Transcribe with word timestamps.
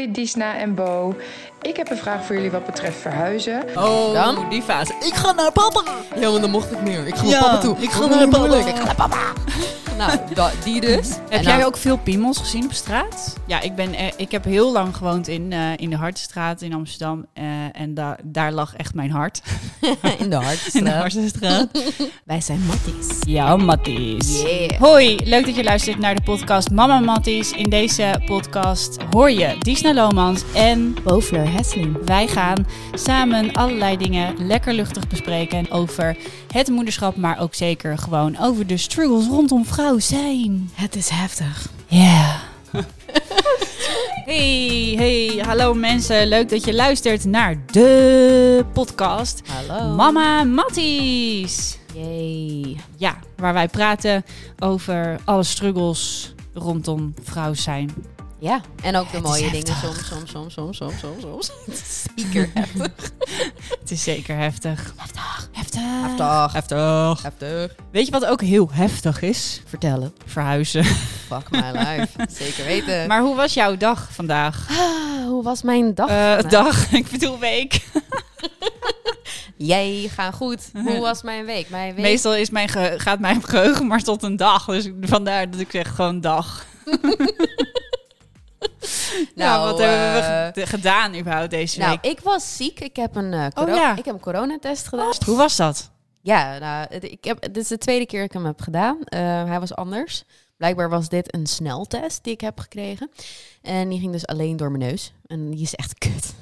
Hoi 0.00 0.12
Disna 0.12 0.56
en 0.56 0.74
Bo. 0.74 1.14
Ik 1.62 1.76
heb 1.76 1.90
een 1.90 1.96
vraag 1.96 2.24
voor 2.24 2.34
jullie 2.34 2.50
wat 2.50 2.66
betreft 2.66 2.96
verhuizen. 3.00 3.62
Oh, 3.76 4.12
Dan? 4.12 4.46
die 4.50 4.62
fase. 4.62 4.92
Ik 5.00 5.14
ga 5.14 5.32
naar 5.32 5.52
papa. 5.52 5.82
Ja, 6.20 6.30
maar 6.30 6.40
dan 6.40 6.50
mocht 6.50 6.72
ik 6.72 6.82
meer. 6.82 7.06
Ik 7.06 7.14
ga 7.16 7.22
naar 7.22 7.30
Ja, 7.30 7.40
papa 7.40 7.58
toe. 7.58 7.76
ik 7.78 7.90
ga 7.90 8.04
Oh, 8.04 8.10
naar 8.10 8.28
papa. 8.28 8.54
Ik 8.56 8.76
ga 8.76 8.84
naar 8.84 8.94
papa. 8.94 9.16
Nou, 10.06 10.18
da- 10.34 10.50
die 10.64 10.80
dus. 10.80 11.08
Heb 11.30 11.42
jij 11.42 11.56
dan- 11.56 11.62
ook 11.66 11.76
veel 11.76 11.96
piemels 11.96 12.38
gezien 12.38 12.64
op 12.64 12.72
straat? 12.72 13.36
Ja, 13.46 13.60
ik, 13.60 13.74
ben, 13.74 13.94
eh, 13.94 14.06
ik 14.16 14.30
heb 14.30 14.44
heel 14.44 14.72
lang 14.72 14.96
gewoond 14.96 15.28
in, 15.28 15.52
eh, 15.52 15.58
in 15.76 15.90
de 15.90 15.96
Hartstraat 15.96 16.62
in 16.62 16.74
Amsterdam. 16.74 17.26
eh, 17.32 17.44
en 17.72 17.94
da 17.94 18.16
daar 18.24 18.52
lag 18.52 18.76
echt 18.76 18.94
mijn 18.94 19.10
hart. 19.10 19.42
in 19.80 19.96
de 20.02 20.16
In 20.18 20.30
de 20.30 20.36
hartstraat. 20.36 21.12
Hartstraat. 21.14 21.68
Wij 22.24 22.40
zijn 22.40 22.60
matties. 22.66 23.18
Ja, 23.26 23.56
Matties. 23.56 24.42
Yeah. 24.42 24.78
Hoi, 24.80 25.16
leuk 25.24 25.46
dat 25.46 25.56
je 25.56 25.64
luistert 25.64 25.98
naar 25.98 26.14
de 26.14 26.22
podcast 26.22 26.70
Mama 26.70 27.00
Matties. 27.00 27.52
In 27.52 27.70
deze 27.70 28.20
podcast 28.26 28.96
hoor 29.10 29.30
je 29.30 29.56
Disna 29.58 29.94
Lomans 29.94 30.42
en 30.54 30.96
Bovler 31.04 31.52
Hesling. 31.52 31.96
wij 32.04 32.26
gaan 32.26 32.66
samen 32.92 33.52
allerlei 33.52 33.96
dingen 33.96 34.46
lekker 34.46 34.72
luchtig 34.74 35.06
bespreken 35.08 35.70
over 35.70 36.16
het 36.52 36.68
moederschap, 36.68 37.16
maar 37.16 37.40
ook 37.40 37.54
zeker 37.54 37.98
gewoon 37.98 38.38
over 38.40 38.66
de 38.66 38.76
struggles 38.76 39.26
rondom 39.26 39.64
zijn. 39.98 40.70
Het 40.74 40.96
is 40.96 41.08
heftig. 41.08 41.68
Ja. 41.86 42.40
Hey, 44.24 44.94
hey, 44.96 45.42
hallo 45.46 45.74
mensen. 45.74 46.26
Leuk 46.28 46.48
dat 46.48 46.64
je 46.64 46.74
luistert 46.74 47.24
naar 47.24 47.56
de 47.66 48.64
podcast 48.72 49.42
Hallo. 49.46 49.94
Mama 49.94 50.44
Matties. 50.44 51.78
Yay. 51.94 52.76
Ja, 52.96 53.18
waar 53.36 53.52
wij 53.52 53.68
praten 53.68 54.24
over 54.58 55.20
alle 55.24 55.42
struggles 55.42 56.34
rondom 56.54 57.14
vrouw 57.22 57.54
zijn. 57.54 57.90
Ja, 58.40 58.60
en 58.82 58.96
ook 58.96 59.10
de 59.10 59.16
Het 59.16 59.24
is 59.24 59.30
mooie 59.30 59.50
dingen 59.50 59.66
soms, 59.66 60.06
soms, 60.06 60.30
soms, 60.30 60.52
soms, 60.54 60.76
soms, 60.76 61.00
soms, 61.00 61.46
soms. 61.66 62.02
Speaker 62.02 62.50
heftig. 62.54 63.12
Het 63.80 63.90
is 63.90 64.02
zeker 64.02 64.36
heftig. 64.36 64.94
Heftig. 64.96 65.48
Heftig. 65.52 65.82
Heftig. 66.02 66.52
Heftig. 66.52 67.22
Heftig. 67.22 67.74
Weet 67.92 68.06
je 68.06 68.12
wat 68.12 68.24
ook 68.26 68.40
heel 68.40 68.68
heftig 68.72 69.22
is? 69.22 69.62
Vertellen. 69.66 70.14
Verhuizen. 70.26 70.84
Fuck 70.84 71.50
my 71.50 71.70
life. 71.72 72.08
Zeker 72.44 72.64
weten. 72.64 73.06
Maar 73.08 73.20
hoe 73.20 73.36
was 73.36 73.54
jouw 73.54 73.76
dag 73.76 74.08
vandaag? 74.12 74.66
Ah, 74.70 75.26
hoe 75.26 75.42
was 75.42 75.62
mijn 75.62 75.94
dag? 75.94 76.08
Eh, 76.08 76.50
dag, 76.50 76.92
ik 76.92 77.10
bedoel 77.10 77.38
week. 77.38 77.80
Jij 79.56 80.10
gaat 80.14 80.34
goed. 80.34 80.70
Hoe 80.84 81.00
was 81.00 81.22
mijn 81.22 81.44
week? 81.44 81.70
Mijn 81.70 81.94
week 81.94 82.04
Meestal 82.04 82.34
is 82.34 82.50
mijn 82.50 82.68
gaat 83.00 83.18
mijn 83.18 83.42
geheugen 83.44 83.86
maar 83.86 84.02
tot 84.02 84.22
een 84.22 84.36
dag. 84.36 84.64
Dus 84.64 84.88
vandaar 85.00 85.50
dat 85.50 85.60
ik 85.60 85.70
zeg 85.70 85.94
gewoon 85.94 86.20
dag. 86.20 86.66
nou, 89.34 89.64
wat 89.70 89.78
hebben 89.78 90.12
we 90.12 90.18
eh, 90.20 90.48
ge- 90.52 90.66
gedaan 90.66 91.16
überhaupt 91.16 91.50
deze 91.50 91.78
Nou, 91.78 91.90
week? 92.02 92.12
ik 92.12 92.20
was 92.20 92.56
ziek. 92.56 92.80
Ik 92.80 92.96
heb 92.96 93.16
een, 93.16 93.32
eh 93.32 93.46
coro- 93.54 93.70
Oh, 93.70 93.76
ja. 93.76 93.96
ik 93.96 94.04
heb 94.04 94.14
een 94.14 94.20
coronatest 94.20 94.88
gedaan. 94.88 95.12
Hoe 95.26 95.36
was 95.36 95.56
dat? 95.56 95.90
Ja, 96.22 96.58
nou, 96.58 96.86
ik 97.00 97.24
heb, 97.24 97.40
dit 97.40 97.56
is 97.56 97.68
de 97.68 97.78
tweede 97.78 98.06
keer 98.06 98.20
dat 98.20 98.28
ik 98.28 98.34
hem 98.34 98.44
heb 98.44 98.60
gedaan. 98.60 98.98
Eh, 99.04 99.44
hij 99.44 99.60
was 99.60 99.74
anders. 99.74 100.24
Blijkbaar 100.56 100.88
was 100.88 101.08
dit 101.08 101.34
een 101.34 101.46
sneltest 101.46 102.24
die 102.24 102.32
ik 102.32 102.40
heb 102.40 102.58
gekregen. 102.58 103.10
En 103.62 103.88
die 103.88 103.98
ging 104.00 104.12
dus 104.12 104.26
alleen 104.26 104.56
door 104.56 104.70
mijn 104.70 104.90
neus. 104.90 105.12
En 105.26 105.50
die 105.50 105.60
is 105.62 105.74
echt 105.74 105.98
kut. 105.98 106.34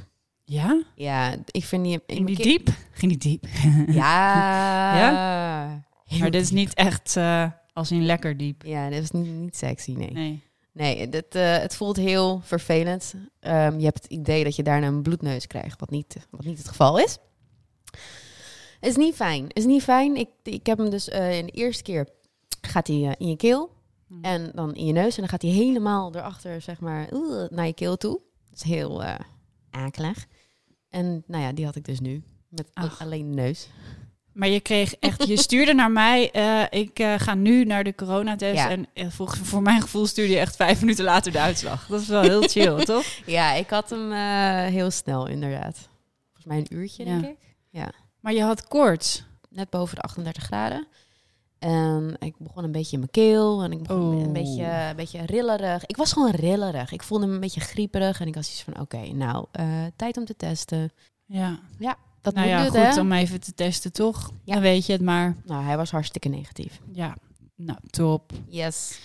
Ja? 0.44 0.82
Ja, 0.94 1.34
ik 1.50 1.64
vind 1.64 1.84
die... 1.84 2.00
Ging 2.06 2.26
die 2.26 2.36
diep? 2.36 2.68
Ging 2.92 3.18
die 3.18 3.30
diep? 3.30 3.46
Ja. 4.00 5.82
Heel 6.04 6.18
maar 6.18 6.30
dit 6.30 6.42
is 6.42 6.50
niet 6.50 6.74
echt 6.74 7.16
eh, 7.16 7.44
als 7.72 7.90
in 7.90 8.06
lekker 8.06 8.36
diep. 8.36 8.62
Ja, 8.66 8.88
dit 8.88 9.02
is 9.02 9.10
niet, 9.10 9.26
niet 9.26 9.56
sexy, 9.56 9.92
nee. 9.92 10.10
Nee. 10.12 10.42
Nee, 10.72 11.08
dit, 11.08 11.34
eh, 11.34 11.58
het 11.58 11.76
voelt 11.76 11.96
heel 11.96 12.40
vervelend. 12.42 13.14
Ehm, 13.40 13.78
je 13.78 13.84
hebt 13.84 14.02
het 14.02 14.12
idee 14.12 14.44
dat 14.44 14.56
je 14.56 14.62
daarna 14.62 14.86
een 14.86 15.02
bloedneus 15.02 15.46
krijgt, 15.46 15.80
wat 15.80 15.90
niet, 15.90 16.16
wat 16.30 16.44
niet 16.44 16.58
het 16.58 16.68
geval 16.68 16.98
is. 16.98 17.18
Is 18.80 18.96
niet 18.96 19.14
fijn. 19.14 19.48
Is 19.48 19.64
niet 19.64 19.82
fijn. 19.82 20.16
Ik, 20.16 20.28
ik 20.42 20.66
heb 20.66 20.78
hem 20.78 20.90
dus 20.90 21.08
eh, 21.08 21.38
in 21.38 21.46
de 21.46 21.52
eerste 21.52 21.82
keer 21.82 22.08
gaat 22.60 22.86
hij 22.86 22.96
eh, 22.96 23.12
in 23.18 23.28
je 23.28 23.36
keel 23.36 23.76
Hm. 24.06 24.24
en 24.24 24.50
dan 24.54 24.74
in 24.74 24.86
je 24.86 24.92
neus 24.92 25.14
en 25.14 25.20
dan 25.20 25.28
gaat 25.28 25.42
hij 25.42 25.50
helemaal 25.50 26.14
erachter, 26.14 26.60
zeg 26.60 26.80
maar, 26.80 27.08
naar 27.50 27.66
je 27.66 27.72
keel 27.74 27.96
toe. 27.96 28.20
Dat 28.50 28.58
is 28.58 28.62
heel 28.62 29.02
akelig. 29.70 30.26
En 30.90 31.24
nou 31.26 31.42
ja, 31.42 31.52
die 31.52 31.64
had 31.64 31.76
ik 31.76 31.84
dus 31.84 32.00
nu 32.00 32.22
met 32.48 32.68
Ach. 32.72 33.00
alleen 33.00 33.28
de 33.28 33.34
neus. 33.34 33.68
Maar 34.38 34.48
je 34.48 34.60
kreeg 34.60 34.94
echt, 34.94 35.26
je 35.26 35.36
stuurde 35.46 35.74
naar 35.74 35.90
mij, 35.90 36.30
eh, 36.30 36.80
ik 36.80 36.98
eh, 36.98 37.14
ga 37.18 37.34
nu 37.34 37.64
naar 37.64 37.84
de 37.84 37.94
coronatest. 37.94 38.54
Ja. 38.54 38.70
En 38.70 38.86
eh, 38.94 39.06
volgens, 39.10 39.48
voor 39.48 39.62
mijn 39.62 39.80
gevoel 39.80 40.06
stuurde 40.06 40.32
je 40.32 40.38
echt 40.38 40.56
vijf 40.56 40.80
minuten 40.80 41.04
later 41.04 41.32
de 41.32 41.40
uitslag. 41.40 41.86
Dat 41.86 42.00
is 42.00 42.08
wel 42.08 42.22
heel 42.22 42.42
chill, 42.52 42.84
toch? 42.84 43.04
Ja, 43.26 43.52
ik 43.52 43.70
had 43.70 43.90
hem 43.90 44.12
heel 44.72 44.90
snel 44.90 45.26
inderdaad. 45.26 45.88
Volgens 46.26 46.44
mij 46.46 46.56
een 46.58 46.66
uurtje, 46.78 47.04
Ja. 47.04 47.18
denk 47.18 47.24
ik. 47.24 47.88
Maar 48.20 48.32
je 48.32 48.42
had 48.42 48.68
koorts. 48.68 49.24
net 49.50 49.70
boven 49.70 49.94
de 49.96 50.02
38 50.02 50.42
graden. 50.42 50.86
En 51.58 52.16
ik 52.18 52.34
begon 52.38 52.64
een 52.64 52.72
beetje 52.72 52.92
in 52.92 52.98
mijn 52.98 53.10
keel 53.10 53.62
en 53.62 53.72
ik 53.72 53.82
begon 53.82 54.14
Oh. 54.16 54.22
een, 54.22 54.32
beetje, 54.32 54.64
een 54.64 54.96
beetje 54.96 55.26
rillerig. 55.26 55.86
Ik 55.86 55.96
was 55.96 56.12
gewoon 56.12 56.30
rillerig. 56.30 56.92
Ik 56.92 57.02
voelde 57.02 57.26
me 57.26 57.34
een 57.34 57.40
beetje 57.40 57.60
grieperig 57.60 58.20
en 58.20 58.26
ik 58.26 58.34
was 58.34 58.50
iets 58.50 58.62
van, 58.62 58.80
oké, 58.80 59.12
nou, 59.12 59.46
tijd 59.96 60.16
om 60.16 60.24
te 60.24 60.36
testen. 60.36 60.92
Ja, 61.26 61.58
Dat 62.20 62.34
nou 62.34 62.46
moet 62.46 62.56
ja, 62.56 62.64
goed 62.64 62.94
hè? 62.94 63.00
om 63.00 63.12
even 63.12 63.40
te 63.40 63.54
testen, 63.54 63.92
toch? 63.92 64.30
Ja. 64.44 64.52
Dan 64.52 64.62
weet 64.62 64.86
je 64.86 64.92
het 64.92 65.02
maar. 65.02 65.36
Nou, 65.44 65.64
hij 65.64 65.76
was 65.76 65.90
hartstikke 65.90 66.28
negatief. 66.28 66.80
Ja, 66.92 67.16
nou, 67.56 67.78
top. 67.90 68.32
Yes. 68.48 68.98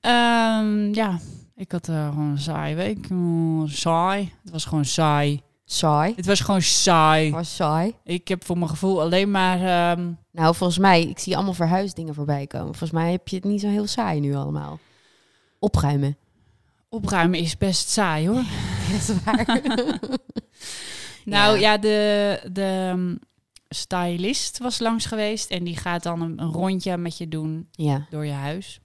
Ehm, 0.00 0.94
ja, 0.94 1.18
ik 1.54 1.72
had 1.72 1.88
eh, 1.88 2.08
gewoon 2.08 2.30
een 2.30 2.38
saai 2.38 2.74
week. 2.74 3.06
Saai. 3.76 4.32
Het 4.42 4.52
was 4.52 4.64
gewoon 4.64 4.84
saai. 4.84 5.40
Saai. 5.64 6.12
Het 6.16 6.26
was 6.26 6.40
gewoon 6.40 6.62
saai. 6.62 7.30
Was 7.30 7.54
saai. 7.54 7.94
Ik 8.04 8.28
heb 8.28 8.44
voor 8.44 8.58
mijn 8.58 8.70
gevoel 8.70 9.00
alleen 9.00 9.30
maar... 9.30 9.60
ehm, 9.60 10.10
Nou, 10.32 10.54
volgens 10.54 10.78
mij, 10.78 11.02
ik 11.02 11.18
zie 11.18 11.34
allemaal 11.36 11.54
verhuisdingen 11.54 12.14
voorbij 12.14 12.46
komen. 12.46 12.66
Volgens 12.66 12.90
mij 12.90 13.10
heb 13.10 13.28
je 13.28 13.36
het 13.36 13.44
niet 13.44 13.60
zo 13.60 13.68
heel 13.68 13.86
saai 13.86 14.20
nu 14.20 14.34
allemaal. 14.34 14.78
Opruimen. 15.58 16.16
opruimen 16.88 17.38
is 17.38 17.58
best 17.58 17.88
saai, 17.88 18.28
hoor. 18.28 18.42
Dat 18.90 19.00
is 19.08 19.22
waar. 19.24 19.60
Nou 21.26 21.58
Ja. 21.58 21.60
ja, 21.60 21.78
de, 21.78 22.40
de 22.52 22.90
um, 22.92 23.18
stylist 23.68 24.58
was 24.58 24.78
langs 24.78 25.06
geweest 25.06 25.50
en 25.50 25.64
die 25.64 25.76
gaat 25.76 26.02
dan 26.02 26.20
een, 26.20 26.40
een 26.40 26.52
rondje 26.52 26.96
met 26.96 27.18
je 27.18 27.28
doen 27.28 27.68
ja. 27.70 28.06
door 28.10 28.26
je 28.26 28.32
huis. 28.32 28.80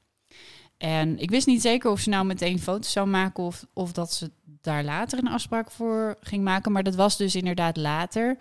En 0.78 1.20
ik 1.20 1.30
wist 1.30 1.48
niet 1.48 1.62
zeker 1.62 1.92
of 1.92 2.00
ze 2.00 2.10
nou 2.10 2.26
meteen 2.26 2.60
foto's 2.60 2.92
zou 2.92 3.08
maken 3.08 3.44
of, 3.44 3.66
of 3.74 3.92
dat 3.92 4.14
ze 4.14 4.32
daar 4.62 4.84
later 4.84 5.20
een 5.20 5.28
afspraak 5.28 5.72
voor 5.72 6.18
ging 6.22 6.44
maken. 6.44 6.72
Maar 6.72 6.84
dat 6.84 6.96
was 6.96 7.18
dus 7.18 7.36
inderdaad 7.36 7.78
later. 7.78 8.38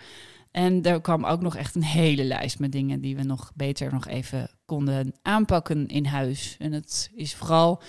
En 0.50 0.82
er 0.82 1.00
kwam 1.00 1.24
ook 1.24 1.40
nog 1.40 1.56
echt 1.56 1.74
een 1.74 1.82
hele 1.82 2.24
lijst 2.24 2.58
met 2.58 2.72
dingen 2.72 3.00
die 3.00 3.16
we 3.16 3.22
nog 3.22 3.52
beter 3.54 3.92
nog 3.92 4.06
even 4.06 4.50
konden 4.64 5.14
aanpakken 5.22 5.86
in 5.86 6.06
huis. 6.06 6.56
En 6.58 6.72
het 6.72 7.10
is 7.14 7.34
vooral, 7.34 7.82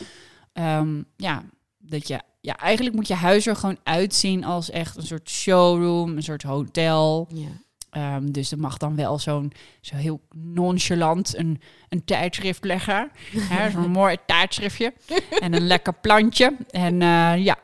ehm, 0.53 1.01
ja, 1.15 1.43
dat 1.77 2.07
je, 2.07 2.21
ja, 2.41 2.57
eigenlijk 2.57 2.95
moet 2.95 3.07
je 3.07 3.13
huis 3.13 3.47
er 3.47 3.55
gewoon 3.55 3.77
uitzien 3.83 4.43
als 4.43 4.69
echt 4.69 4.97
een 4.97 5.05
soort 5.05 5.29
showroom, 5.29 6.15
een 6.15 6.23
soort 6.23 6.43
hotel. 6.43 7.27
ja. 7.33 7.47
Ehm, 7.91 8.31
dus 8.31 8.51
er 8.51 8.59
mag 8.59 8.77
dan 8.77 8.95
wel 8.95 9.19
zo'n 9.19 9.51
zo 9.81 9.95
heel 9.95 10.21
nonchalant 10.35 11.37
een, 11.37 11.61
een 11.89 12.03
tijdschrift 12.05 12.63
leggen. 12.63 13.11
Hè, 13.37 13.69
Zo'n 13.71 13.91
mooi 13.91 14.17
tijdschriftje. 14.25 14.93
En 15.39 15.53
een 15.53 15.67
lekker 15.67 15.93
plantje. 15.93 16.55
En 16.69 17.01
eh, 17.01 17.33
ja. 17.37 17.57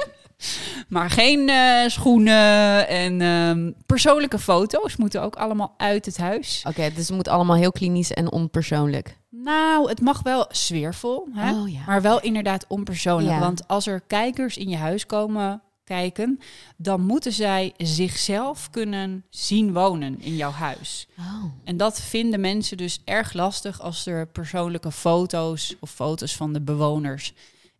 maar 0.88 1.10
geen 1.10 1.48
eh, 1.48 1.88
schoenen 1.88 2.88
en 2.88 3.20
ehm, 3.20 3.72
persoonlijke 3.86 4.38
foto's 4.38 4.96
moeten 4.96 5.22
ook 5.22 5.36
allemaal 5.36 5.74
uit 5.76 6.06
het 6.06 6.16
huis. 6.16 6.64
Oké, 6.68 6.90
dus 6.94 7.06
het 7.06 7.16
moet 7.16 7.28
allemaal 7.28 7.56
heel 7.56 7.72
klinisch 7.72 8.12
en 8.12 8.32
onpersoonlijk. 8.32 9.18
Nou, 9.30 9.88
het 9.88 10.00
mag 10.00 10.22
wel 10.22 10.46
sfeervol. 10.48 11.28
Hè? 11.32 11.52
Oh 11.60 11.72
ja. 11.72 11.80
Maar 11.86 12.02
wel 12.02 12.20
inderdaad 12.20 12.64
onpersoonlijk. 12.68 13.30
Ja. 13.34 13.38
Want 13.40 13.68
als 13.68 13.86
er 13.86 14.00
kijkers 14.00 14.56
in 14.56 14.68
je 14.68 14.76
huis 14.76 15.06
komen 15.06 15.62
kijken, 15.84 16.40
dan 16.76 17.00
moeten 17.00 17.32
zij 17.32 17.72
zichzelf 17.76 18.70
kunnen 18.70 19.24
zien 19.30 19.72
wonen 19.72 20.20
in 20.20 20.36
jouw 20.36 20.50
huis. 20.50 21.08
Oh. 21.18 21.44
En 21.64 21.76
dat 21.76 22.00
vinden 22.00 22.40
mensen 22.40 22.76
dus 22.76 23.00
erg 23.04 23.32
lastig 23.32 23.80
als 23.80 24.06
er 24.06 24.26
persoonlijke 24.26 24.92
foto's 24.92 25.76
of 25.80 25.90
foto's 25.90 26.36
van 26.36 26.52
de 26.52 26.60
bewoners 26.60 27.34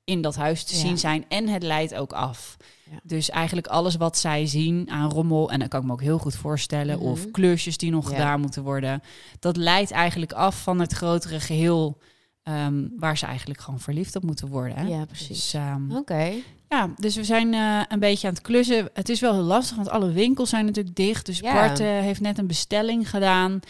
in 0.05 0.23
dat 0.23 0.37
huis 0.37 0.65
te 0.65 0.75
Ja. 0.75 0.81
zien 0.81 0.99
zijn. 0.99 1.25
En 1.29 1.49
het 1.49 1.63
leidt 1.63 1.95
ook 1.95 2.13
af. 2.13 2.57
Ja. 2.91 3.01
Dus 3.03 3.31
eigenlijk 3.31 3.67
alles 3.67 3.97
wat 3.97 4.19
zij 4.19 4.47
zien 4.47 4.91
aan 4.91 5.11
rommel, 5.11 5.51
en 5.51 5.59
dat 5.59 5.69
kan 5.69 5.81
ik 5.81 5.87
me 5.87 5.93
ook 5.93 6.01
heel 6.03 6.19
goed 6.19 6.35
voorstellen, 6.35 6.99
Mhm. 6.99 7.07
of 7.07 7.31
klusjes 7.31 7.77
die 7.77 7.91
nog 7.91 8.11
Ja. 8.11 8.17
gedaan 8.17 8.41
moeten 8.41 8.63
worden, 8.63 9.03
dat 9.39 9.57
leidt 9.57 9.91
eigenlijk 9.91 10.33
af 10.33 10.63
van 10.63 10.81
het 10.81 10.93
grotere 10.93 11.41
geheel. 11.41 11.99
ehm, 12.43 12.87
waar 12.97 13.19
ze 13.19 13.27
eigenlijk 13.27 13.61
gewoon 13.61 13.81
verliefd 13.81 14.17
op 14.17 14.23
moeten 14.23 14.49
worden. 14.49 14.77
Hè? 14.77 14.87
Ja, 14.87 15.05
precies. 15.05 15.29
Dus, 15.29 15.53
ehm, 15.55 15.97
Oké. 15.97 16.33
ja, 16.69 16.91
dus 16.97 17.17
we 17.17 17.25
zijn 17.25 17.55
eh, 17.55 17.81
een 17.89 17.99
beetje 17.99 18.27
aan 18.29 18.33
het 18.35 18.43
klussen. 18.43 18.89
Het 18.93 19.09
is 19.09 19.21
wel 19.21 19.33
heel 19.33 19.43
lastig, 19.43 19.77
want 19.77 19.89
alle 19.91 20.13
winkels 20.13 20.49
zijn 20.51 20.65
natuurlijk 20.65 20.97
dicht. 20.97 21.27
Dus 21.27 21.39
Ja. 21.39 21.53
Bart 21.53 21.81
eh, 21.81 21.87
heeft 21.87 22.21
net 22.21 22.39
een 22.39 22.47
bestelling 22.47 23.11
gedaan. 23.11 23.61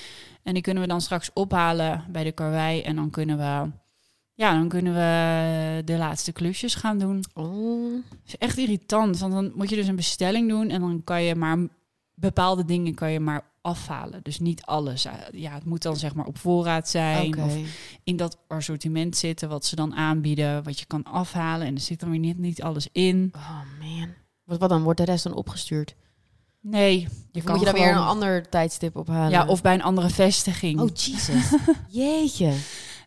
En 0.43 0.55
die 0.55 0.63
kunnen 0.63 0.83
we 0.83 0.89
dan 0.89 1.01
straks 1.01 1.31
ophalen 1.33 2.05
bij 2.09 2.25
de 2.25 2.33
karwei. 2.33 2.81
En 2.81 2.97
dan 2.97 3.11
kunnen 3.11 3.37
we 3.37 3.71
ja, 4.41 4.53
dan 4.53 4.69
kunnen 4.69 4.95
we 4.95 5.83
de 5.85 5.97
laatste 5.97 6.33
klusjes 6.33 6.75
gaan 6.75 6.99
doen. 6.99 7.25
Oh. 7.35 8.05
Is 8.27 8.39
echt 8.39 8.59
irritant, 8.59 9.19
want 9.19 9.33
dan 9.33 9.53
moet 9.55 9.69
je 9.71 9.77
dus 9.77 9.87
een 9.87 9.97
bestelling 9.97 10.49
doen 10.49 10.71
en 10.71 10.81
dan 10.81 11.05
kan 11.05 11.23
je 11.23 11.35
maar 11.35 11.59
bepaalde 12.15 12.65
dingen 12.65 12.95
kan 12.95 13.13
je 13.13 13.21
maar 13.21 13.45
afhalen. 13.63 14.21
Dus 14.23 14.39
niet 14.39 14.63
alles. 14.63 15.05
Eh, 15.05 15.13
Ja, 15.31 15.53
het 15.53 15.65
moet 15.65 15.83
dan 15.83 15.97
zeg 15.97 16.15
maar 16.15 16.27
op 16.27 16.39
voorraad 16.39 16.89
zijn 16.89 17.43
of 17.43 17.57
in 18.05 18.17
dat 18.17 18.39
assortiment 18.49 19.17
zitten 19.17 19.49
wat 19.49 19.65
ze 19.65 19.77
dan 19.77 19.95
aanbieden, 19.95 20.63
wat 20.63 20.79
je 20.79 20.87
kan 20.87 21.05
afhalen 21.05 21.67
en 21.67 21.75
er 21.75 21.81
zit 21.81 22.01
dan 22.01 22.11
weer 22.11 22.19
niet, 22.19 22.39
niet 22.39 22.63
alles 22.63 22.89
in. 22.93 23.33
Oh 23.37 23.61
man. 23.81 24.09
Wat, 24.45 24.59
wat 24.59 24.69
dan? 24.69 24.83
Wordt 24.83 24.99
de 24.99 25.05
rest 25.05 25.25
dan 25.25 25.35
opgestuurd? 25.35 25.95
Nee, 26.61 27.09
je 27.33 27.43
kan 27.43 27.57
moet 27.57 27.67
je 27.67 27.73
dan 27.73 27.81
weer 27.83 27.93
een 27.93 27.99
ander 27.99 28.49
tijdstip 28.49 28.97
ophalen? 28.97 29.31
ja, 29.31 29.47
of 29.47 29.63
bij 29.63 29.75
een 29.75 29.83
andere 29.83 30.09
vestiging. 30.09 30.81
Oh, 30.81 30.89
Jesus. 30.95 31.53
Jeetje. 31.89 32.55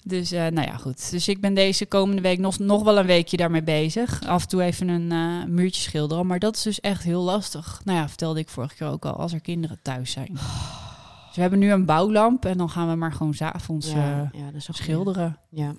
Dus 0.05 0.31
eh, 0.31 0.39
nou 0.47 0.67
ja, 0.67 0.77
goed. 0.77 1.11
Dus 1.11 1.27
ik 1.27 1.41
ben 1.41 1.53
deze 1.53 1.85
komende 1.85 2.21
week 2.21 2.39
nog, 2.39 2.59
nog 2.59 2.83
wel 2.83 2.97
een 2.97 3.05
weekje 3.05 3.37
daarmee 3.37 3.63
bezig. 3.63 4.21
Af 4.25 4.41
en 4.41 4.47
toe 4.47 4.61
even 4.61 4.87
een 4.87 5.11
eh, 5.11 5.47
muurtje 5.49 5.81
schilderen. 5.81 6.27
Maar 6.27 6.39
dat 6.39 6.55
is 6.55 6.61
dus 6.61 6.79
echt 6.79 7.03
heel 7.03 7.21
lastig. 7.21 7.81
Nou 7.83 7.97
ja, 7.97 8.07
vertelde 8.07 8.39
ik 8.39 8.49
vorige 8.49 8.75
keer 8.75 8.87
ook 8.87 9.05
al, 9.05 9.13
als 9.13 9.33
er 9.33 9.41
kinderen 9.41 9.79
thuis 9.81 10.11
zijn. 10.11 10.29
Dus 11.27 11.35
we 11.35 11.41
hebben 11.41 11.59
nu 11.59 11.71
een 11.71 11.85
bouwlamp 11.85 12.45
en 12.45 12.57
dan 12.57 12.69
gaan 12.69 12.89
we 12.89 12.95
maar 12.95 13.11
gewoon 13.11 13.33
s'avonds 13.33 13.91
Ja, 13.91 13.97
avonds 13.97 14.37
ja, 14.37 14.45
dat 14.45 14.55
is 14.55 14.69
ook 14.69 14.75
schilderen. 14.75 15.37
Ja. 15.49 15.73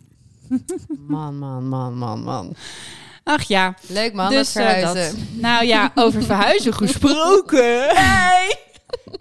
Man, 1.08 1.38
man, 1.38 1.68
man, 1.68 1.98
man, 1.98 2.22
man. 2.22 2.54
Ach 3.24 3.42
ja, 3.42 3.74
Leuk 3.88 4.12
man, 4.14 4.30
dus 4.30 4.52
dat 4.52 4.64
eh, 4.64 4.70
verhuizen. 4.70 5.16
dat. 5.18 5.40
Nou 5.40 5.66
ja, 5.66 5.92
over 5.94 6.22
verhuizen 6.22 6.74
gesproken. 6.74 7.86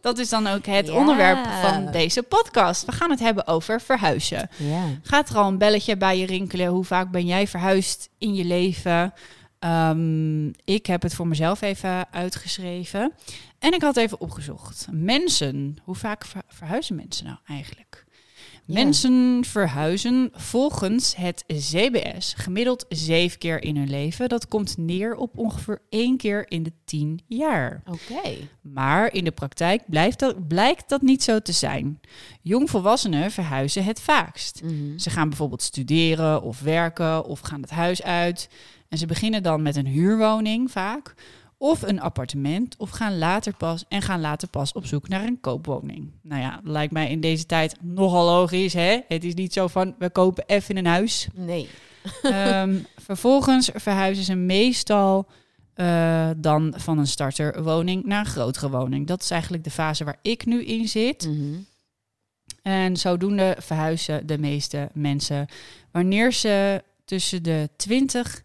Dat 0.02 0.18
is 0.18 0.30
dan 0.30 0.48
ook 0.48 0.66
het 0.66 0.88
Ja. 0.88 0.94
onderwerp 0.94 1.46
van 1.62 1.92
deze 1.92 2.24
podcast. 2.24 2.86
We 2.86 2.92
gaan 2.92 3.10
het 3.10 3.20
hebben 3.20 3.48
over 3.48 3.82
verhuizen. 3.82 4.50
Ja. 4.58 4.84
Gaat 5.04 5.30
er 5.30 5.38
al 5.38 5.48
een 5.48 5.58
belletje 5.58 5.98
bij 5.98 6.18
je 6.18 6.26
rinkelen? 6.26 6.68
Hoe 6.68 6.84
vaak 6.86 7.12
ben 7.12 7.26
jij 7.26 7.48
verhuisd 7.48 8.10
in 8.18 8.34
je 8.36 8.44
leven? 8.46 9.14
Ehm, 9.60 10.48
ik 10.48 10.86
heb 10.86 11.02
het 11.02 11.14
voor 11.16 11.28
mezelf 11.28 11.62
even 11.62 12.06
uitgeschreven. 12.14 13.14
En 13.60 13.74
ik 13.74 13.82
had 13.82 13.98
even 13.98 14.20
opgezocht. 14.22 14.88
Mensen, 14.92 15.78
hoe 15.84 15.96
vaak 15.96 16.26
ver- 16.26 16.42
verhuizen 16.48 16.96
mensen 16.96 17.26
nou 17.26 17.38
eigenlijk? 17.48 18.03
Ja. 18.66 18.74
Mensen 18.74 19.44
verhuizen 19.46 20.30
volgens 20.34 21.16
het 21.16 21.44
CBS 21.48 22.34
gemiddeld 22.38 22.86
zeven 22.90 23.40
keer 23.40 23.64
in 23.64 23.78
hun 23.78 23.90
leven. 23.90 24.30
Dat 24.30 24.48
komt 24.48 24.78
neer 24.78 25.16
op 25.16 25.38
ongeveer 25.38 25.82
één 25.90 26.18
keer 26.18 26.52
in 26.52 26.64
de 26.64 26.72
tien 26.86 27.20
jaar. 27.28 27.82
Oké. 27.86 28.30
Maar 28.62 29.14
in 29.14 29.24
de 29.24 29.32
praktijk 29.32 29.82
blijft 29.88 30.20
dat, 30.20 30.48
blijkt 30.48 30.90
dat 30.90 31.02
niet 31.02 31.24
zo 31.24 31.40
te 31.40 31.52
zijn. 31.52 32.00
Jongvolwassenen 32.42 33.32
verhuizen 33.32 33.84
het 33.84 34.02
vaakst. 34.02 34.62
Mhm. 34.64 34.98
Ze 34.98 35.10
gaan 35.10 35.30
bijvoorbeeld 35.30 35.62
studeren 35.62 36.42
of 36.42 36.62
werken 36.62 37.26
of 37.26 37.40
gaan 37.40 37.62
het 37.62 37.72
huis 37.72 38.04
uit. 38.04 38.50
En 38.90 38.98
ze 38.98 39.06
beginnen 39.06 39.44
dan 39.44 39.62
met 39.62 39.76
een 39.76 39.88
huurwoning 39.88 40.72
vaak. 40.72 41.14
Of 41.64 41.82
een 41.82 42.02
appartement. 42.02 42.76
Of 42.78 42.90
gaan 42.90 43.18
later 43.18 43.56
pas 43.56 43.86
en 43.88 44.02
gaan 44.02 44.22
later 44.22 44.48
pas 44.48 44.72
op 44.72 44.86
zoek 44.86 45.08
naar 45.08 45.24
een 45.24 45.40
koopwoning. 45.40 46.12
Nou 46.22 46.42
ja, 46.42 46.60
lijkt 46.64 46.94
mij 46.94 47.10
in 47.10 47.20
deze 47.20 47.46
tijd 47.46 47.76
nogal 47.82 48.26
logisch. 48.26 48.74
Hè? 48.74 49.00
Het 49.08 49.24
is 49.24 49.34
niet 49.34 49.54
zo 49.54 49.68
van 49.68 49.96
we 50.00 50.10
kopen 50.10 50.44
even 50.48 50.78
een 50.78 50.86
huis. 50.86 51.28
Nee. 51.34 51.70
Ehm, 52.22 52.76
vervolgens 53.08 53.70
verhuizen 53.74 54.24
ze 54.24 54.36
meestal 54.36 55.28
eh, 55.74 56.30
dan 56.38 56.74
van 56.78 56.98
een 56.98 57.08
starterwoning 57.08 58.06
naar 58.06 58.20
een 58.20 58.26
grotere 58.26 58.70
woning. 58.70 59.08
Dat 59.08 59.22
is 59.22 59.32
eigenlijk 59.32 59.64
de 59.64 59.72
fase 59.72 60.04
waar 60.04 60.20
ik 60.22 60.46
nu 60.46 60.66
in 60.66 60.88
zit. 60.88 61.28
Mhm. 61.28 61.60
En 62.62 62.98
zodoende 62.98 63.56
verhuizen 63.60 64.28
de 64.28 64.38
meeste 64.38 64.90
mensen 64.94 65.48
wanneer 65.92 66.34
ze 66.34 66.84
tussen 67.06 67.44
de 67.44 67.70
20 67.76 68.44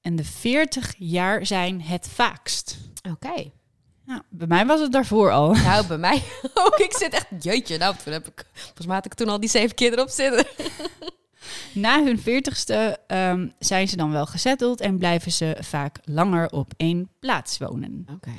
en 0.00 0.16
de 0.16 0.24
40 0.24 0.94
jaar 0.98 1.46
zijn 1.46 1.82
het 1.82 2.08
vaakst. 2.08 2.78
Oké. 3.10 3.50
Nou, 4.04 4.22
bij 4.28 4.46
mij 4.46 4.66
was 4.66 4.80
het 4.80 4.92
daarvoor 4.92 5.30
al. 5.30 5.54
Nou, 5.70 5.86
bij 5.86 5.98
mij 5.98 6.22
ook. 6.64 6.78
Ik 6.78 6.96
zit 6.96 7.12
echt... 7.12 7.26
Jeetje, 7.40 7.78
nou, 7.78 7.94
toen 8.04 8.12
heb 8.12 8.28
ik... 8.28 8.44
Volgens 8.52 8.86
mij 8.86 8.96
had 8.96 9.04
ik 9.04 9.14
toen 9.14 9.28
al 9.28 9.40
die 9.40 9.48
zeven 9.48 9.74
kinderen 9.74 10.04
op 10.04 10.10
zitten. 10.10 10.46
Na 11.72 12.04
hun 12.04 12.20
40ste 12.20 13.06
ehm, 13.06 13.48
zijn 13.58 13.88
ze 13.88 13.96
dan 13.96 14.10
wel 14.10 14.26
gezetteld 14.26 14.80
en 14.80 14.98
blijven 14.98 15.32
ze 15.32 15.56
vaak 15.60 15.98
langer 16.04 16.50
op 16.50 16.72
één 16.76 17.10
plaats 17.20 17.58
wonen. 17.58 18.06
Oké. 18.14 18.32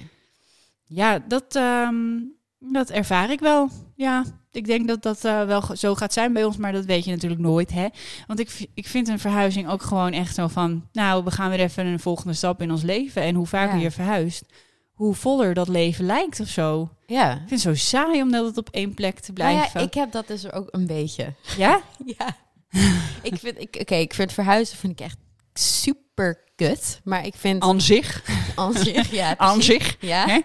Ja, 0.83 1.19
dat, 1.19 1.55
ehm, 1.55 2.19
dat 2.59 2.89
ervaar 2.89 3.31
ik 3.31 3.39
wel. 3.39 3.69
Ja, 3.95 4.23
ik 4.51 4.65
denk 4.65 4.87
dat 4.87 5.01
dat 5.01 5.25
eh, 5.25 5.43
wel 5.45 5.63
zo 5.73 5.95
gaat 5.95 6.13
zijn 6.13 6.33
bij 6.33 6.43
ons, 6.43 6.57
maar 6.57 6.71
dat 6.71 6.85
weet 6.85 7.05
je 7.05 7.11
natuurlijk 7.11 7.41
nooit, 7.41 7.71
hè? 7.71 7.87
Want 8.27 8.39
ik, 8.39 8.67
ik 8.73 8.87
vind 8.87 9.07
een 9.07 9.19
verhuizing 9.19 9.69
ook 9.69 9.81
gewoon 9.81 10.11
echt 10.11 10.35
zo 10.35 10.47
van... 10.47 10.87
nou, 10.91 11.23
we 11.23 11.31
gaan 11.31 11.49
weer 11.49 11.59
even 11.59 11.85
een 11.85 11.99
volgende 11.99 12.33
stap 12.33 12.61
in 12.61 12.71
ons 12.71 12.81
leven. 12.81 13.21
En 13.21 13.35
hoe 13.35 13.47
vaker 13.47 13.75
Ja. 13.75 13.81
je 13.81 13.91
verhuist, 13.91 14.43
hoe 14.91 15.15
voller 15.15 15.53
dat 15.53 15.67
leven 15.67 16.05
lijkt 16.05 16.39
of 16.39 16.47
zo. 16.47 16.89
Ja. 17.05 17.31
Ik 17.31 17.37
vind 17.37 17.49
het 17.49 17.59
zo 17.61 17.75
saai 17.75 18.21
om 18.21 18.31
dat 18.31 18.57
op 18.57 18.69
één 18.71 18.93
plek 18.93 19.19
te 19.19 19.31
Nou 19.31 19.53
blijven. 19.53 19.79
ja, 19.79 19.85
ik 19.87 19.93
heb 19.93 20.11
dat 20.11 20.27
dus 20.27 20.51
ook 20.51 20.67
een 20.71 20.87
beetje. 20.87 21.33
Ja? 21.57 21.81
Ja. 22.17 22.35
ik 23.31 23.35
vind, 23.39 23.59
ik, 23.59 23.77
oké, 23.81 23.95
ik 23.95 24.13
vind 24.13 24.33
verhuizen 24.33 24.77
vind 24.77 24.99
ik 24.99 25.05
echt 25.05 25.17
super 25.53 26.43
kut. 26.55 27.01
Maar 27.03 27.25
ik 27.25 27.33
vind 27.37 27.61
Aan 27.63 27.81
zich. 27.81 28.23
aan 28.55 28.73
zich, 28.73 29.11
ja, 29.11 29.37
Aan 29.47 29.61
zich. 29.61 29.97
Ja. 29.99 30.25
Hè? 30.27 30.39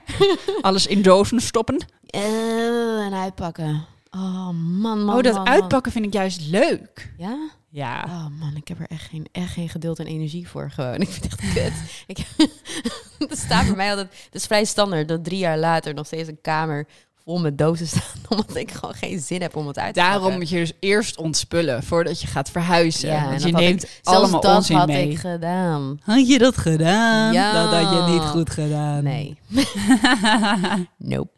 Alles 0.60 0.86
in 0.86 1.02
dozen 1.02 1.40
stoppen. 1.40 1.84
Eh, 2.06 3.04
en 3.04 3.14
uitpakken. 3.14 3.86
Oh 4.16 4.48
man, 4.80 5.04
man. 5.04 5.16
oh, 5.16 5.22
dat 5.22 5.34
man, 5.34 5.42
man. 5.42 5.52
uitpakken 5.52 5.92
vind 5.92 6.04
ik 6.04 6.12
juist 6.12 6.40
leuk. 6.50 7.12
Ja? 7.18 7.36
Ja. 7.70 8.04
Oh 8.06 8.26
man, 8.40 8.56
ik 8.56 8.68
heb 8.68 8.80
er 8.80 8.86
echt 8.88 9.08
geen, 9.10 9.26
echt 9.32 9.52
geen 9.52 9.68
geduld 9.68 9.98
en 9.98 10.06
energie 10.06 10.48
voor 10.48 10.70
gewoon. 10.70 10.94
Ik 11.00 11.08
vind 11.08 11.24
het 11.32 11.40
echt 11.40 11.52
kut. 11.54 11.72
ik, 12.06 12.26
staat 13.46 13.66
bij 13.66 13.76
mij 13.76 13.90
altijd, 13.90 14.08
het 14.24 14.34
is 14.34 14.46
vrij 14.46 14.64
standaard 14.64 15.08
dat 15.08 15.24
drie 15.24 15.38
jaar 15.38 15.58
later 15.58 15.94
nog 15.94 16.06
steeds 16.06 16.28
een 16.28 16.38
kamer 16.42 16.86
vol 17.24 17.40
met 17.40 17.58
dozen 17.58 17.86
staat. 17.86 18.14
Omdat 18.28 18.56
ik 18.56 18.70
gewoon 18.70 18.94
geen 18.94 19.20
zin 19.20 19.40
heb 19.42 19.56
om 19.56 19.66
het 19.66 19.78
uit 19.78 19.94
te 19.94 20.00
Daarom 20.00 20.20
pakken. 20.20 20.38
moet 20.38 20.48
je 20.48 20.56
dus 20.58 20.72
eerst 20.80 21.16
ontspullen 21.18 21.82
voordat 21.82 22.20
je 22.20 22.26
gaat 22.26 22.50
verhuizen. 22.50 23.08
Ja, 23.08 23.28
Want 23.28 23.42
je 23.42 23.48
ik- 23.48 23.54
neemt 23.54 23.80
Zelfs 23.80 24.00
allemaal 24.20 24.40
dat 24.40 24.56
onzin 24.56 24.76
had 24.76 24.86
mee. 24.86 25.08
ik 25.10 25.18
gedaan. 25.18 26.00
Had 26.02 26.28
je 26.28 26.38
dat 26.38 26.56
gedaan? 26.56 27.32
Ja. 27.32 27.52
Dat 27.52 27.82
had 27.84 27.94
je 28.06 28.12
niet 28.12 28.22
goed 28.22 28.50
gedaan. 28.50 29.02
Nee. 29.04 29.38
nope. 30.98 31.30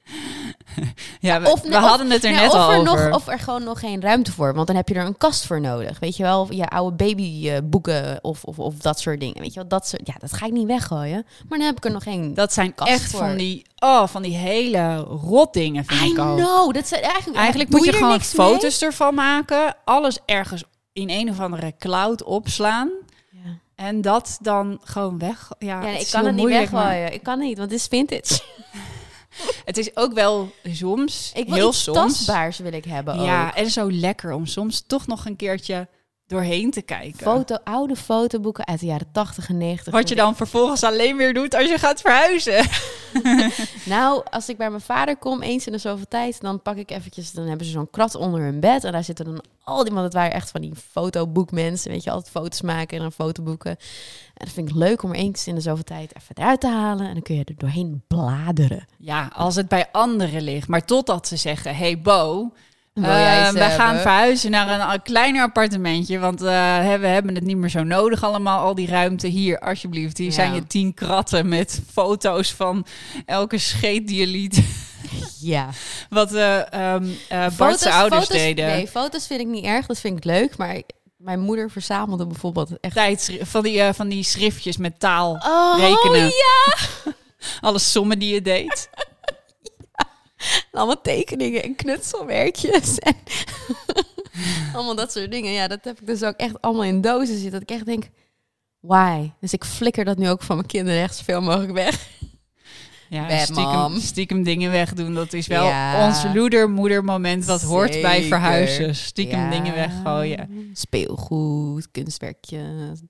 ja, 1.21 1.41
we, 1.41 1.51
Of- 1.51 1.63
we 1.63 1.75
hadden 1.77 2.11
het 2.11 2.25
er 2.25 2.31
net 2.33 2.49
of 2.49 2.55
al 2.55 2.73
er 2.73 2.79
over. 2.81 3.09
Nog, 3.09 3.15
of 3.15 3.27
er 3.29 3.39
gewoon 3.39 3.65
nog 3.65 3.81
geen 3.81 4.01
ruimte 4.01 4.33
voor. 4.33 4.55
Want 4.55 4.67
dan 4.67 4.77
heb 4.77 4.89
je 4.89 4.95
er 4.95 5.07
een 5.07 5.17
kast 5.17 5.47
voor 5.47 5.61
nodig. 5.61 5.99
Weet 5.99 6.17
je 6.17 6.23
wel, 6.23 6.53
je 6.53 6.69
oude 6.69 6.97
babyboeken 6.97 8.19
of, 8.23 8.45
of, 8.45 8.59
of 8.59 8.75
dat 8.75 9.01
soort 9.01 9.21
dingen. 9.21 9.41
Weet 9.41 9.53
je 9.55 9.61
wel, 9.61 9.69
dat, 9.69 9.89
soort, 9.89 10.07
ja, 10.07 10.15
dat 10.19 10.33
ga 10.33 10.47
ik 10.47 10.53
niet 10.53 10.67
weggooien. 10.67 11.27
Maar 11.49 11.59
dan 11.59 11.67
heb 11.67 11.77
ik 11.77 11.85
er 11.85 11.91
nog 11.91 12.03
geen... 12.03 12.35
dat 12.35 12.53
zijn 12.53 12.75
kast 12.75 12.91
echt 12.91 13.11
voor. 13.11 13.19
van 13.19 13.37
die, 13.37 13.67
oh, 13.79 14.07
van 14.07 14.23
die 14.23 14.37
hele 14.37 14.97
rotdingen, 14.97 15.85
vind 15.85 16.01
I 16.01 16.13
ik 16.13 16.19
ook. 16.19 16.37
know. 16.37 16.75
Dat 16.75 16.89
zijn 16.89 17.03
eigenlijk, 17.03 17.37
Eigenlijk 17.39 17.71
moet 17.71 17.85
je 17.85 17.91
er 17.91 17.97
gewoon 17.97 18.11
mee? 18.11 18.21
foto's 18.21 18.83
ervan 18.83 19.15
maken. 19.15 19.75
Alles 19.85 20.19
ergens 20.25 20.63
in 20.93 21.11
een 21.11 21.31
of 21.31 21.41
andere 21.41 21.75
cloud 21.79 22.23
opslaan. 22.23 22.91
Ja. 23.31 23.41
En 23.75 24.01
dat 24.01 24.39
dan 24.41 24.81
gewoon 24.85 25.19
weg. 25.19 25.49
Ja, 25.59 25.87
ik 25.87 26.09
kan 26.11 26.25
het 26.25 26.35
niet 26.35 26.45
moeilijk, 26.45 26.71
maar 26.71 26.85
weggooien. 26.89 27.13
Ik 27.13 27.23
kan 27.23 27.39
niet, 27.39 27.59
want 27.59 27.71
het 27.71 27.81
is 27.81 27.87
vintage. 27.87 28.41
Het 29.65 29.77
is 29.77 29.97
ook 29.97 30.13
wel 30.13 30.51
soms, 30.65 31.31
Ik 31.35 31.47
wil 31.47 31.55
heel 31.55 31.69
iets 31.69 31.83
soms. 31.83 31.97
tastbaars 31.99 32.59
wil 32.59 32.73
ik 32.73 32.85
hebben 32.85 33.21
Ja, 33.23 33.47
ook. 33.47 33.55
en 33.55 33.71
zo 33.71 33.91
lekker 33.93 34.33
om 34.33 34.47
soms 34.47 34.85
toch 34.87 35.07
nog 35.07 35.25
een 35.27 35.37
keertje 35.37 35.89
doorheen 36.27 36.71
te 36.71 36.83
kijken. 36.83 37.19
Foto, 37.19 37.57
oude 37.65 37.97
fotoboeken 37.97 38.67
uit 38.67 38.81
de 38.81 38.87
jaren 38.87 39.09
80 39.13 39.49
en 39.49 39.59
90. 39.59 39.93
Wat 39.93 40.09
je 40.09 40.15
dan 40.15 40.37
vervolgens 40.37 40.83
alleen 40.83 41.17
weer 41.17 41.35
doet 41.35 41.55
als 41.55 41.69
je 41.69 41.79
gaat 41.79 42.01
verhuizen. 42.01 42.65
Nou, 43.85 44.23
als 44.31 44.49
ik 44.49 44.57
bij 44.57 44.71
mijn 44.71 44.83
vader 44.83 45.17
kom, 45.17 45.43
eens 45.43 45.67
in 45.67 45.73
de 45.73 45.79
zoveel 45.79 46.09
tijd, 46.09 46.41
dan 46.41 46.63
pak 46.63 46.77
ik 46.77 46.91
eventjes, 46.91 47.33
dan 47.33 47.47
hebben 47.47 47.67
ze 47.67 47.73
zo'n 47.73 47.91
krat 47.91 48.15
onder 48.15 48.41
hun 48.41 48.61
bed. 48.61 48.85
En 48.85 48.93
daar 48.93 49.05
zitten 49.05 49.25
dan 49.25 49.43
al 49.65 49.85
die, 49.85 49.93
want 49.93 50.05
het 50.05 50.15
waren 50.15 50.33
echt 50.33 50.51
van 50.51 50.61
die 50.61 50.73
fotoboekmensen, 50.91 51.91
weet 51.91 52.05
je, 52.05 52.11
altijd 52.11 52.31
foto's 52.31 52.63
maken 52.63 52.97
en 52.97 53.03
dan 53.03 53.13
fotoboeken. 53.13 53.77
En 54.39 54.45
dat 54.45 54.55
vind 54.55 54.69
ik 54.69 54.75
leuk 54.75 55.03
om 55.03 55.11
er 55.11 55.17
eens 55.17 55.47
in 55.47 55.55
de 55.55 55.61
zoveel 55.61 55.85
tijd 55.85 56.13
even 56.17 56.35
eruit 56.37 56.61
te 56.61 56.69
halen. 56.69 57.07
En 57.07 57.13
dan 57.13 57.23
kun 57.23 57.35
je 57.35 57.45
er 57.45 57.55
doorheen 57.57 58.03
bladeren. 58.09 58.87
Ja, 58.99 59.31
als 59.35 59.57
het 59.57 59.69
bij 59.69 59.87
anderen 59.93 60.43
ligt. 60.43 60.69
Maar 60.69 60.85
totdat 60.85 61.29
ze 61.29 61.37
zeggen, 61.37 61.77
hey 61.77 62.01
Bo, 62.01 62.53
ze 62.95 63.51
we 63.55 63.75
gaan 63.77 63.97
verhuizen 63.97 64.51
naar 64.51 64.69
een, 64.81 64.93
een 64.93 65.03
kleiner 65.03 65.43
appartementje. 65.43 66.19
Want 66.19 66.41
hè, 66.41 66.99
we 66.99 67.07
hebben 67.07 67.35
het 67.35 67.45
niet 67.45 67.57
meer 67.57 67.69
zo 67.69 67.83
nodig 67.83 68.25
allemaal, 68.25 68.59
al 68.59 68.75
die 68.75 68.87
ruimte. 68.89 69.27
Hier, 69.27 69.59
alsjeblieft. 69.59 70.19
Hier 70.19 70.27
Ja. 70.27 70.33
zijn 70.33 70.55
je 70.55 70.67
tien 70.67 70.95
kratten 70.95 71.49
met 71.49 71.83
foto's 71.93 72.53
van 72.53 72.87
elke 73.27 73.59
scheet 73.59 74.09
die 74.09 74.21
je 74.21 74.27
liet. 74.27 74.63
Ja. 75.41 75.69
Wat 76.11 76.33
ehm 76.33 77.07
eh 77.29 77.47
Bart's 77.57 77.87
ouders 77.87 78.25
foto's, 78.25 78.29
deden. 78.29 78.67
Nee, 78.67 78.89
foto's 78.89 79.27
vind 79.27 79.41
ik 79.41 79.47
niet 79.47 79.65
erg, 79.65 79.87
dat 79.87 79.99
vind 79.99 80.17
ik 80.17 80.25
leuk. 80.25 80.57
Maar 80.57 80.81
mijn 81.19 81.41
moeder 81.41 81.71
verzamelde 81.71 82.27
bijvoorbeeld 82.27 82.81
echt... 82.81 82.95
Tijdschri- 82.95 83.45
van, 83.45 83.63
die, 83.63 83.81
eh, 83.81 83.93
van 83.93 84.09
die 84.09 84.23
schriftjes 84.23 84.77
met 84.77 85.01
taal. 85.01 85.33
Oh, 85.33 85.75
rekenen. 85.79 86.27
ja! 86.27 86.77
Alle 87.61 87.79
sommen 87.79 88.19
die 88.19 88.35
je 88.35 88.43
deed. 88.43 88.91
Allemaal 90.73 91.01
tekeningen 91.01 91.63
en 91.63 91.75
knutselwerkjes. 91.77 92.99
En 92.99 93.17
allemaal 94.75 94.95
dat 94.95 95.13
soort 95.13 95.31
dingen. 95.31 95.53
Ja, 95.53 95.69
dat 95.69 95.85
heb 95.85 96.01
ik 96.01 96.07
dus 96.07 96.23
ook 96.23 96.37
echt 96.37 96.61
allemaal 96.61 96.85
in 96.85 97.01
dozen 97.01 97.35
zitten. 97.35 97.51
Dat 97.53 97.63
ik 97.63 97.71
echt 97.71 97.87
denk, 97.87 98.09
why? 98.81 99.31
Dus 99.41 99.53
ik 99.53 99.65
flikker 99.65 100.05
dat 100.05 100.19
nu 100.19 100.29
ook 100.31 100.43
van 100.43 100.57
mijn 100.57 100.69
kinderen 100.69 101.03
echt 101.03 101.17
zoveel 101.17 101.41
mogelijk 101.41 101.73
weg. 101.73 102.09
Ja, 103.09 103.27
Bad 103.27 103.41
stiekem, 103.41 103.65
mom. 103.79 104.01
stiekem 104.01 104.43
dingen 104.43 104.71
wegdoen. 104.71 105.15
Dat 105.15 105.33
is 105.33 105.47
wel 105.47 105.65
Ja. 105.67 106.07
ons 106.07 106.25
loeder-moeder-moment 106.35 107.45
wat 107.45 107.63
hoort 107.63 108.01
bij 108.01 108.23
verhuizen. 108.23 108.95
Stiekem 108.95 109.39
Ja. 109.41 109.51
dingen 109.51 109.75
weggooien. 109.75 110.71
Speelgoed, 110.75 111.89
kunstwerkje. 111.91 112.61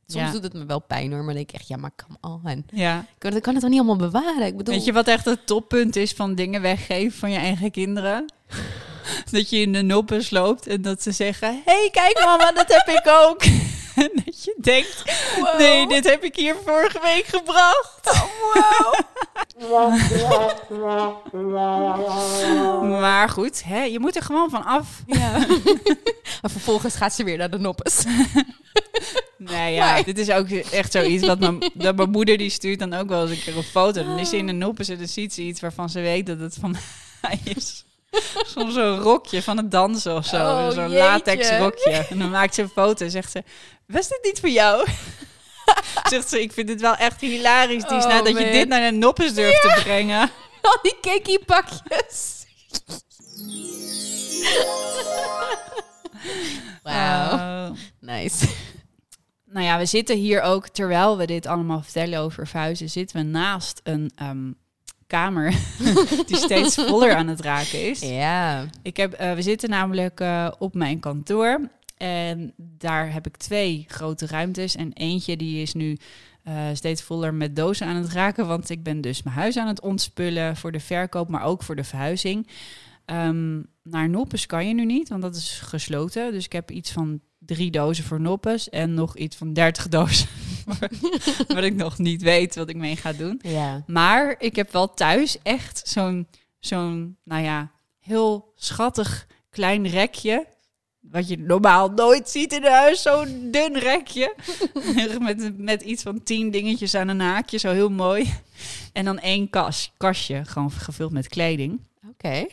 Soms 0.07 0.33
doet 0.33 0.43
het 0.43 0.52
me 0.52 0.67
wel 0.67 0.81
pijn 0.81 1.12
hoor, 1.12 1.25
maar 1.25 1.35
denk 1.35 1.49
ik 1.49 1.55
echt, 1.55 1.69
ja, 1.69 1.76
maar 1.76 1.90
come 1.97 2.40
on. 2.45 2.64
Ja. 2.71 2.99
Ik 2.99 3.19
kan, 3.19 3.55
het 3.55 3.61
dan 3.61 3.71
niet 3.71 3.78
allemaal 3.78 3.97
bewaren. 4.11 4.47
Ik 4.47 4.57
bedoel, 4.57 4.75
Weet 4.75 4.85
je 4.85 4.93
wat 4.93 5.09
echt 5.09 5.25
het 5.25 5.47
toppunt 5.47 5.97
is 5.97 6.12
van 6.12 6.35
dingen 6.35 6.61
weggeven 6.62 7.19
van 7.19 7.31
je 7.31 7.38
eigen 7.38 7.71
kinderen? 7.71 8.33
dat 9.31 9.50
je 9.50 9.61
in 9.61 9.73
de 9.73 9.83
noppen 9.83 10.25
sloopt 10.25 10.67
en 10.67 10.83
dat 10.83 11.02
ze 11.02 11.12
zeggen... 11.12 11.49
Hé, 11.64 11.73
hey, 11.73 11.88
kijk 11.93 12.21
mama, 12.25 12.52
dat 12.52 12.69
heb 12.69 12.88
ik 12.97 13.07
ook. 13.07 13.43
en 14.02 14.11
dat 14.25 14.45
je 14.45 14.57
denkt... 14.61 15.05
Nee, 15.59 15.88
dit 15.88 16.05
heb 16.05 16.25
ik 16.25 16.37
hier 16.37 16.57
vorige 16.64 17.00
week 17.02 17.25
gebracht. 17.25 18.26
maar 23.00 23.28
goed, 23.28 23.64
hè, 23.64 23.83
je 23.83 23.99
moet 23.99 24.17
er 24.17 24.23
gewoon 24.23 24.50
van 24.50 24.64
af. 24.64 25.02
Ja. 25.07 25.31
maar 26.43 26.50
vervolgens 26.50 26.95
gaat 26.95 27.14
ze 27.14 27.25
weer 27.25 27.37
naar 27.37 27.50
de 27.50 27.59
noppes. 27.59 28.05
Nee, 29.37 29.75
ja, 29.75 29.93
Maar- 29.93 30.05
dit 30.05 30.19
is 30.19 30.31
ook 30.31 30.49
echt 30.49 30.93
zoiets 30.93 31.26
wat 31.26 31.38
mijn, 31.38 31.71
dat 31.75 31.97
mijn 31.97 32.11
moeder 32.11 32.38
die 32.38 32.50
stuurt 32.50 32.78
dan 32.78 32.95
ook 32.95 33.09
wel 33.09 33.23
eens 33.23 33.31
een 33.31 33.43
keer 33.43 33.57
een 33.57 33.62
foto. 33.62 34.05
Dan 34.05 34.19
is 34.19 34.28
ze 34.28 34.37
in 34.37 34.47
de 34.47 34.52
noppen 34.52 34.87
en 34.87 34.99
dan 34.99 35.09
ziet 35.09 35.35
ze 35.35 35.43
iets 35.43 35.61
waarvan 35.61 35.90
ze 35.90 36.00
weet 36.00 36.26
dat 36.26 36.38
het 36.40 36.57
van 36.61 36.76
mij 37.23 37.40
is. 37.45 37.85
Soms 38.55 38.75
zo'n 38.75 38.99
rokje 38.99 39.43
van 39.43 39.57
het 39.57 39.71
dansen 39.71 40.17
of 40.17 40.27
zo. 40.27 40.37
Oh, 40.37 40.71
zo'n 40.71 40.93
latex 40.93 41.50
rokje. 41.50 41.91
En 41.91 42.19
dan 42.19 42.31
maakt 42.31 42.55
ze 42.55 42.62
een 42.62 42.69
foto 42.69 43.05
en 43.05 43.11
zegt 43.11 43.31
ze, 43.31 43.43
was 43.87 44.09
dit 44.09 44.21
niet 44.23 44.41
voor 44.41 44.49
jou? 44.49 44.87
zegt 46.11 46.29
ze, 46.29 46.43
ik 46.43 46.53
vind 46.53 46.69
het 46.69 46.81
wel 46.81 46.97
echt 46.97 47.21
hilarisch, 47.21 47.85
Ties, 47.87 48.05
Oh, 48.05 48.25
dat 48.25 48.38
je 48.38 48.50
dit 48.50 48.69
naar 48.69 48.91
de 48.91 48.97
noppes 48.97 49.35
durft 49.35 49.62
te 49.62 49.81
brengen. 49.83 50.31
Al 50.62 50.79
die 50.83 50.97
cakeie-pakjes. 51.00 52.47
Wauw. 56.83 57.75
Nice. 58.00 58.49
Nou 59.45 59.65
ja, 59.67 59.79
we 59.79 59.87
zitten 59.87 60.17
hier 60.17 60.41
ook, 60.41 60.69
terwijl 60.69 61.17
we 61.17 61.27
dit 61.27 61.47
allemaal 61.47 61.83
vertellen 61.83 62.19
over 62.19 62.47
verhuizen, 62.47 62.91
zitten 62.91 63.17
we 63.17 63.23
naast 63.23 63.81
een 63.83 64.11
ehm, 64.15 64.50
kamer 65.09 65.55
die 66.29 66.37
steeds 66.37 66.75
voller 66.88 67.15
aan 67.15 67.29
het 67.29 67.41
raken 67.41 67.88
is. 67.91 68.00
Ja. 68.00 68.67
Ik 68.83 68.97
heb, 68.97 69.12
eh, 69.12 69.35
we 69.35 69.43
zitten 69.43 69.71
namelijk 69.71 70.21
eh, 70.21 70.50
op 70.59 70.75
mijn 70.75 71.00
kantoor 71.00 71.69
en 71.97 72.53
daar 72.57 73.12
heb 73.12 73.27
ik 73.27 73.37
twee 73.37 73.85
grote 73.88 74.27
ruimtes 74.27 74.77
en 74.77 74.93
eentje 74.93 75.37
die 75.37 75.62
is 75.62 75.75
nu 75.75 75.97
eh, 76.43 76.55
steeds 76.73 77.03
voller 77.03 77.35
met 77.35 77.57
dozen 77.57 77.87
aan 77.87 77.97
het 77.97 78.12
raken, 78.12 78.47
want 78.47 78.71
ik 78.71 78.83
ben 78.83 79.00
dus 79.00 79.23
mijn 79.23 79.37
huis 79.37 79.57
aan 79.57 79.67
het 79.67 79.81
ontspullen 79.81 80.57
voor 80.57 80.73
de 80.73 80.81
verkoop, 80.81 81.29
maar 81.29 81.43
ook 81.43 81.62
voor 81.62 81.77
de 81.77 81.85
verhuizing. 81.85 82.49
Ehm, 83.05 83.62
naar 83.83 84.09
Noppes 84.09 84.47
kan 84.47 84.69
je 84.69 84.75
nu 84.75 84.85
niet, 84.85 85.09
want 85.09 85.23
dat 85.23 85.37
is 85.37 85.61
gesloten. 85.65 86.33
Dus 86.33 86.45
ik 86.45 86.53
heb 86.53 86.71
iets 86.71 86.93
van 86.93 87.21
drie 87.38 87.71
dozen 87.71 88.04
voor 88.04 88.21
Noppes 88.21 88.68
en 88.68 88.95
nog 88.95 89.16
iets 89.16 89.37
van 89.37 89.52
30 89.52 89.88
dozen. 89.99 90.28
wat 91.49 91.64
ik 91.64 91.75
nog 91.75 91.99
niet 91.99 92.23
weet 92.23 92.54
wat 92.54 92.68
ik 92.68 92.76
mee 92.76 92.97
ga 92.97 93.12
doen. 93.12 93.40
Ja. 93.42 93.83
Maar 93.87 94.35
ik 94.38 94.57
heb 94.57 94.73
wel 94.73 94.95
thuis 94.95 95.37
echt 95.42 95.88
zo'n, 95.88 96.26
zo'n, 96.59 97.16
nou 97.25 97.42
ja, 97.42 97.71
heel 97.99 98.52
schattig 98.57 99.26
klein 99.50 99.87
rekje. 99.87 100.47
Wat 101.00 101.28
je 101.28 101.38
normaal 101.38 101.90
nooit 101.90 102.28
ziet 102.28 102.52
in 102.52 102.64
huis, 102.64 103.02
zo'n 103.02 103.49
dun 103.50 103.78
rekje. 103.78 104.35
met, 105.21 105.59
met 105.59 105.83
iets 105.83 106.02
van 106.02 106.23
tien 106.23 106.50
dingetjes 106.50 106.95
aan 106.95 107.09
een 107.09 107.21
haakje, 107.21 107.59
zo 107.59 107.73
heel 107.73 107.90
mooi. 107.90 108.35
En 108.92 109.04
dan 109.04 109.18
één 109.18 109.50
kas, 109.50 109.92
kastje, 109.97 110.45
gewoon 110.45 110.71
gevuld 110.71 111.12
met 111.12 111.28
kleding. 111.28 111.80
Oké. 112.09 112.47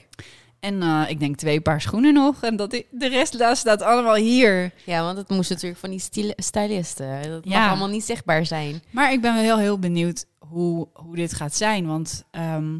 En 0.65 0.81
eh, 0.81 1.03
ik 1.07 1.19
denk 1.19 1.35
twee 1.35 1.61
paar 1.61 1.81
schoenen 1.81 2.13
nog. 2.13 2.43
En 2.43 2.55
dat 2.55 2.71
de 2.91 3.07
rest 3.07 3.37
daar 3.37 3.55
staat 3.55 3.81
allemaal 3.81 4.15
hier. 4.15 4.71
Ja, 4.85 5.03
want 5.03 5.17
het 5.17 5.29
moest 5.29 5.49
natuurlijk 5.49 5.79
van 5.79 5.89
die 5.89 6.33
stylisten. 6.35 7.29
Dat 7.29 7.43
Ja. 7.45 7.59
mag 7.59 7.69
allemaal 7.69 7.87
niet 7.89 8.03
zichtbaar 8.05 8.45
zijn. 8.45 8.81
Maar 8.91 9.11
ik 9.11 9.21
ben 9.21 9.33
wel 9.33 9.43
heel, 9.43 9.57
heel 9.57 9.79
benieuwd 9.79 10.25
hoe, 10.39 10.87
hoe 10.93 11.15
dit 11.15 11.33
gaat 11.33 11.55
zijn. 11.55 11.85
Want 11.87 12.23
ehm, 12.31 12.77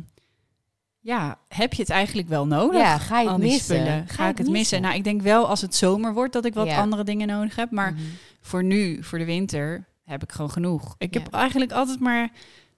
ja, 0.99 1.37
heb 1.47 1.73
je 1.73 1.81
het 1.81 1.91
eigenlijk 1.91 2.27
wel 2.27 2.47
nodig? 2.47 2.81
Ja, 2.81 2.97
ga 2.97 3.19
je 3.21 3.29
het 3.29 3.37
missen? 3.37 3.59
spullen? 3.75 4.07
Ga, 4.07 4.27
ik 4.29 4.37
het 4.37 4.49
missen? 4.49 4.81
Nou, 4.81 4.95
ik 4.95 5.03
denk 5.03 5.21
wel 5.21 5.47
als 5.47 5.61
het 5.61 5.75
zomer 5.75 6.13
wordt 6.13 6.33
dat 6.33 6.45
ik 6.45 6.53
wat 6.53 6.67
Ja. 6.67 6.77
andere 6.79 7.03
dingen 7.03 7.27
nodig 7.27 7.55
heb. 7.55 7.71
Maar 7.71 7.91
Mhm. 7.93 8.01
voor 8.41 8.63
nu, 8.63 9.03
voor 9.03 9.17
de 9.17 9.25
winter, 9.25 9.85
heb 10.05 10.23
ik 10.23 10.31
gewoon 10.31 10.51
genoeg. 10.51 10.95
Ik 10.97 11.13
Ja. 11.13 11.19
heb 11.19 11.33
eigenlijk 11.33 11.71
altijd 11.71 11.99
maar 11.99 12.29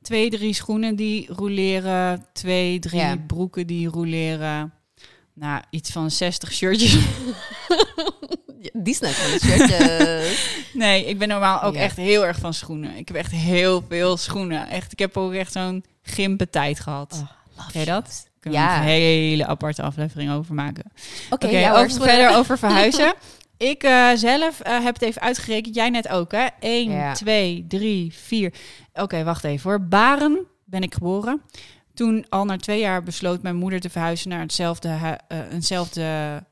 twee, 0.01 0.29
drie 0.29 0.53
schoenen 0.53 0.95
die 0.95 1.33
roleren. 1.33 2.25
Twee, 2.33 2.79
drie 2.79 3.17
broeken 3.19 3.67
die 3.67 3.87
roleren. 3.87 4.71
Nou, 5.39 5.61
iets 5.69 5.91
van 5.91 6.11
60 6.11 6.53
shirtjes. 6.53 6.91
Die 8.73 8.97
van 8.97 9.07
de 9.31 9.39
shirtjes. 9.41 10.55
Nee, 10.73 11.05
ik 11.05 11.17
ben 11.17 11.27
normaal 11.27 11.61
ook 11.61 11.73
Ja. 11.73 11.79
echt 11.79 11.97
heel 11.97 12.25
erg 12.25 12.37
van 12.39 12.53
schoenen. 12.53 12.95
Ik 12.95 13.07
heb 13.07 13.17
echt 13.17 13.31
heel 13.31 13.85
veel 13.89 14.17
schoenen. 14.17 14.67
Echt, 14.69 14.91
ik 14.91 14.99
heb 14.99 15.17
ook 15.17 15.33
echt 15.33 15.51
zo'n 15.51 15.83
gimpentijd 16.01 16.79
gehad. 16.79 17.23
Oh, 17.57 17.67
Ken 17.71 17.79
je 17.79 17.85
dat? 17.85 18.27
Kunnen 18.39 18.59
Ja. 18.59 18.73
we 18.73 18.79
een 18.79 18.87
hele 18.87 19.45
aparte 19.45 19.81
aflevering 19.81 20.31
over 20.31 20.53
maken. 20.55 20.91
Oké, 21.29 21.67
hoor, 21.67 21.77
over, 21.77 21.91
verder 22.01 22.35
over 22.35 22.57
verhuizen. 22.57 23.13
Ik 23.57 23.83
eh, 23.83 24.09
zelf 24.15 24.59
eh, 24.59 24.83
heb 24.83 24.93
het 24.93 25.03
even 25.03 25.21
uitgerekend. 25.21 25.75
Jij 25.75 25.89
net 25.89 26.07
ook, 26.07 26.31
hè? 26.31 26.47
1, 26.59 26.91
Ja. 26.91 27.13
2, 27.13 27.65
3, 27.67 28.13
4. 28.13 28.53
Oké, 28.93 29.23
wacht 29.23 29.43
even 29.43 29.69
hoor. 29.69 29.81
Baren 29.81 30.45
ben 30.65 30.81
ik 30.81 30.93
geboren. 30.93 31.41
Toen 31.97 32.25
al 32.29 32.45
na 32.45 32.57
twee 32.57 32.79
jaar 32.79 33.03
besloot 33.03 33.41
mijn 33.41 33.55
moeder 33.55 33.79
te 33.79 33.89
verhuizen 33.89 34.29
naar 34.29 34.39
hetzelfde, 34.39 35.17
eh, 35.27 35.51
eenzelfde 35.51 36.43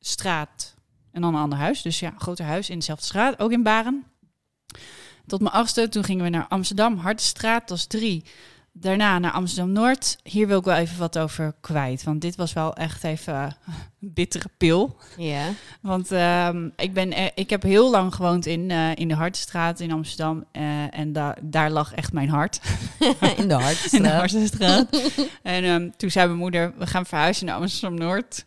straat 0.00 0.74
en 1.12 1.20
dan 1.20 1.34
een 1.34 1.40
ander 1.40 1.58
huis. 1.58 1.82
Dus 1.82 2.00
ja, 2.00 2.14
groter 2.18 2.44
huis 2.44 2.70
in 2.70 2.78
dezelfde 2.78 3.04
straat, 3.04 3.38
ook 3.38 3.52
in 3.52 3.62
Baren. 3.62 4.04
Tot 5.26 5.40
mijn 5.40 5.54
achtste, 5.54 5.88
toen 5.88 6.04
gingen 6.04 6.24
we 6.24 6.30
naar 6.30 6.46
Amsterdam, 6.48 6.96
Hartenstraat, 6.96 7.68
dat 7.68 7.76
is 7.76 7.86
drie. 7.86 8.24
Daarna 8.80 9.18
naar 9.18 9.30
Amsterdam-Noord. 9.32 10.18
Hier 10.22 10.46
wil 10.46 10.58
ik 10.58 10.64
wel 10.64 10.76
even 10.76 10.98
wat 10.98 11.18
over 11.18 11.54
kwijt, 11.60 12.02
want 12.02 12.20
dit 12.20 12.36
was 12.36 12.52
wel 12.52 12.74
echt 12.74 13.04
even 13.04 13.34
een 13.34 13.54
bittere 14.00 14.48
pil. 14.58 14.96
Ja. 15.16 15.44
Want 15.82 16.12
ehm, 16.12 16.68
ik, 16.76 16.92
ben, 16.94 17.12
eh, 17.12 17.26
ik 17.34 17.50
heb 17.50 17.62
heel 17.62 17.90
lang 17.90 18.14
gewoond 18.14 18.46
in, 18.46 18.70
eh, 18.70 18.90
in 18.94 19.08
de 19.08 19.14
Hartenstraat 19.14 19.80
in 19.80 19.92
Amsterdam. 19.92 20.44
en 20.90 21.12
da 21.12 21.36
daar 21.42 21.70
lag 21.70 21.92
echt 21.94 22.12
mijn 22.12 22.28
hart. 22.28 22.60
In 22.98 23.14
de 23.20 23.34
In 23.40 23.48
de 23.48 23.54
Hartenstraat. 23.54 24.12
Hartenstraat. 24.12 24.86
en 25.42 25.64
ehm, 25.64 25.90
toen 25.96 26.10
zei 26.10 26.26
mijn 26.26 26.38
moeder, 26.38 26.72
we 26.78 26.86
gaan 26.86 27.06
verhuizen 27.06 27.46
naar 27.46 27.56
Amsterdam-Noord. 27.56 28.44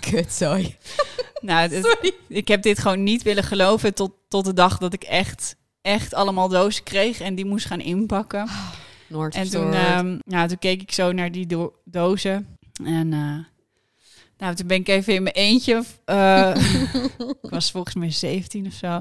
Kut, 0.00 0.32
sorry. 0.32 0.76
nou, 1.40 1.68
het- 1.74 2.12
ik 2.28 2.48
heb 2.48 2.62
dit 2.62 2.78
gewoon 2.78 3.02
niet 3.02 3.22
willen 3.22 3.44
geloven 3.44 3.94
tot, 3.94 4.12
tot 4.28 4.44
de 4.44 4.52
dag 4.54 4.78
dat 4.78 4.92
ik 4.92 5.02
echt, 5.02 5.56
echt 5.82 6.14
allemaal 6.14 6.48
dozen 6.48 6.84
kreeg. 6.84 7.20
En 7.20 7.34
die 7.34 7.44
moest 7.46 7.66
gaan 7.66 7.80
inpakken. 7.80 8.48
Noord 9.08 9.34
En 9.34 9.50
toen, 9.50 9.72
ehm, 9.72 10.18
nou, 10.24 10.48
toen 10.48 10.58
keek 10.58 10.82
ik 10.82 10.92
zo 10.92 11.12
naar 11.12 11.32
die 11.32 11.46
do- 11.46 11.74
dozen. 11.84 12.56
En 12.84 13.12
eh, 13.12 13.38
nou, 14.38 14.54
toen 14.54 14.66
ben 14.66 14.76
ik 14.76 14.88
even 14.88 15.14
in 15.14 15.22
mijn 15.22 15.34
eentje. 15.34 15.82
eh, 16.04 16.54
ik 17.42 17.50
was 17.50 17.70
volgens 17.70 17.94
mij 17.94 18.10
17 18.10 18.66
of 18.66 18.72
zo. 18.72 19.00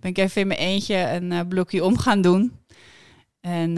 Ben 0.00 0.10
ik 0.10 0.18
even 0.18 0.40
in 0.40 0.46
mijn 0.46 0.60
eentje 0.60 0.96
een 0.96 1.32
eh, 1.32 1.40
blokje 1.48 1.84
om 1.84 1.98
gaan 1.98 2.20
doen. 2.22 2.52
En 3.40 3.74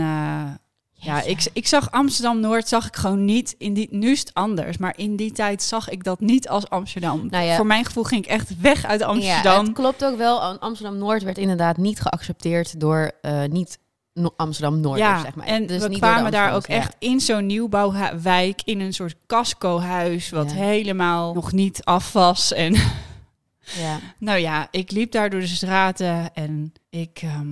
ja, 0.98 1.22
ik, 1.22 1.46
ik 1.52 1.66
zag 1.66 1.90
Amsterdam 1.90 2.40
Noord 2.40 2.68
zag 2.68 2.86
ik 2.86 2.96
gewoon 2.96 3.24
niet 3.24 3.54
in 3.58 3.74
die. 3.74 3.88
Nu 3.90 4.10
is 4.10 4.20
het 4.20 4.34
anders, 4.34 4.76
maar 4.78 4.94
in 4.98 5.16
die 5.16 5.32
tijd 5.32 5.62
zag 5.62 5.88
ik 5.88 6.04
dat 6.04 6.20
niet 6.20 6.48
als 6.48 6.68
Amsterdam. 6.68 7.26
Nou 7.30 7.44
ja. 7.44 7.56
Voor 7.56 7.66
mijn 7.66 7.84
gevoel 7.84 8.02
ging 8.04 8.24
ik 8.24 8.30
echt 8.30 8.60
weg 8.60 8.84
uit 8.84 9.00
Ja, 9.00 9.06
Amsterdam. 9.06 9.64
het 9.64 9.74
klopt 9.74 10.04
ook 10.04 10.16
wel. 10.16 10.40
Amsterdam-Noord 10.42 11.22
werd 11.22 11.38
inderdaad 11.38 11.76
niet 11.76 12.00
geaccepteerd 12.00 12.80
door 12.80 13.12
eh, 13.22 13.44
niet 13.44 13.78
no- 14.16 14.34
Amsterdam-Noord, 14.36 14.98
Ja, 14.98 15.20
zeg 15.20 15.34
maar. 15.34 15.46
en 15.46 15.66
dus 15.66 15.82
we 15.82 15.88
niet 15.88 15.98
kwamen 15.98 16.32
daar 16.32 16.54
ook 16.54 16.64
echt 16.66 16.94
in 16.98 17.20
zo'n 17.20 17.46
nieuwbouwwijk, 17.46 18.60
in 18.64 18.80
een 18.80 18.92
soort 18.92 19.14
casco-huis, 19.26 20.30
wat 20.30 20.50
Ja. 20.50 20.56
helemaal 20.56 21.34
nog 21.34 21.52
niet 21.52 21.84
af 21.84 22.12
was. 22.12 22.52
En 22.52 22.74
Ja. 23.80 23.98
nou 24.18 24.38
ja, 24.38 24.68
ik 24.70 24.90
liep 24.90 25.12
daar 25.12 25.30
door 25.30 25.40
de 25.40 25.46
straten 25.46 26.34
en 26.34 26.72
ik 26.90 27.18
ehm, 27.22 27.46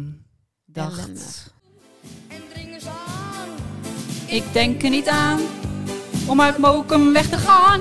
dacht, 0.66 1.52
ik 4.26 4.44
denk 4.52 4.82
er 4.82 4.90
niet 4.90 5.08
aan 5.08 5.40
om 6.26 6.40
uit 6.40 6.58
Mokum 6.58 7.12
weg 7.12 7.28
te 7.28 7.38
gaan. 7.38 7.80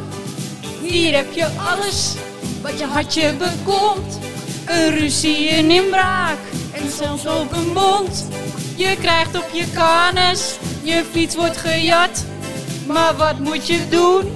Hier 0.81 1.15
heb 1.15 1.31
je 1.33 1.45
alles 1.47 2.15
wat 2.61 2.79
je 2.79 2.85
hartje 2.85 3.33
bekomt. 3.37 4.19
Een 4.65 4.89
ruzie, 4.89 5.57
een 5.57 5.71
inbraak 5.71 6.37
en 6.83 6.89
zelfs 6.89 7.27
ook 7.27 7.51
een 7.51 7.73
bond. 7.73 8.27
Je 8.75 8.95
krijgt 8.99 9.35
op 9.35 9.49
je 9.53 9.71
kanus, 9.73 10.57
je 10.83 11.03
fiets 11.11 11.35
wordt 11.35 11.57
gejat. 11.57 12.25
Maar 12.87 13.15
wat 13.15 13.39
moet 13.39 13.67
je 13.67 13.87
doen 13.89 14.31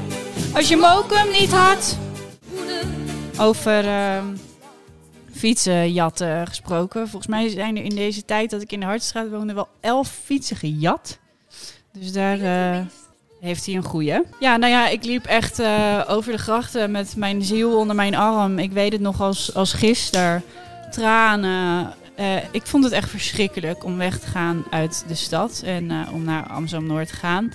als 0.54 0.68
je 0.68 0.78
Mokum 0.78 1.32
niet 1.32 1.52
had? 1.52 1.98
Over 3.40 3.88
ehm, 3.88 4.26
fietsenjatten 5.32 6.48
gesproken. 6.48 7.08
Volgens 7.08 7.32
mij 7.32 7.50
zijn 7.50 7.78
er 7.78 7.84
in 7.84 7.96
deze 7.96 8.26
tijd 8.26 8.50
dat 8.50 8.62
ik 8.62 8.72
in 8.72 8.80
de 8.80 8.86
Hartstraat 8.86 9.30
woonde 9.30 9.54
wel 9.54 9.68
elf 9.80 10.20
fietsen 10.24 10.56
gejat. 10.56 11.18
Dus 11.92 12.12
daar 12.12 12.40
eh, 12.40 12.86
heeft 13.40 13.66
hij 13.66 13.76
een 13.76 13.84
goeie. 13.84 14.22
Ja, 14.40 14.58
nou 14.58 14.72
ja, 14.72 14.88
ik 14.88 15.04
liep 15.04 15.26
echt 15.26 15.60
eh, 15.60 16.02
over 16.08 16.32
de 16.32 16.38
grachten 16.38 16.92
met 16.92 17.16
mijn 17.16 17.44
ziel 17.44 17.78
onder 17.78 17.96
mijn 17.96 18.16
arm. 18.16 18.60
Ik 18.60 18.72
weet 18.72 18.92
het 18.92 19.02
nog 19.02 19.22
als, 19.22 19.56
als 19.56 19.74
gisteren. 19.74 20.44
Tranen. 20.92 21.94
Eh, 22.18 22.36
ik 22.52 22.68
vond 22.68 22.84
het 22.84 22.94
echt 22.94 23.10
verschrikkelijk 23.10 23.84
om 23.84 23.98
weg 23.98 24.20
te 24.20 24.28
gaan 24.28 24.64
uit 24.70 25.04
de 25.08 25.16
stad 25.16 25.62
en 25.66 25.92
eh, 25.92 26.14
om 26.14 26.24
naar 26.24 26.48
Amsterdam-Noord 26.48 27.08
te 27.08 27.14
gaan. 27.14 27.54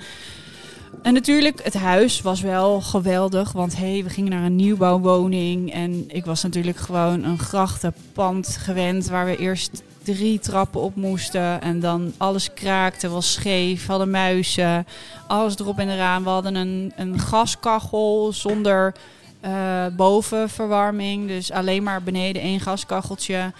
En 1.02 1.14
natuurlijk, 1.14 1.60
het 1.64 1.74
huis 1.74 2.20
was 2.20 2.40
wel 2.40 2.80
geweldig, 2.80 3.52
want 3.52 3.76
hey, 3.76 4.02
we 4.04 4.10
gingen 4.10 4.30
naar 4.30 4.44
een 4.44 4.56
nieuwbouwwoning. 4.56 5.72
En 5.72 6.04
ik 6.06 6.24
was 6.24 6.42
natuurlijk 6.42 6.76
gewoon 6.76 7.24
een 7.24 7.38
grachtenpand 7.38 8.56
gewend 8.60 9.06
waar 9.06 9.24
we 9.26 9.36
eerst 9.36 9.82
drie 10.02 10.38
trappen 10.38 10.80
op 10.80 10.96
moesten. 10.96 11.60
En 11.60 11.80
dan 11.80 12.12
alles 12.16 12.54
kraakte, 12.54 13.08
was 13.08 13.32
scheef, 13.32 13.86
hadden 13.86 14.10
muizen, 14.10 14.86
alles 15.26 15.58
erop 15.58 15.78
en 15.78 15.88
eraan. 15.88 16.22
We 16.22 16.28
hadden 16.28 16.54
een, 16.54 16.92
een 16.96 17.18
gaskachel 17.18 18.32
zonder 18.32 18.94
eh, 19.40 19.86
bovenverwarming, 19.96 21.28
dus 21.28 21.52
alleen 21.52 21.82
maar 21.82 22.02
beneden 22.02 22.42
één 22.42 22.60
gaskacheltje. 22.60 23.52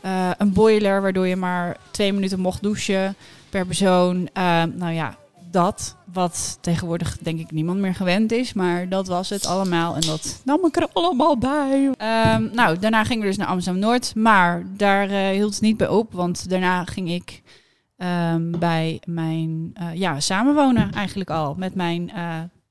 Eh, 0.00 0.30
een 0.38 0.52
boiler 0.52 1.02
waardoor 1.02 1.26
je 1.26 1.36
maar 1.36 1.76
twee 1.90 2.12
minuten 2.12 2.40
mocht 2.40 2.62
douchen 2.62 3.14
per 3.50 3.66
persoon. 3.66 4.28
Eh, 4.32 4.62
nou 4.62 4.92
ja, 4.92 5.16
dat 5.50 5.96
wat 6.12 6.58
tegenwoordig 6.60 7.18
denk 7.18 7.40
ik 7.40 7.50
niemand 7.50 7.78
meer 7.78 7.94
gewend 7.94 8.32
is. 8.32 8.52
Maar 8.52 8.88
dat 8.88 9.06
was 9.06 9.28
het 9.28 9.46
allemaal 9.46 9.94
en 9.94 10.00
dat 10.00 10.40
nam 10.44 10.66
ik 10.66 10.76
er 10.76 10.88
allemaal 10.92 11.38
bij. 11.38 11.90
Ehm, 11.96 12.48
nou, 12.52 12.78
daarna 12.78 13.04
gingen 13.04 13.22
we 13.22 13.28
dus 13.28 13.36
naar 13.36 13.46
Amsterdam-Noord. 13.46 14.14
Maar 14.14 14.66
daar 14.76 15.10
eh, 15.10 15.28
hield 15.28 15.52
het 15.52 15.62
niet 15.62 15.76
bij 15.76 15.88
op, 15.88 16.12
want 16.12 16.50
daarna 16.50 16.84
ging 16.84 17.10
ik 17.10 17.42
ehm, 17.96 18.50
bij 18.58 19.00
mijn 19.04 19.72
ja, 19.94 20.20
samenwonen 20.20 20.92
eigenlijk 20.92 21.30
al. 21.30 21.54
Met 21.54 21.74
mijn 21.74 22.10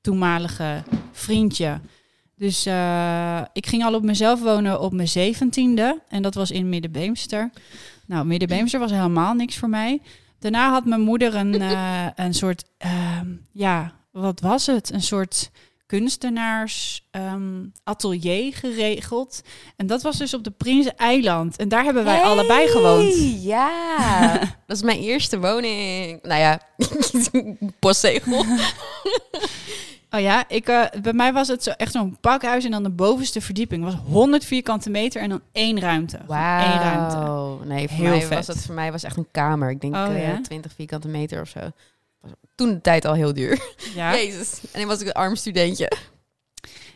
toenmalige 0.00 0.82
vriendje. 1.12 1.80
Dus 2.40 2.66
eh, 2.66 3.40
ik 3.52 3.66
ging 3.66 3.84
al 3.84 3.94
op 3.94 4.02
mezelf 4.02 4.40
wonen 4.40 4.80
op 4.80 4.92
mijn 4.92 5.08
zeventiende. 5.08 6.00
En 6.08 6.22
dat 6.22 6.34
was 6.34 6.50
in 6.50 6.68
Middenbeemster. 6.68 7.50
Nou, 8.06 8.26
Middenbeemster 8.26 8.80
was 8.80 8.90
helemaal 8.90 9.34
niks 9.34 9.56
voor 9.56 9.68
mij. 9.68 10.00
Daarna 10.38 10.70
had 10.70 10.84
mijn 10.84 11.00
moeder 11.00 11.34
een, 11.34 11.60
eh, 11.62 12.06
een 12.14 12.34
soort, 12.34 12.64
ehm, 12.78 13.26
ja, 13.52 13.92
wat 14.12 14.40
was 14.40 14.66
het? 14.66 14.92
Een 14.92 15.02
soort 15.02 15.50
kunstenaars 15.86 17.06
ehm, 17.10 17.64
atelier 17.84 18.54
geregeld. 18.54 19.40
En 19.76 19.86
dat 19.86 20.02
was 20.02 20.18
dus 20.18 20.34
op 20.34 20.44
de 20.44 20.50
Prinsen-eiland. 20.50 21.56
En 21.56 21.68
daar 21.68 21.84
hebben 21.84 22.04
wij 22.04 22.20
allebei 22.20 22.68
gewoond. 22.68 23.42
Ja, 23.42 24.38
dat 24.66 24.76
is 24.76 24.82
mijn 24.82 25.00
eerste 25.00 25.40
woning. 25.40 26.22
Nou 26.22 26.40
ja, 26.40 26.60
postzegel. 27.78 28.44
Oh 30.10 30.20
ja, 30.20 30.44
ik, 30.48 30.68
eh, 30.68 30.84
bij 31.02 31.12
mij 31.12 31.32
was 31.32 31.48
het 31.48 31.62
zo, 31.62 31.70
echt 31.70 31.92
zo'n 31.92 32.16
pakhuis 32.20 32.64
en 32.64 32.70
dan 32.70 32.82
de 32.82 32.90
bovenste 32.90 33.40
verdieping 33.40 33.84
was 33.84 33.94
100 33.94 34.44
vierkante 34.44 34.90
meter 34.90 35.22
en 35.22 35.28
dan 35.28 35.40
één 35.52 35.80
ruimte. 35.80 36.18
Wauw. 36.26 37.60
Nee, 37.64 37.88
voor 37.88 37.96
Heel 37.96 38.08
mij 38.10 38.20
vet. 38.20 38.36
was 38.36 38.46
het 38.46 38.64
voor 38.64 38.74
mij 38.74 38.92
was 38.92 39.02
echt 39.02 39.16
een 39.16 39.28
kamer. 39.30 39.70
Ik 39.70 39.80
denk 39.80 39.94
Oh, 39.94 40.06
eh, 40.06 40.28
ja? 40.28 40.40
20 40.42 40.72
vierkante 40.74 41.08
meter 41.08 41.40
of 41.40 41.48
zo. 41.48 41.60
Was 42.20 42.30
toen 42.54 42.68
de 42.68 42.80
tijd 42.80 43.04
al 43.04 43.14
heel 43.14 43.32
duur. 43.34 43.58
Ja. 43.94 44.12
Jezus. 44.14 44.60
En 44.72 44.78
dan 44.80 44.88
was 44.88 45.00
ik 45.00 45.06
een 45.06 45.12
arm 45.12 45.36
studentje. 45.36 45.92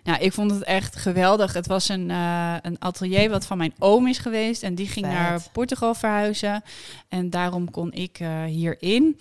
Nou, 0.05 0.19
ik 0.23 0.33
vond 0.33 0.51
het 0.51 0.63
echt 0.63 0.97
geweldig. 0.97 1.53
Het 1.53 1.67
was 1.67 1.89
een, 1.89 2.11
eh, 2.11 2.55
een 2.63 2.77
atelier 2.79 3.31
wat 3.31 3.47
van 3.47 3.59
mijn 3.59 3.75
oom 3.79 4.07
is 4.07 4.19
geweest. 4.19 4.63
En 4.63 4.75
die 4.75 4.89
ging 4.89 5.07
Vet. 5.07 5.15
naar 5.15 5.41
Portugal 5.53 5.95
verhuizen. 5.95 6.63
En 7.09 7.31
daarom 7.31 7.71
kon 7.71 7.93
ik 7.93 8.19
eh, 8.21 8.45
hierin. 8.45 9.19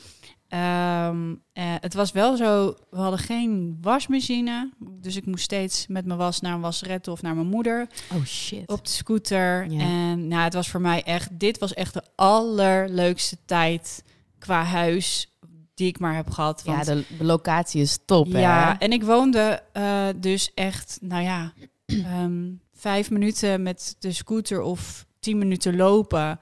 Ehm, 0.54 1.36
eh, 1.54 1.64
het 1.80 1.94
was 1.94 2.12
wel 2.12 2.36
zo, 2.36 2.76
we 2.90 2.98
hadden 2.98 3.20
geen 3.20 3.78
wasmachine. 3.82 4.70
Dus 4.80 5.16
ik 5.16 5.26
moest 5.26 5.44
steeds 5.44 5.88
met 5.88 6.06
mijn 6.06 6.18
was 6.20 6.42
naar 6.42 6.54
een 6.54 6.62
wasrette 6.62 7.12
of 7.12 7.22
naar 7.22 7.36
mijn 7.36 7.48
moeder 7.48 7.88
Oh 8.14 8.26
shit. 8.26 8.70
op 8.70 8.84
de 8.86 8.90
scooter. 8.92 9.72
Ja. 9.72 9.80
En 9.80 10.28
nou, 10.28 10.44
het 10.44 10.54
was 10.54 10.70
voor 10.70 10.82
mij 10.82 11.04
echt, 11.04 11.40
dit 11.40 11.58
was 11.58 11.74
echt 11.74 11.94
de 11.94 12.04
allerleukste 12.16 13.38
tijd 13.46 14.04
qua 14.40 14.64
huis 14.64 15.28
die 15.74 15.88
ik 15.88 16.00
maar 16.00 16.16
heb 16.16 16.30
gehad. 16.30 16.62
ja, 16.66 16.72
Want 16.74 16.86
de, 16.86 17.04
de 17.18 17.24
locatie 17.24 17.82
is 17.82 18.00
top. 18.06 18.28
ja, 18.28 18.72
hè? 18.72 18.86
en 18.86 18.92
ik 18.92 19.04
woonde 19.04 19.64
eh, 19.72 20.08
dus 20.16 20.52
echt, 20.54 20.98
nou 21.02 21.24
ja, 21.24 21.54
ehm, 21.86 22.52
vijf 22.74 23.10
minuten 23.12 23.64
met 23.64 23.96
de 24.00 24.12
scooter 24.12 24.62
of 24.62 25.06
tien 25.20 25.38
minuten 25.38 25.76
lopen. 25.76 26.40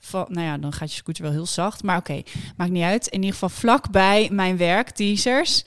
Van, 0.00 0.26
nou 0.28 0.46
ja, 0.46 0.58
dan 0.58 0.72
gaat 0.72 0.90
je 0.90 0.96
scooter 0.96 1.22
wel 1.22 1.32
heel 1.32 1.46
zacht. 1.46 1.82
Maar 1.82 1.96
oké, 1.96 2.22
maakt 2.56 2.70
niet 2.70 2.82
uit. 2.84 3.06
In 3.06 3.18
ieder 3.18 3.32
geval 3.32 3.48
vlakbij 3.48 4.28
mijn 4.32 4.56
werk, 4.56 4.90
teasers. 4.90 5.64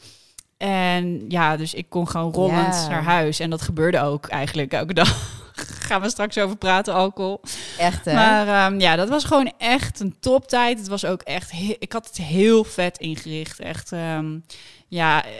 En 0.57 1.25
ja, 1.29 1.57
dus 1.57 1.73
ik 1.73 1.89
kon 1.89 2.07
gewoon 2.07 2.31
rollend 2.33 2.73
Ja. 2.75 2.87
naar 2.87 3.03
huis. 3.03 3.39
En 3.39 3.49
dat 3.49 3.61
gebeurde 3.61 4.01
ook 4.01 4.27
eigenlijk 4.27 4.73
elke 4.73 4.93
dag. 4.93 5.39
Gaan 5.87 6.01
we 6.01 6.09
straks 6.09 6.37
over 6.37 6.57
praten, 6.57 6.93
alcohol. 6.93 7.41
Echt 7.77 8.05
hè? 8.05 8.13
Maar 8.13 8.47
ehm, 8.47 8.79
ja, 8.79 8.95
dat 8.95 9.09
was 9.09 9.23
gewoon 9.23 9.53
echt 9.57 9.99
een 9.99 10.15
toptijd. 10.19 10.77
Het 10.79 10.87
was 10.87 11.05
ook 11.05 11.21
echt, 11.21 11.51
ik 11.79 11.91
had 11.93 12.07
het 12.07 12.17
heel 12.17 12.63
vet 12.63 12.97
ingericht. 12.97 13.59
Echt, 13.59 13.91
ehm, 13.91 14.39
ja, 14.87 15.25
eh, 15.25 15.31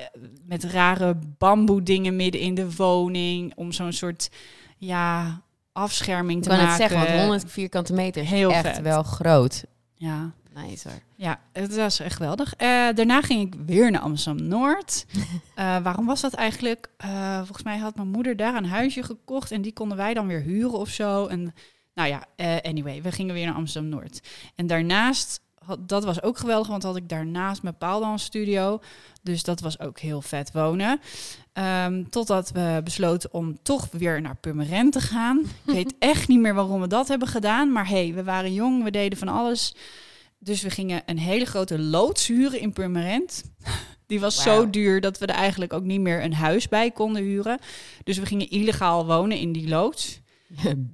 met 0.45 0.63
rare 0.63 1.19
bamboe 1.37 1.83
dingen 1.83 2.15
midden 2.15 2.41
in 2.41 2.55
de 2.55 2.75
woning. 2.75 3.51
Om 3.55 3.71
zo'n 3.71 3.93
soort, 3.93 4.29
ja, 4.77 5.41
afscherming 5.73 6.37
ik 6.37 6.43
te 6.43 6.49
kan 6.49 6.57
het 6.59 6.67
maken. 6.67 6.89
zeggen, 6.89 7.07
want 7.07 7.19
100 7.21 7.51
vierkante 7.51 7.93
meter 7.93 8.21
is 8.21 8.29
Heel 8.29 8.51
echt 8.51 8.61
vet. 8.67 8.81
wel 8.81 9.03
groot. 9.03 9.63
Ja, 9.95 10.31
Nice 10.53 10.89
hoor. 10.89 10.99
ja, 11.15 11.39
het 11.53 11.75
was 11.75 11.99
echt 11.99 12.15
geweldig. 12.15 12.53
Eh, 12.55 12.67
daarna 12.95 13.21
ging 13.21 13.53
ik 13.53 13.59
weer 13.65 13.91
naar 13.91 14.01
Amsterdam-Noord. 14.01 15.05
Eh, 15.55 15.77
waarom 15.83 16.05
was 16.05 16.21
dat 16.21 16.33
eigenlijk? 16.33 16.89
Eh, 16.97 17.37
volgens 17.37 17.63
mij 17.63 17.77
had 17.77 17.95
mijn 17.95 18.07
moeder 18.07 18.35
daar 18.35 18.55
een 18.55 18.65
huisje 18.65 19.03
gekocht 19.03 19.51
en 19.51 19.61
die 19.61 19.73
konden 19.73 19.97
wij 19.97 20.13
dan 20.13 20.27
weer 20.27 20.41
huren 20.41 20.79
of 20.79 20.89
zo. 20.89 21.27
En 21.27 21.53
nou 21.93 22.09
ja, 22.09 22.23
anyway, 22.61 23.01
we 23.01 23.11
gingen 23.11 23.33
weer 23.33 23.45
naar 23.45 23.55
Amsterdam-Noord. 23.55 24.27
En 24.55 24.67
daarnaast, 24.67 25.41
had, 25.65 25.89
dat 25.89 26.03
was 26.03 26.21
ook 26.21 26.37
geweldig, 26.37 26.67
want 26.67 26.83
had 26.83 26.95
ik 26.95 27.09
daarnaast 27.09 27.63
mijn 27.63 27.77
paaldansstudio. 27.77 28.79
Dus 29.21 29.43
dat 29.43 29.59
was 29.59 29.79
ook 29.79 29.99
heel 29.99 30.21
vet 30.21 30.51
wonen. 30.51 30.99
Ehm, 31.53 32.03
totdat 32.09 32.51
we 32.51 32.81
besloten 32.83 33.33
om 33.33 33.57
toch 33.63 33.87
weer 33.91 34.21
naar 34.21 34.35
Purmerend 34.35 34.93
te 34.93 34.99
gaan. 34.99 35.39
Ik 35.39 35.73
weet 35.73 35.93
echt 36.13 36.27
niet 36.27 36.39
meer 36.39 36.53
waarom 36.53 36.81
we 36.81 36.87
dat 36.87 37.07
hebben 37.07 37.27
gedaan. 37.27 37.71
Maar 37.71 37.87
hey, 37.87 38.13
we 38.13 38.23
waren 38.23 38.53
jong, 38.53 38.83
we 38.83 38.91
deden 38.91 39.17
van 39.17 39.27
alles. 39.27 39.75
Dus 40.39 40.61
we 40.61 40.69
gingen 40.69 41.01
een 41.05 41.19
hele 41.19 41.45
grote 41.45 41.79
loods 41.79 42.27
huren 42.27 42.59
in 42.59 42.73
Purmerend. 42.73 43.43
Die 44.07 44.19
was 44.19 44.41
zo 44.41 44.69
duur 44.69 45.01
dat 45.01 45.17
we 45.17 45.25
er 45.25 45.35
eigenlijk 45.35 45.73
ook 45.73 45.83
niet 45.83 46.01
meer 46.01 46.23
een 46.23 46.33
huis 46.33 46.67
bij 46.67 46.91
konden 46.91 47.23
huren. 47.23 47.59
Dus 48.03 48.17
we 48.17 48.25
gingen 48.25 48.49
illegaal 48.49 49.05
wonen 49.05 49.37
in 49.37 49.51
die 49.51 49.67
loods. 49.67 50.20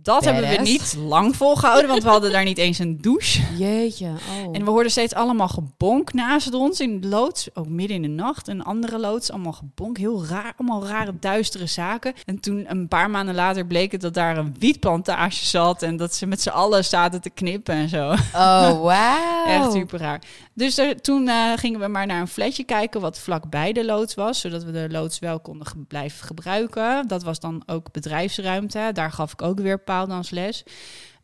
Dat 0.01 0.23
hebben 0.25 0.49
we 0.49 0.61
niet 0.61 0.95
lang 1.07 1.35
volgehouden, 1.35 1.89
want 1.89 2.03
we 2.03 2.09
hadden 2.09 2.31
daar 2.31 2.43
niet 2.43 2.57
eens 2.57 2.79
een 2.79 2.97
douche. 3.01 3.41
Jeetje. 3.57 4.05
Oh. 4.07 4.55
En 4.55 4.63
we 4.65 4.69
hoorden 4.69 4.91
steeds 4.91 5.13
allemaal 5.13 5.47
gebonk 5.47 6.13
naast 6.13 6.53
ons 6.53 6.79
in 6.79 7.01
de 7.01 7.07
loods. 7.07 7.49
Ook 7.53 7.67
midden 7.67 7.95
in 7.95 8.01
de 8.01 8.07
nacht. 8.07 8.47
En 8.47 8.63
andere 8.63 8.99
loods, 8.99 9.31
allemaal 9.31 9.51
gebonk. 9.53 9.97
Heel 9.97 10.25
raar. 10.25 10.53
Allemaal 10.57 10.87
rare, 10.87 11.13
duistere 11.19 11.65
zaken. 11.65 12.13
En 12.25 12.39
toen, 12.39 12.65
een 12.67 12.87
paar 12.87 13.09
maanden 13.09 13.35
later, 13.35 13.65
bleek 13.65 13.91
het 13.91 14.01
dat 14.01 14.13
daar 14.13 14.37
een 14.37 14.55
wietplantage 14.59 15.45
zat. 15.45 15.81
En 15.81 15.97
dat 15.97 16.15
ze 16.15 16.25
met 16.25 16.41
z'n 16.41 16.49
allen 16.49 16.85
zaten 16.85 17.21
te 17.21 17.29
knippen 17.29 17.75
en 17.75 17.89
zo. 17.89 18.09
Oh, 18.33 18.81
wauw. 18.83 19.45
Echt 19.45 19.71
super 19.71 19.99
raar. 19.99 20.21
Dus 20.53 20.77
er- 20.77 21.01
toen 21.01 21.27
eh, 21.27 21.51
gingen 21.55 21.79
we 21.79 21.87
maar 21.87 22.05
naar 22.05 22.21
een 22.21 22.27
flatje 22.27 22.63
kijken 22.63 23.01
wat 23.01 23.19
vlakbij 23.19 23.73
de 23.73 23.85
loods 23.85 24.13
was. 24.15 24.39
Zodat 24.39 24.63
we 24.63 24.71
de 24.71 24.87
loods 24.89 25.19
wel 25.19 25.39
konden 25.39 25.67
ge- 25.67 25.77
blijven 25.87 26.25
gebruiken. 26.27 27.07
Dat 27.07 27.23
was 27.23 27.39
dan 27.39 27.63
ook 27.65 27.91
bedrijfsruimte. 27.91 28.89
Daar 28.93 29.11
gaf 29.11 29.31
ik 29.31 29.41
ook 29.41 29.46
weer 29.55 29.79
paaldansles. 29.79 30.63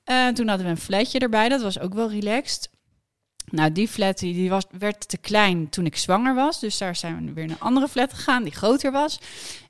Eh 0.04 0.28
toen 0.28 0.48
hadden 0.48 0.66
we 0.66 0.72
een 0.72 0.78
flatje 0.78 1.20
erbij. 1.20 1.50
Dat 1.50 1.62
was 1.62 1.80
ook 1.80 1.94
wel 1.94 2.10
relaxed. 2.10 2.70
Nou, 3.46 3.72
die 3.72 3.88
flat 3.88 4.18
die, 4.18 4.50
was, 4.50 4.64
werd 4.78 5.10
te 5.10 5.18
klein 5.18 5.70
toen 5.70 5.86
ik 5.86 5.98
zwanger 5.98 6.36
was. 6.36 6.60
Dus 6.60 6.78
daar 6.78 6.96
zijn 6.96 7.26
we 7.26 7.34
weer 7.34 7.46
naar 7.46 7.56
een 7.56 7.62
andere 7.62 7.88
flat 7.88 8.14
gegaan 8.14 8.44
die 8.44 8.54
groter 8.54 8.92
was. 8.92 9.20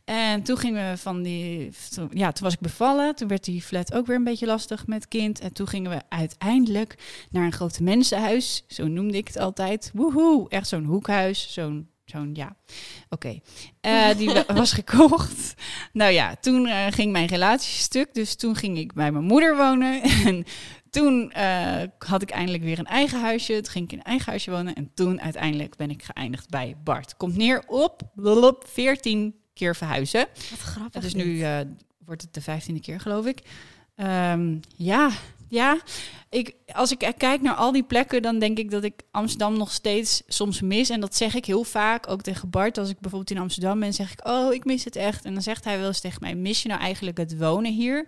En 0.06 0.44
toen 0.44 0.58
gingen 0.58 0.92
we 0.92 0.98
van 0.98 1.22
die... 1.22 1.70
Ja, 2.10 2.32
toen 2.32 2.44
was 2.44 2.54
ik 2.54 2.60
bevallen. 2.60 3.16
Toen 3.16 3.28
werd 3.28 3.44
die 3.44 3.62
flat 3.62 3.94
ook 3.94 4.06
weer 4.06 4.16
een 4.16 4.24
beetje 4.24 4.46
lastig 4.46 4.88
met 4.88 5.08
kind. 5.08 5.40
En 5.40 5.54
toen 5.54 5.68
gingen 5.68 5.92
we 5.92 6.02
uiteindelijk 6.10 6.96
naar 7.30 7.46
een 7.46 7.52
grote 7.52 7.84
mensenhuis. 7.84 8.64
Zo 8.68 8.88
noemde 8.88 9.18
ik 9.18 9.28
het 9.28 9.38
altijd. 9.38 9.92
Woehoe, 9.94 10.50
echt 10.50 10.68
zo'n 10.68 10.86
hoekhuis. 10.86 11.54
Zo'n, 11.54 11.90
zo'n 12.06 12.30
ja, 12.34 12.56
oké. 13.10 13.40
Eh, 13.82 14.16
die 14.18 14.30
wa- 14.30 14.46
was 14.54 14.72
gekocht. 14.82 15.54
Nou 15.94 16.12
ja, 16.12 16.36
toen 16.36 16.68
eh, 16.68 16.86
ging 16.90 17.12
mijn 17.12 17.28
relatie 17.28 17.82
stuk. 17.82 18.14
Dus 18.14 18.36
toen 18.36 18.56
ging 18.56 18.78
ik 18.78 18.94
bij 18.94 19.12
mijn 19.12 19.26
moeder 19.26 19.58
wonen. 19.58 20.02
En 20.26 20.44
toen 20.90 21.32
eh, 21.32 21.82
had 21.98 22.22
ik 22.22 22.30
eindelijk 22.30 22.64
weer 22.64 22.80
een 22.80 22.86
eigen 22.86 23.20
huisje. 23.22 23.54
Toen 23.62 23.72
ging 23.72 23.86
ik 23.86 23.92
in 23.92 23.98
een 23.98 24.04
eigen 24.04 24.30
huisje 24.30 24.52
wonen. 24.52 24.76
En 24.76 24.92
toen 24.94 25.22
uiteindelijk 25.22 25.76
ben 25.76 25.90
ik 25.90 26.04
geëindigd 26.04 26.50
bij 26.50 26.76
Bart. 26.84 27.18
Komt 27.18 27.36
neer 27.36 27.64
op 27.68 28.02
blub, 28.16 28.64
14 28.68 29.36
keer 29.54 29.76
verhuizen. 29.76 30.28
Wat 30.50 30.60
grappig. 30.60 30.94
Het 30.94 31.04
is 31.04 31.14
nu 31.14 31.46
wordt 32.06 32.22
het 32.22 32.34
de 32.34 32.42
vijftiende 32.42 32.82
keer, 32.82 33.00
geloof 33.00 33.26
ik. 33.26 33.40
Ehm, 33.96 34.58
ja, 34.76 35.10
ja. 35.54 35.78
Ik, 36.30 36.56
als 36.74 36.92
ik 36.92 37.14
kijk 37.18 37.42
naar 37.42 37.56
al 37.56 37.72
die 37.72 37.84
plekken, 37.84 38.22
dan 38.22 38.40
denk 38.40 38.58
ik 38.58 38.72
dat 38.72 38.84
ik 38.84 39.02
Amsterdam 39.12 39.58
nog 39.58 39.72
steeds 39.72 40.22
soms 40.28 40.62
mis. 40.62 40.90
En 40.90 41.00
dat 41.00 41.16
zeg 41.16 41.36
ik 41.36 41.46
heel 41.46 41.64
vaak, 41.64 42.10
ook 42.10 42.22
tegen 42.22 42.50
Bart. 42.50 42.78
Als 42.78 42.90
ik 42.90 43.00
bijvoorbeeld 43.00 43.32
in 43.32 43.38
Amsterdam 43.42 43.80
ben, 43.80 43.94
zeg 43.94 44.12
ik, 44.12 44.28
oh, 44.28 44.54
ik 44.54 44.66
mis 44.66 44.84
het 44.84 44.96
echt. 44.96 45.26
En 45.26 45.34
dan 45.34 45.42
zegt 45.42 45.64
hij 45.64 45.78
wel 45.78 45.88
eens 45.88 46.00
tegen 46.00 46.18
mij, 46.22 46.36
mis 46.36 46.62
je 46.62 46.68
nou 46.70 46.82
eigenlijk 46.82 47.18
het 47.18 47.38
wonen 47.38 47.72
hier? 47.74 48.08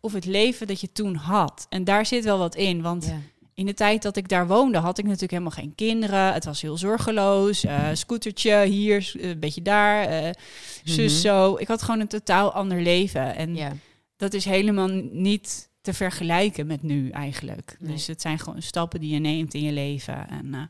Of 0.00 0.12
het 0.12 0.24
leven 0.24 0.66
dat 0.66 0.80
je 0.80 0.92
toen 0.92 1.14
had? 1.14 1.66
En 1.68 1.84
daar 1.84 2.06
zit 2.06 2.24
wel 2.24 2.38
wat 2.38 2.54
in, 2.54 2.82
want... 2.82 3.04
Ja. 3.06 3.18
In 3.54 3.66
de 3.66 3.74
tijd 3.74 4.02
dat 4.02 4.16
ik 4.16 4.28
daar 4.28 4.46
woonde, 4.46 4.78
had 4.78 4.98
ik 4.98 5.04
natuurlijk 5.04 5.30
helemaal 5.32 5.50
geen 5.50 5.74
kinderen. 5.74 6.32
Het 6.32 6.44
was 6.44 6.62
heel 6.62 6.76
zorgeloos. 6.76 7.64
eh 7.64 7.88
scootertje 7.92 8.64
hier, 8.64 9.12
een 9.20 9.38
beetje 9.40 9.62
daar. 9.62 10.04
eh 10.08 10.30
zus 10.84 11.12
Mhm. 11.12 11.20
zo. 11.20 11.56
Ik 11.58 11.68
had 11.68 11.82
gewoon 11.82 12.00
een 12.00 12.08
totaal 12.08 12.52
ander 12.52 12.80
leven. 12.82 13.36
En 13.36 13.54
Ja. 13.56 13.72
dat 14.16 14.34
is 14.34 14.44
helemaal 14.44 14.88
niet 15.12 15.65
te 15.86 15.92
vergelijken 15.92 16.66
met 16.66 16.82
nu 16.82 17.10
eigenlijk. 17.10 17.76
Nee. 17.80 17.92
Dus 17.92 18.06
het 18.06 18.20
zijn 18.20 18.38
gewoon 18.38 18.62
stappen 18.62 19.00
die 19.00 19.12
je 19.12 19.18
neemt 19.18 19.54
in 19.54 19.62
je 19.62 19.72
leven. 19.72 20.28
En 20.28 20.54
eh, 20.54 20.60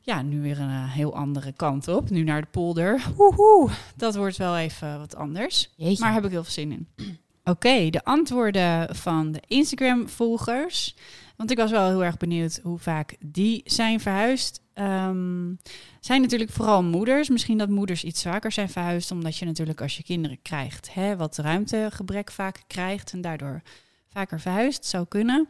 ja, 0.00 0.22
nu 0.22 0.40
weer 0.40 0.60
een 0.60 0.68
eh, 0.68 0.92
heel 0.92 1.16
andere 1.16 1.52
kant 1.52 1.88
op. 1.88 2.10
Nu 2.10 2.22
naar 2.22 2.40
de 2.40 2.46
polder. 2.50 3.04
Woehoe, 3.16 3.70
dat 3.96 4.14
wordt 4.14 4.36
wel 4.36 4.56
even 4.56 4.98
wat 4.98 5.16
anders. 5.16 5.70
Jeetje. 5.76 6.04
Maar 6.04 6.12
heb 6.12 6.24
ik 6.24 6.30
heel 6.30 6.42
veel 6.42 6.52
zin 6.52 6.72
in. 6.72 6.88
Oké, 7.52 7.90
de 7.90 8.04
antwoorden 8.04 8.96
van 8.96 9.32
de 9.32 9.42
Instagram-volgers. 9.46 10.96
Want 11.36 11.50
ik 11.50 11.56
was 11.56 11.70
wel 11.70 11.88
heel 11.88 12.04
erg 12.04 12.16
benieuwd 12.16 12.60
hoe 12.62 12.78
vaak 12.78 13.16
die 13.20 13.62
zijn 13.64 14.00
verhuisd. 14.00 14.62
Ehm, 14.74 15.54
zijn 16.00 16.20
natuurlijk 16.20 16.50
vooral 16.50 16.82
moeders. 16.82 17.28
Misschien 17.28 17.58
dat 17.58 17.68
moeders 17.68 18.04
iets 18.04 18.22
vaker 18.22 18.52
zijn 18.52 18.68
verhuisd. 18.68 19.10
Omdat 19.10 19.36
je 19.36 19.44
natuurlijk 19.44 19.80
als 19.80 19.96
je 19.96 20.02
kinderen 20.02 20.42
krijgt, 20.42 20.94
hè, 20.94 21.16
wat 21.16 21.36
ruimtegebrek 21.36 22.30
vaak 22.30 22.62
krijgt. 22.66 23.12
En 23.12 23.20
daardoor 23.20 23.62
vaker 24.14 24.40
verhuisd 24.40 24.84
zou 24.84 25.06
kunnen. 25.08 25.48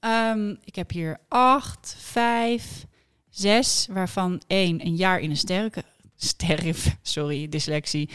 Ehm, 0.00 0.54
ik 0.64 0.74
heb 0.74 0.90
hier 0.90 1.18
acht, 1.28 1.96
vijf, 1.98 2.64
zes, 3.30 3.86
waarvan 3.90 4.42
één 4.46 4.86
een 4.86 4.96
jaar 4.96 5.20
in 5.20 5.30
een 5.30 5.36
sterke, 5.36 5.84
sterre, 6.16 6.74
sorry, 7.02 7.48
dyslexie, 7.48 8.08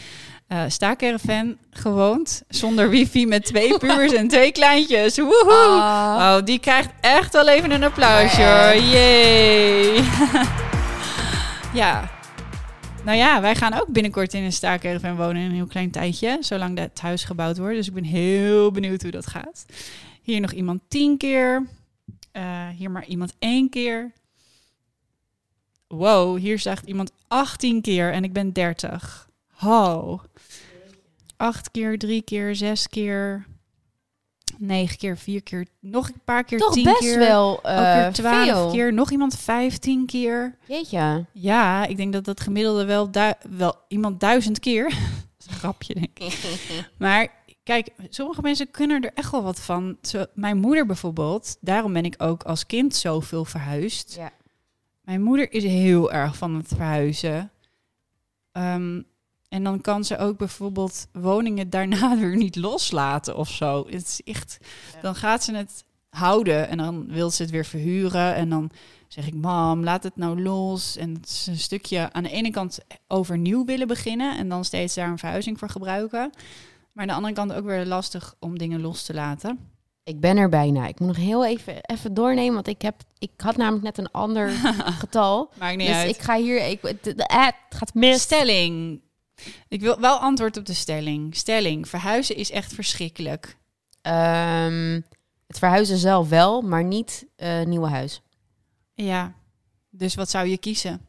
eh 0.46 0.64
staakerven 0.68 1.58
gewoond. 1.70 2.42
Zonder 2.48 2.90
wifi 2.90 3.26
met 3.26 3.44
twee 3.44 3.78
pubers 3.78 4.12
en 4.12 4.28
twee 4.28 4.52
kleintjes. 4.52 5.18
Woehoe! 5.18 5.80
Ah. 5.80 6.36
Oh, 6.36 6.44
die 6.44 6.58
krijgt 6.58 6.90
echt 7.00 7.32
wel 7.32 7.48
even 7.48 7.70
een 7.70 7.84
applausje 7.84 8.42
hoor. 8.42 8.82
Yay! 8.82 10.04
ja. 11.82 12.15
Nou 13.06 13.18
ja, 13.18 13.40
wij 13.40 13.54
gaan 13.54 13.72
ook 13.72 13.88
binnenkort 13.88 14.34
in 14.34 14.42
een 14.42 14.52
staakerven 14.52 15.16
wonen 15.16 15.42
een 15.42 15.52
heel 15.52 15.66
klein 15.66 15.90
tijdje. 15.90 16.38
Zolang 16.40 16.78
het 16.78 17.00
huis 17.00 17.24
gebouwd 17.24 17.58
wordt. 17.58 17.74
Dus 17.74 17.86
ik 17.86 17.94
ben 17.94 18.04
heel 18.04 18.70
benieuwd 18.70 19.02
hoe 19.02 19.10
dat 19.10 19.26
gaat. 19.26 19.66
Hier 20.22 20.40
nog 20.40 20.52
iemand 20.52 20.80
tien 20.88 21.16
keer. 21.16 21.66
Eh, 22.32 22.68
hier 22.68 22.90
maar 22.90 23.04
iemand 23.06 23.34
één 23.38 23.68
keer. 23.68 24.12
Wow, 25.86 26.38
hier 26.38 26.58
zegt 26.58 26.86
iemand 26.86 27.12
18 27.28 27.80
keer 27.80 28.12
en 28.12 28.24
ik 28.24 28.32
ben 28.32 28.52
30. 28.52 29.28
Ho. 29.50 30.20
Acht 31.36 31.70
keer, 31.70 31.98
drie 31.98 32.22
keer, 32.22 32.56
zes 32.56 32.88
keer, 32.88 33.46
negen 34.58 34.98
keer, 34.98 35.18
vier 35.18 35.42
keer, 35.42 35.66
nog 35.80 36.08
een 36.08 36.20
paar 36.24 36.44
keer, 36.44 36.58
Toch 36.58 36.72
tien 36.72 36.84
best 36.84 36.98
keer. 36.98 37.18
wel 37.18 37.56
ook 37.56 37.62
weer 37.64 38.12
twaalf 38.12 38.46
veel. 38.46 38.70
keer, 38.70 38.92
nog 38.92 39.10
iemand 39.10 39.38
vijftien 39.38 40.06
keer. 40.06 40.56
Jeetje. 40.66 41.24
Ja, 41.32 41.86
ik 41.86 41.96
denk 41.96 42.12
dat 42.12 42.24
dat 42.24 42.40
gemiddelde 42.40 42.84
wel, 42.84 43.10
wel 43.50 43.74
iemand 43.88 44.20
duizend 44.20 44.58
keer. 44.58 44.84
dat 44.88 44.98
is 45.38 45.46
een 45.46 45.52
grapje, 45.52 45.94
denk 45.94 46.18
ik. 46.18 46.58
Maar 46.98 47.28
kijk, 47.62 47.88
sommige 48.08 48.40
mensen 48.42 48.70
kunnen 48.70 49.02
er 49.02 49.10
echt 49.14 49.30
wel 49.30 49.42
wat 49.42 49.60
van. 49.60 49.96
Zo, 50.02 50.24
mijn 50.34 50.56
moeder 50.58 50.86
bijvoorbeeld, 50.86 51.56
daarom 51.60 51.92
ben 51.92 52.04
ik 52.04 52.14
ook 52.18 52.42
als 52.42 52.66
kind 52.66 52.94
zoveel 52.94 53.44
verhuisd. 53.44 54.14
Ja. 54.14 54.30
Mijn 55.02 55.22
moeder 55.22 55.52
is 55.52 55.64
heel 55.64 56.12
erg 56.12 56.36
van 56.36 56.54
het 56.54 56.68
verhuizen. 56.68 57.50
Ehm, 58.52 59.02
en 59.48 59.64
dan 59.64 59.80
kan 59.80 60.04
ze 60.04 60.18
ook 60.18 60.38
bijvoorbeeld 60.38 61.06
woningen 61.12 61.70
daarna 61.70 62.16
weer 62.20 62.36
niet 62.36 62.56
loslaten 62.56 63.36
of 63.36 63.48
zo. 63.48 63.86
Het 63.86 64.02
is 64.02 64.20
echt, 64.24 64.58
dan 65.00 65.14
gaat 65.14 65.44
ze 65.44 65.54
het 65.54 65.84
houden 66.08 66.68
en 66.68 66.76
dan 66.76 67.06
wil 67.08 67.30
ze 67.30 67.42
het 67.42 67.50
weer 67.50 67.64
verhuren. 67.64 68.34
En 68.34 68.48
dan 68.48 68.70
zeg 69.08 69.26
ik, 69.26 69.34
mam, 69.34 69.84
laat 69.84 70.02
het 70.02 70.16
nou 70.16 70.42
los. 70.42 70.96
En 70.96 71.14
het 71.14 71.28
is 71.28 71.46
een 71.46 71.58
stukje 71.58 72.12
aan 72.12 72.22
de 72.22 72.30
ene 72.30 72.50
kant 72.50 72.78
overnieuw 73.06 73.64
willen 73.64 73.86
beginnen 73.86 74.36
en 74.36 74.48
dan 74.48 74.64
steeds 74.64 74.94
daar 74.94 75.08
een 75.08 75.18
verhuizing 75.18 75.58
voor 75.58 75.70
gebruiken. 75.70 76.30
Maar 76.92 77.04
aan 77.04 77.06
de 77.06 77.14
andere 77.14 77.34
kant 77.34 77.52
ook 77.52 77.64
weer 77.64 77.86
lastig 77.86 78.34
om 78.40 78.58
dingen 78.58 78.80
los 78.80 79.02
te 79.02 79.14
laten. 79.14 79.58
Ik 80.04 80.20
ben 80.20 80.36
er 80.36 80.48
bijna. 80.48 80.86
Ik 80.86 80.98
moet 80.98 81.08
nog 81.08 81.16
heel 81.16 81.46
even, 81.46 81.74
even 81.80 82.14
doornemen, 82.14 82.54
want 82.54 82.66
ik, 82.66 82.82
heb, 82.82 82.94
ik 83.18 83.30
had 83.36 83.56
namelijk 83.56 83.84
net 83.84 83.98
een 83.98 84.10
ander 84.10 84.50
getal. 85.00 85.50
Maakt 85.58 85.76
niet 85.76 85.86
dus 85.86 85.96
uit. 85.96 86.08
ik 86.08 86.20
ga 86.20 86.36
hier... 86.36 86.68
Ik, 86.68 86.80
het, 86.82 87.14
gaat 87.68 87.94
mis. 87.94 88.22
Stelling. 88.22 89.00
Ik 89.68 89.80
wil 89.80 90.00
wel 90.00 90.16
antwoord 90.18 90.56
op 90.56 90.66
de 90.66 90.74
stelling. 90.74 91.36
Stelling. 91.36 91.88
Verhuizen 91.88 92.36
is 92.36 92.50
echt 92.50 92.72
verschrikkelijk. 92.74 93.56
Ehm, 94.02 95.00
het 95.46 95.58
verhuizen 95.58 95.98
zelf 95.98 96.28
wel, 96.28 96.62
maar 96.62 96.84
niet 96.84 97.26
eh 97.36 97.62
nieuwe 97.62 97.88
huis. 97.88 98.22
Ja. 98.94 99.32
Dus 99.90 100.14
wat 100.14 100.30
zou 100.30 100.46
je 100.46 100.58
kiezen? 100.58 101.00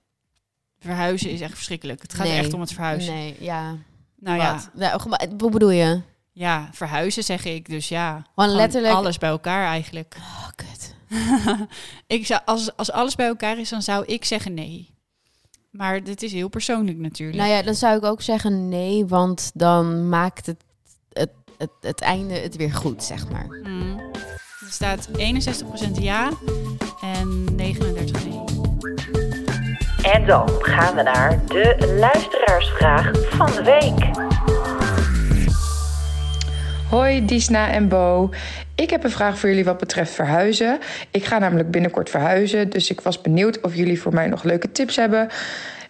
Verhuizen 0.80 1.30
is 1.32 1.42
echt 1.42 1.54
verschrikkelijk. 1.54 2.02
Het 2.02 2.14
gaat 2.14 2.28
Nee. 2.28 2.38
echt 2.38 2.54
om 2.54 2.62
het 2.62 2.74
verhuizen. 2.74 3.14
Nee, 3.14 3.36
ja. 3.40 3.76
Nou 4.20 4.38
ja, 4.38 4.54
Wat? 4.54 4.70
Nou, 4.74 5.30
hoe 5.38 5.52
bedoel 5.52 5.70
je? 5.70 6.02
ja, 6.32 6.70
verhuizen 6.72 7.24
zeg 7.24 7.46
ik. 7.46 7.70
Dus 7.70 7.88
ja, 7.90 8.10
Gewoon 8.12 8.24
gewoon 8.36 8.56
letterlijk... 8.56 8.94
alles 8.94 9.18
bij 9.18 9.30
elkaar 9.30 9.66
eigenlijk. 9.68 10.16
Oh, 10.20 10.48
kut. 10.56 10.96
ik 12.18 12.26
zou, 12.26 12.42
als, 12.46 12.76
als 12.76 12.92
alles 12.92 13.16
bij 13.16 13.28
elkaar 13.28 13.60
is, 13.60 13.70
dan 13.70 13.82
zou 13.82 14.06
ik 14.06 14.26
zeggen 14.26 14.54
nee. 14.54 14.96
Maar 15.70 16.04
dit 16.04 16.24
is 16.24 16.32
heel 16.32 16.48
persoonlijk 16.48 16.98
natuurlijk. 16.98 17.38
Nou 17.38 17.50
ja, 17.50 17.62
dan 17.62 17.76
zou 17.76 17.98
ik 17.98 18.04
ook 18.04 18.22
zeggen 18.22 18.70
nee, 18.70 19.06
want 19.06 19.52
dan 19.54 20.10
maakt 20.10 20.46
het, 20.46 20.64
het, 21.14 21.32
het, 21.58 21.72
het 21.82 22.02
einde 22.02 22.34
het 22.34 22.56
weer 22.56 22.74
goed, 22.74 23.04
zeg 23.04 23.30
maar. 23.30 23.46
Hmm. 23.64 24.00
Er 24.60 24.74
staat 24.74 25.10
61% 25.10 25.92
ja 26.00 26.30
en 27.02 27.46
39% 27.52 27.56
nee. 27.56 28.44
En 30.02 30.26
dan 30.26 30.50
gaan 30.60 30.96
we 30.96 31.02
naar 31.02 31.46
de 31.46 31.96
luisteraarsvraag 32.00 33.12
van 33.30 33.46
de 33.46 33.64
week. 33.64 34.37
Hoi 36.90 37.26
Disna 37.26 37.72
en 37.72 37.88
Bo. 37.88 38.30
Ik 38.76 38.90
heb 38.90 39.04
een 39.04 39.12
vraag 39.12 39.40
voor 39.40 39.50
jullie 39.50 39.66
wat 39.66 39.78
betreft 39.78 40.12
verhuizen. 40.12 40.80
Ik 41.12 41.26
ga 41.26 41.40
namelijk 41.40 41.72
binnenkort 41.72 42.10
verhuizen, 42.10 42.70
dus 42.70 42.90
ik 42.90 43.02
was 43.02 43.22
benieuwd 43.22 43.62
of 43.62 43.76
jullie 43.76 44.02
voor 44.02 44.14
mij 44.14 44.28
nog 44.28 44.44
leuke 44.44 44.72
tips 44.72 44.96
hebben 44.96 45.28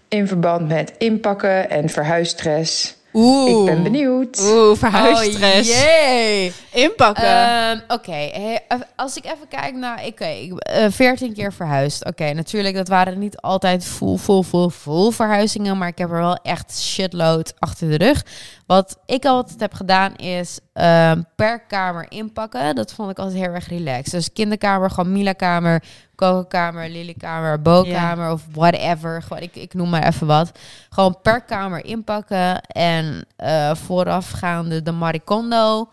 in 0.07 0.27
verband 0.27 0.67
met 0.67 0.93
inpakken 0.97 1.69
en 1.69 1.89
verhuisstress. 1.89 2.95
Oeh. 3.13 3.49
Ik 3.59 3.65
ben 3.65 3.83
benieuwd. 3.83 4.39
Oeh, 4.41 4.77
verhuisstress. 4.77 5.69
Oh, 5.69 5.75
jee. 5.75 6.51
Inpakken. 6.77 7.23
Ehm, 7.23 7.79
Oké, 7.87 8.11
hey, 8.11 8.61
als 8.95 9.17
ik 9.17 9.25
even 9.25 9.47
kijk 9.49 9.75
naar... 9.75 10.05
Oké, 10.05 10.25
ik 10.25 10.59
eh 10.59 10.85
14 10.89 11.33
keer 11.33 11.53
verhuisd. 11.53 12.05
Oké, 12.05 12.33
natuurlijk, 12.33 12.75
dat 12.75 12.87
waren 12.87 13.19
niet 13.19 13.37
altijd 13.37 13.85
full, 13.85 14.17
full, 14.17 14.43
full, 14.43 14.69
full 14.69 15.11
verhuizingen. 15.11 15.77
Maar 15.77 15.87
ik 15.87 15.97
heb 15.97 16.09
er 16.09 16.19
wel 16.19 16.35
echt 16.35 16.79
shitload 16.79 17.53
achter 17.59 17.89
de 17.89 18.05
rug. 18.05 18.25
Wat 18.65 18.97
ik 19.05 19.25
altijd 19.25 19.59
heb 19.59 19.73
gedaan 19.73 20.15
is 20.15 20.59
ehm, 20.73 21.21
per 21.35 21.59
kamer 21.59 22.05
inpakken. 22.09 22.75
Dat 22.75 22.93
vond 22.93 23.11
ik 23.11 23.19
altijd 23.19 23.37
heel 23.37 23.53
erg 23.53 23.67
relaxed. 23.67 24.11
Dus 24.11 24.33
kinderkamer, 24.33 24.89
gewoon 24.89 25.11
Mila-kamer, 25.11 25.83
kokenkamer, 26.15 26.89
Lily-kamer, 26.89 27.61
Bo-kamer 27.61 28.31
of 28.31 28.41
whatever. 28.51 29.21
Gewoon, 29.21 29.43
ik, 29.43 29.55
ik 29.55 29.73
noem 29.73 29.89
maar 29.89 30.07
even 30.07 30.27
wat. 30.27 30.51
Gewoon 30.89 31.17
per 31.21 31.41
kamer 31.41 31.85
inpakken. 31.85 32.61
En 32.61 33.25
eh, 33.35 33.75
voorafgaande 33.75 34.81
de 34.81 34.91
Maricondo. 34.91 35.89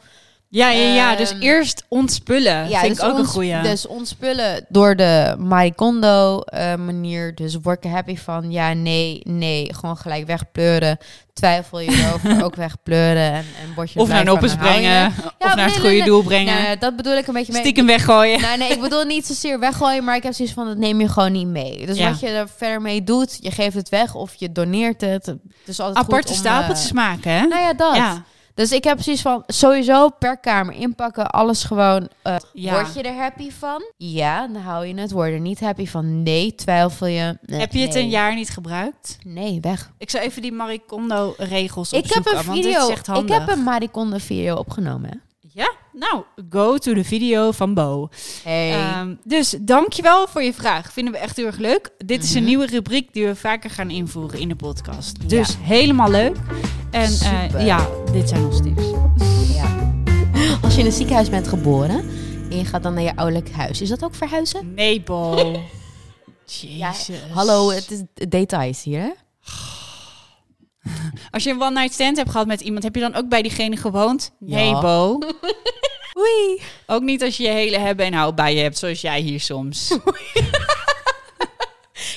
Ja, 0.54 0.70
ja, 0.70 0.94
ja. 0.94 1.16
Dus 1.16 1.30
ehm, 1.30 1.40
eerst 1.40 1.84
ontspullen. 1.88 2.68
Ja, 2.68 2.80
vind 2.80 2.98
ik 2.98 3.04
ook 3.04 3.18
een 3.18 3.24
goeie. 3.24 3.60
Dus 3.60 3.86
ontspullen 3.86 4.64
door 4.68 4.96
de 4.96 5.34
Maricondo 5.38 6.40
eh, 6.40 6.74
manier. 6.74 7.34
Dus 7.34 7.56
word 7.62 7.76
ik 7.76 7.84
er 7.84 7.90
happy 7.90 8.16
van. 8.16 8.50
Ja, 8.50 8.72
nee, 8.72 9.20
nee. 9.24 9.74
Gewoon 9.74 9.96
gelijk 9.96 10.26
wegpleuren. 10.26 10.98
Twijfel 11.32 11.80
je 11.80 11.90
erover, 11.90 12.44
ook 12.44 12.54
wegpleuren. 12.54 13.32
En, 13.32 13.44
en 13.62 13.74
word 13.74 13.92
je 13.92 14.00
of 14.00 14.08
naar 14.08 14.26
een 14.26 14.38
brengen. 14.38 15.06
of 15.38 15.54
naar 15.54 15.56
nee, 15.56 15.64
het 15.64 15.74
goede 15.74 15.88
nee. 15.88 16.04
doel 16.04 16.22
brengen. 16.22 16.62
Nou, 16.62 16.78
dat 16.78 16.96
bedoel 16.96 17.16
ik 17.16 17.26
een 17.26 17.34
beetje 17.34 17.52
mee. 17.52 17.60
Stiekem 17.60 17.86
weggooien. 17.86 18.40
Nee, 18.40 18.56
nee, 18.56 18.68
ik 18.68 18.80
bedoel 18.80 19.04
niet 19.14 19.26
zozeer 19.26 19.58
weggooien, 19.58 20.04
maar 20.04 20.16
ik 20.16 20.22
heb 20.22 20.32
zoiets 20.32 20.54
van, 20.54 20.66
dat 20.66 20.76
neem 20.76 21.00
je 21.00 21.08
gewoon 21.08 21.32
niet 21.32 21.46
mee. 21.46 21.86
Dus 21.86 21.96
Ja. 21.96 22.10
wat 22.10 22.20
je 22.20 22.28
er 22.28 22.48
verder 22.56 22.82
mee 22.82 23.04
doet, 23.04 23.38
je 23.40 23.50
geeft 23.50 23.74
het 23.74 23.88
weg 23.88 24.14
of 24.14 24.34
je 24.34 24.52
doneert 24.52 25.00
het. 25.00 25.34
Is 25.64 25.80
altijd 25.80 26.04
Aparte 26.04 26.28
goed 26.28 26.36
om, 26.36 26.42
stapeltjes 26.42 26.88
eh, 26.88 26.94
maken, 26.94 27.30
hè? 27.30 27.46
Nou 27.46 27.62
ja, 27.62 27.72
dat. 27.72 27.96
Ja. 27.96 28.24
Dus 28.54 28.72
ik 28.72 28.84
heb 28.84 28.94
precies 28.94 29.22
van 29.22 29.42
sowieso 29.46 30.08
per 30.08 30.38
kamer 30.38 30.74
inpakken, 30.74 31.30
alles 31.30 31.64
gewoon. 31.64 32.08
eh, 32.22 32.36
Ja. 32.52 32.72
Word 32.72 32.94
je 32.94 33.02
er 33.02 33.14
happy 33.14 33.50
van? 33.50 33.82
Ja, 33.96 34.46
dan 34.46 34.62
hou 34.62 34.86
je 34.86 34.94
het. 34.94 35.10
Word 35.10 35.28
je 35.28 35.34
er 35.34 35.40
niet 35.40 35.60
happy 35.60 35.86
van? 35.86 36.22
Nee, 36.22 36.54
twijfel 36.54 37.06
je? 37.06 37.38
Nee, 37.46 37.60
Heb 37.60 37.72
je 37.72 37.80
het 37.80 37.94
nee. 37.94 38.02
een 38.02 38.08
jaar 38.08 38.34
niet 38.34 38.50
gebruikt? 38.50 39.18
Nee, 39.24 39.58
weg. 39.60 39.90
Ik 39.98 40.10
zou 40.10 40.24
even 40.24 40.42
die 40.42 40.52
Marie 40.52 40.82
Kondo 40.86 41.34
regels 41.36 41.92
Ik 41.92 42.12
heb 42.12 42.26
opzoeken, 42.26 42.38
een 42.56 42.62
video. 42.62 42.88
Ik 43.22 43.28
heb 43.28 43.48
een 43.48 43.62
Mariconde 43.62 44.20
video 44.20 44.56
opgenomen. 44.56 45.10
hè. 45.10 45.16
Ja? 45.56 45.72
Nou, 45.92 46.22
go 46.50 46.78
to 46.78 46.94
de 46.94 47.04
video 47.04 47.50
van 47.52 47.74
Bo. 47.74 48.08
Hey. 48.44 48.72
Ehm, 48.72 49.14
dus 49.24 49.56
dankjewel 49.60 50.26
voor 50.28 50.42
je 50.42 50.52
vraag. 50.54 50.92
Vinden 50.92 51.12
we 51.12 51.18
echt 51.18 51.36
heel 51.36 51.46
erg 51.46 51.56
leuk. 51.58 51.90
Dit 51.98 52.22
is 52.22 52.30
een 52.30 52.36
Mhm. 52.40 52.46
nieuwe 52.48 52.66
rubriek 52.66 53.12
die 53.12 53.26
we 53.26 53.34
vaker 53.36 53.70
gaan 53.70 53.90
invoeren 53.90 54.38
in 54.40 54.48
de 54.48 54.56
podcast. 54.56 55.28
Dus 55.28 55.56
helemaal 55.60 56.10
leuk. 56.10 56.36
En 56.90 57.12
eh, 57.20 57.66
ja, 57.66 57.88
dit 58.12 58.28
zijn 58.28 58.44
onze 58.44 58.62
tips. 58.62 58.82
ja. 59.54 59.92
Als 60.62 60.74
je 60.74 60.80
in 60.80 60.86
een 60.86 60.92
ziekenhuis 60.92 61.30
bent 61.30 61.48
geboren 61.48 62.08
en 62.50 62.56
je 62.58 62.64
gaat 62.64 62.82
dan 62.82 62.94
naar 62.94 63.02
je 63.02 63.16
ouderlijk 63.16 63.50
huis, 63.52 63.80
is 63.80 63.88
dat 63.88 64.04
ook 64.04 64.14
verhuizen? 64.14 64.74
Nee, 64.74 65.00
Bo. 65.02 65.36
Jezus. 66.46 67.10
Hallo, 67.32 67.70
het 67.70 67.90
is 67.90 68.28
details 68.28 68.82
hier. 68.82 69.00
Hè? 69.00 69.10
Als 71.30 71.44
je 71.44 71.50
een 71.50 71.62
one-night 71.62 71.92
stand 71.92 72.16
hebt 72.16 72.30
gehad 72.30 72.46
met 72.46 72.60
iemand, 72.60 72.82
heb 72.82 72.94
je 72.94 73.00
dan 73.00 73.14
ook 73.14 73.28
bij 73.28 73.42
diegene 73.42 73.76
gewoond? 73.76 74.30
Nee, 74.38 74.68
Ja. 74.68 74.80
Bo. 74.80 75.18
Oei. 76.18 76.62
Ook 76.86 77.02
niet 77.02 77.22
als 77.22 77.36
je 77.36 77.42
je 77.42 77.48
hele 77.48 77.78
hebben 77.78 78.06
en 78.06 78.12
houden 78.12 78.34
bij 78.34 78.54
je 78.54 78.60
hebt, 78.60 78.78
zoals 78.78 79.00
jij 79.00 79.20
hier 79.20 79.40
soms. 79.40 79.88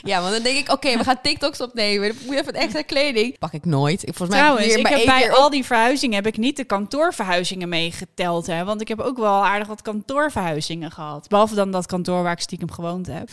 Ja, 0.03 0.21
want 0.21 0.33
dan 0.33 0.43
denk 0.43 0.57
ik, 0.57 0.71
oké, 0.71 0.97
we 0.97 1.03
gaan 1.03 1.21
TikToks 1.21 1.61
opnemen. 1.61 2.07
Dan 2.07 2.17
moet 2.25 2.35
je 2.35 2.41
even 2.41 2.53
extra 2.53 2.81
kleding. 2.81 3.37
Pak 3.39 3.53
ik 3.53 3.65
nooit. 3.65 4.07
Ik, 4.07 4.15
volgens 4.15 4.29
mij 4.29 4.39
Trouwens, 4.39 4.75
heb 4.75 4.79
ik 4.79 4.87
heb 4.87 5.05
bij 5.05 5.31
al 5.31 5.49
die 5.49 5.65
verhuizingen 5.65 6.15
heb 6.15 6.27
ik 6.27 6.37
niet 6.37 6.57
de 6.57 6.63
kantoorverhuizingen 6.63 7.69
meegeteld. 7.69 8.47
Hè? 8.47 8.63
Want 8.63 8.81
ik 8.81 8.87
heb 8.87 8.99
ook 8.99 9.17
wel 9.17 9.45
aardig 9.45 9.67
wat 9.67 9.81
kantoorverhuizingen 9.81 10.91
gehad. 10.91 11.27
Behalve 11.27 11.55
dan 11.55 11.71
dat 11.71 11.85
kantoor 11.85 12.23
waar 12.23 12.31
ik 12.31 12.39
stiekem 12.39 12.71
gewoond 12.71 13.07
heb. 13.07 13.29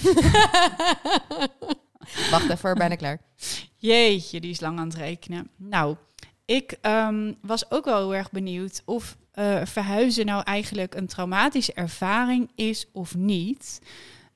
Wacht 2.31 2.49
even, 2.49 2.75
bijna 2.75 2.95
klaar. 2.95 3.21
Jeetje, 3.77 4.40
die 4.40 4.51
is 4.51 4.61
lang 4.61 4.79
aan 4.79 4.88
het 4.88 4.97
rekenen. 4.97 5.51
Nou, 5.57 5.97
ik 6.45 6.77
ehm, 6.81 7.33
was 7.40 7.71
ook 7.71 7.85
wel 7.85 7.99
heel 7.99 8.14
erg 8.14 8.31
benieuwd 8.31 8.83
of 8.85 9.17
eh, 9.31 9.61
verhuizen 9.64 10.27
nou 10.27 10.43
eigenlijk 10.43 10.95
een 10.95 11.07
traumatische 11.07 11.73
ervaring 11.73 12.51
is 12.55 12.87
of 12.93 13.14
niet. 13.14 13.81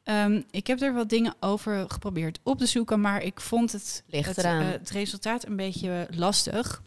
Ehm, 0.02 0.42
ik 0.50 0.66
heb 0.66 0.80
er 0.80 0.94
wat 0.94 1.08
dingen 1.08 1.34
over 1.40 1.90
geprobeerd 1.90 2.38
op 2.42 2.58
te 2.58 2.66
zoeken, 2.66 3.00
maar 3.00 3.22
ik 3.22 3.40
vond 3.40 3.72
het, 3.72 4.04
het, 4.10 4.38
eh, 4.38 4.58
het 4.58 4.90
resultaat 4.90 5.46
een 5.46 5.56
beetje 5.56 6.08
lastig. 6.10 6.82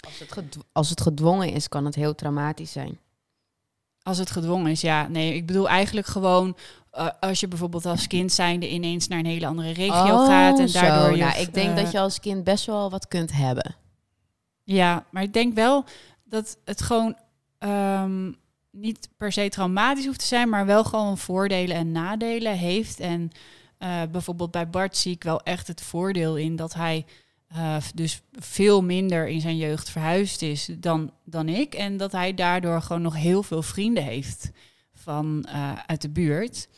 Als 0.00 0.18
het, 0.18 0.58
als 0.72 0.90
het 0.90 1.00
gedwongen 1.00 1.52
is, 1.52 1.68
kan 1.68 1.84
het 1.84 1.94
heel 1.94 2.14
traumatisch 2.14 2.72
zijn. 2.72 2.98
Als 4.02 4.18
het 4.18 4.30
gedwongen 4.30 4.70
is, 4.70 4.80
ja. 4.80 5.08
Nee, 5.08 5.34
ik 5.34 5.46
bedoel 5.46 5.68
eigenlijk 5.68 6.06
gewoon 6.06 6.56
eh, 6.94 7.08
als 7.20 7.40
je 7.40 7.48
bijvoorbeeld 7.48 7.86
als 7.86 8.06
kind 8.06 8.32
zijnde 8.32 8.70
ineens 8.70 9.08
naar 9.08 9.18
een 9.18 9.26
hele 9.26 9.46
andere 9.46 9.72
regio 9.72 10.26
gaat 10.26 10.58
en 10.58 10.72
daardoor 10.72 10.98
Oh, 10.98 11.04
zo. 11.04 11.10
je... 11.10 11.22
Nou, 11.22 11.38
ik 11.38 11.54
denk 11.54 11.68
eh, 11.68 11.82
dat 11.82 11.92
je 11.92 11.98
als 11.98 12.20
kind 12.20 12.44
best 12.44 12.66
wel 12.66 12.90
wat 12.90 13.08
kunt 13.08 13.32
hebben. 13.32 13.74
Ja, 14.64 15.04
maar 15.10 15.22
ik 15.22 15.32
denk 15.32 15.54
wel 15.54 15.84
dat 16.24 16.58
het 16.64 16.82
gewoon 16.82 17.16
ehm, 17.58 18.32
niet 18.70 19.08
per 19.16 19.32
se 19.32 19.48
traumatisch 19.48 20.06
hoeft 20.06 20.18
te 20.18 20.26
zijn, 20.26 20.48
maar 20.48 20.66
wel 20.66 20.84
gewoon 20.84 21.18
voordelen 21.18 21.76
en 21.76 21.92
nadelen 21.92 22.56
heeft. 22.58 23.00
En 23.00 23.30
eh, 23.78 24.02
bijvoorbeeld 24.10 24.50
bij 24.50 24.70
Bart 24.70 24.96
zie 24.96 25.12
ik 25.12 25.22
wel 25.22 25.40
echt 25.40 25.66
het 25.66 25.80
voordeel 25.80 26.36
in 26.36 26.56
dat 26.56 26.74
hij 26.74 27.06
dus 27.94 28.22
veel 28.32 28.82
minder 28.82 29.28
in 29.28 29.40
zijn 29.40 29.56
jeugd 29.56 29.90
verhuisd 29.90 30.42
is 30.42 30.70
dan, 30.78 31.10
dan 31.24 31.48
ik. 31.48 31.74
En 31.74 31.96
dat 31.96 32.12
hij 32.12 32.34
daardoor 32.34 32.82
gewoon 32.82 33.02
nog 33.02 33.16
heel 33.16 33.42
veel 33.42 33.62
vrienden 33.62 34.04
heeft 34.04 34.50
van, 34.92 35.48
uit 35.86 36.02
de 36.02 36.10
buurt. 36.10 36.68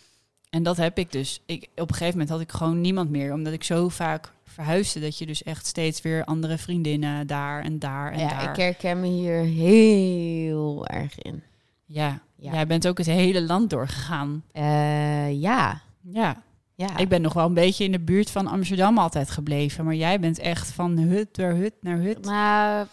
En 0.57 0.63
dat 0.63 0.77
heb 0.77 0.99
ik 0.99 1.13
dus. 1.13 1.41
Ik, 1.47 1.69
op 1.75 1.89
een 1.89 1.95
gegeven 1.95 2.13
moment 2.13 2.29
had 2.29 2.41
ik 2.41 2.53
gewoon 2.53 2.81
niemand 2.81 3.11
meer, 3.11 3.33
omdat 3.33 3.53
ik 3.53 3.65
zo 3.65 3.89
vaak 3.89 4.33
verhuisde. 4.45 5.01
Dat 5.01 5.19
je 5.19 5.27
dus 5.27 5.43
echt 5.43 5.67
steeds 5.67 6.03
weer 6.03 6.25
andere 6.25 6.59
vriendinnen 6.59 7.27
daar 7.27 7.63
en 7.63 7.79
daar 7.79 8.13
en 8.13 8.19
ja, 8.19 8.29
daar. 8.29 8.51
ik 8.51 8.57
herken 8.57 9.01
me 9.01 9.07
hier 9.07 9.41
heel 9.43 10.87
erg 10.87 11.19
in. 11.19 11.43
Ja. 11.85 12.21
Ja. 12.37 12.53
jij 12.53 12.67
bent 12.67 12.89
ook 12.89 12.99
het 12.99 13.07
hele 13.07 13.43
land 13.43 13.71
doorgegaan. 13.71 14.45
Eh, 14.53 15.41
ja. 15.41 15.81
Ja, 16.01 16.43
ja. 16.75 16.97
ik 16.97 17.09
ben 17.09 17.23
nog 17.23 17.33
wel 17.33 17.47
een 17.47 17.55
beetje 17.55 17.85
in 17.85 17.93
de 17.93 18.01
buurt 18.01 18.31
van 18.31 18.47
Amsterdam 18.47 18.99
altijd 18.99 19.31
gebleven. 19.31 19.85
Maar 19.85 19.95
jij 19.95 20.21
bent 20.21 20.39
echt 20.39 20.71
van 20.71 20.99
hut 20.99 21.37
naar 21.37 21.55
hut 21.55 21.75
naar 21.81 21.99
hut. 21.99 22.25
Maar 22.25 22.87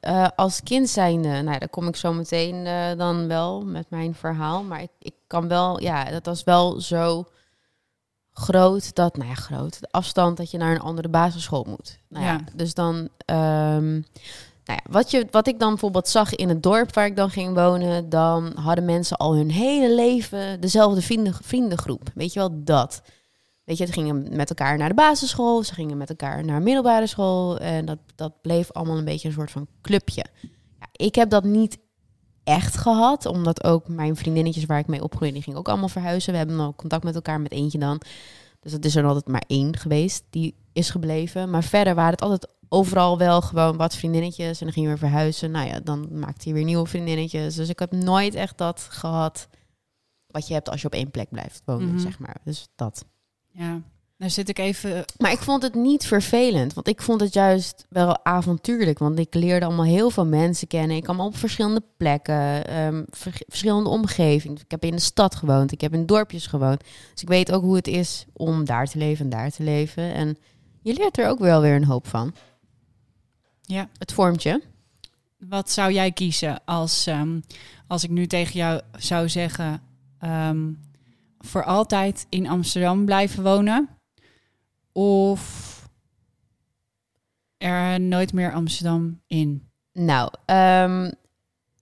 eh, 0.00 0.28
als 0.36 0.62
kind 0.62 0.88
zijnde, 0.88 1.42
nou, 1.42 1.58
daar 1.58 1.68
kom 1.68 1.88
ik 1.88 1.96
zo 1.96 2.12
meteen 2.12 2.66
eh, 2.66 2.96
dan 2.96 3.26
wel 3.26 3.64
met 3.64 3.90
mijn 3.90 4.14
verhaal. 4.14 4.62
Maar 4.62 4.82
ik, 4.82 4.90
ik 4.98 5.14
kan 5.30 5.48
wel, 5.48 5.80
ja, 5.80 6.04
dat 6.04 6.26
was 6.26 6.44
wel 6.44 6.80
zo 6.80 7.24
groot 8.32 8.94
dat, 8.94 9.16
nou 9.16 9.28
ja, 9.28 9.34
groot, 9.34 9.80
de 9.80 9.88
afstand 9.90 10.36
dat 10.36 10.50
je 10.50 10.58
naar 10.58 10.74
een 10.74 10.80
andere 10.80 11.08
basisschool 11.08 11.66
moet. 11.68 11.98
Nou 12.08 12.24
ja, 12.24 12.32
Ja. 12.32 12.40
dus 12.54 12.74
dan, 12.74 13.08
ehm, 13.24 13.90
nou 14.64 14.78
ja, 14.84 14.90
wat, 14.90 15.10
je, 15.10 15.26
wat 15.30 15.46
ik 15.46 15.58
dan 15.58 15.68
bijvoorbeeld 15.68 16.08
zag 16.08 16.34
in 16.34 16.48
het 16.48 16.62
dorp 16.62 16.94
waar 16.94 17.06
ik 17.06 17.16
dan 17.16 17.30
ging 17.30 17.54
wonen, 17.54 18.08
dan 18.08 18.52
hadden 18.54 18.84
mensen 18.84 19.16
al 19.16 19.34
hun 19.34 19.50
hele 19.50 19.94
leven 19.94 20.60
dezelfde 20.60 21.02
vrienden, 21.02 21.34
vriendengroep. 21.42 22.10
Weet 22.14 22.32
je 22.32 22.38
wel, 22.38 22.50
dat. 22.64 23.02
Weet 23.64 23.78
je, 23.78 23.86
ze 23.86 23.92
gingen 23.92 24.36
met 24.36 24.48
elkaar 24.48 24.78
naar 24.78 24.88
de 24.88 24.94
basisschool, 24.94 25.62
ze 25.62 25.74
gingen 25.74 25.96
met 25.96 26.08
elkaar 26.08 26.44
naar 26.44 26.62
middelbare 26.62 27.06
school. 27.06 27.58
En 27.58 27.84
dat, 27.84 27.98
dat 28.14 28.40
bleef 28.42 28.72
allemaal 28.72 28.98
een 28.98 29.04
beetje 29.04 29.28
een 29.28 29.34
soort 29.34 29.50
van 29.50 29.66
clubje. 29.82 30.24
Ja, 30.80 30.86
ik 30.92 31.14
heb 31.14 31.30
dat 31.30 31.44
niet 31.44 31.78
echt 32.50 32.76
gehad, 32.76 33.26
omdat 33.26 33.64
ook 33.64 33.88
mijn 33.88 34.16
vriendinnetjes 34.16 34.64
waar 34.64 34.78
ik 34.78 34.86
mee 34.86 35.02
opgroeide, 35.02 35.34
die 35.34 35.42
gingen 35.42 35.58
ook 35.58 35.68
allemaal 35.68 35.88
verhuizen. 35.88 36.32
We 36.32 36.38
hebben 36.38 36.56
nog 36.56 36.76
contact 36.76 37.04
met 37.04 37.14
elkaar 37.14 37.40
met 37.40 37.52
eentje 37.52 37.78
dan. 37.78 38.00
Dus 38.60 38.72
het 38.72 38.84
is 38.84 38.96
er 38.96 39.04
altijd 39.04 39.28
maar 39.28 39.44
één 39.46 39.76
geweest 39.76 40.24
die 40.30 40.54
is 40.72 40.90
gebleven. 40.90 41.50
Maar 41.50 41.64
verder 41.64 41.94
waren 41.94 42.10
het 42.12 42.20
altijd 42.22 42.46
overal 42.68 43.18
wel 43.18 43.40
gewoon 43.40 43.76
wat 43.76 43.94
vriendinnetjes. 43.96 44.58
En 44.58 44.64
dan 44.64 44.72
gingen 44.74 44.92
we 44.92 44.98
weer 44.98 45.08
verhuizen. 45.10 45.50
Nou 45.50 45.66
ja, 45.68 45.80
dan 45.80 46.18
maakte 46.18 46.48
je 46.48 46.54
weer 46.54 46.64
nieuwe 46.64 46.86
vriendinnetjes. 46.86 47.54
Dus 47.54 47.68
ik 47.68 47.78
heb 47.78 47.92
nooit 47.92 48.34
echt 48.34 48.58
dat 48.58 48.86
gehad 48.90 49.48
wat 50.26 50.48
je 50.48 50.54
hebt 50.54 50.68
als 50.70 50.80
je 50.80 50.86
op 50.86 50.92
één 50.92 51.10
plek 51.10 51.28
blijft 51.30 51.62
wonen, 51.64 51.88
Mhm. 51.88 51.98
zeg 51.98 52.18
maar. 52.18 52.36
Dus 52.44 52.68
dat. 52.74 53.04
Ja, 53.48 53.80
nou 54.20 54.32
zit 54.32 54.48
ik 54.48 54.58
even... 54.58 55.04
Maar 55.18 55.32
ik 55.32 55.38
vond 55.38 55.62
het 55.62 55.74
niet 55.74 56.06
vervelend, 56.06 56.74
want 56.74 56.88
ik 56.88 57.02
vond 57.02 57.20
het 57.20 57.34
juist 57.34 57.86
wel 57.88 58.24
avontuurlijk. 58.24 58.98
Want 58.98 59.18
ik 59.18 59.34
leerde 59.34 59.66
allemaal 59.66 59.84
heel 59.84 60.10
veel 60.10 60.26
mensen 60.26 60.68
kennen. 60.68 60.96
Ik 60.96 61.02
kwam 61.02 61.20
op 61.20 61.36
verschillende 61.36 61.82
plekken, 61.96 62.66
ehm, 62.66 63.02
ver- 63.10 63.42
verschillende 63.46 63.88
omgevingen. 63.88 64.56
Ik 64.56 64.70
heb 64.70 64.84
in 64.84 64.90
de 64.90 65.00
stad 65.00 65.34
gewoond, 65.34 65.72
ik 65.72 65.80
heb 65.80 65.92
in 65.94 66.06
dorpjes 66.06 66.46
gewoond. 66.46 66.80
Dus 67.12 67.22
ik 67.22 67.28
weet 67.28 67.52
ook 67.52 67.62
hoe 67.62 67.76
het 67.76 67.86
is 67.86 68.26
om 68.32 68.64
daar 68.64 68.86
te 68.86 68.98
leven 68.98 69.24
en 69.24 69.30
daar 69.30 69.50
te 69.50 69.62
leven. 69.62 70.14
En 70.14 70.36
je 70.82 70.94
leert 70.94 71.18
er 71.18 71.28
ook 71.28 71.38
wel 71.38 71.60
weer 71.60 71.74
een 71.74 71.84
hoop 71.84 72.06
van. 72.06 72.34
Ja. 73.62 73.88
Het 73.98 74.12
vormt 74.12 74.42
je. 74.42 74.62
Wat 75.38 75.70
zou 75.70 75.92
jij 75.92 76.12
kiezen 76.12 76.64
als, 76.64 77.06
ehm, 77.06 77.40
als 77.86 78.04
ik 78.04 78.10
nu 78.10 78.26
tegen 78.26 78.54
jou 78.54 78.80
zou 78.98 79.28
zeggen... 79.28 79.82
ehm, 80.18 80.72
voor 81.38 81.64
altijd 81.64 82.26
in 82.28 82.48
Amsterdam 82.48 83.04
blijven 83.04 83.42
wonen? 83.42 83.88
Of 84.92 85.68
er 87.56 88.00
nooit 88.00 88.32
meer 88.32 88.52
Amsterdam 88.52 89.20
in? 89.26 89.68
Nou, 89.92 90.30
ehm, 90.44 91.10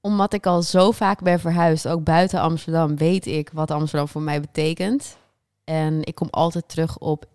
omdat 0.01 0.33
ik 0.33 0.47
al 0.47 0.63
zo 0.63 0.91
vaak 0.91 1.23
ben 1.23 1.41
verhuisd, 1.41 1.89
ook 1.89 2.05
buiten 2.05 2.41
Amsterdam, 2.41 2.97
weet 2.97 3.27
ik 3.27 3.51
wat 3.53 3.71
Amsterdam 3.71 4.09
voor 4.09 4.23
mij 4.23 4.41
betekent. 4.41 5.17
En 5.65 6.05
ik 6.05 6.15
kom 6.15 6.29
altijd 6.31 6.69
terug 6.69 6.99
op, 6.99 7.27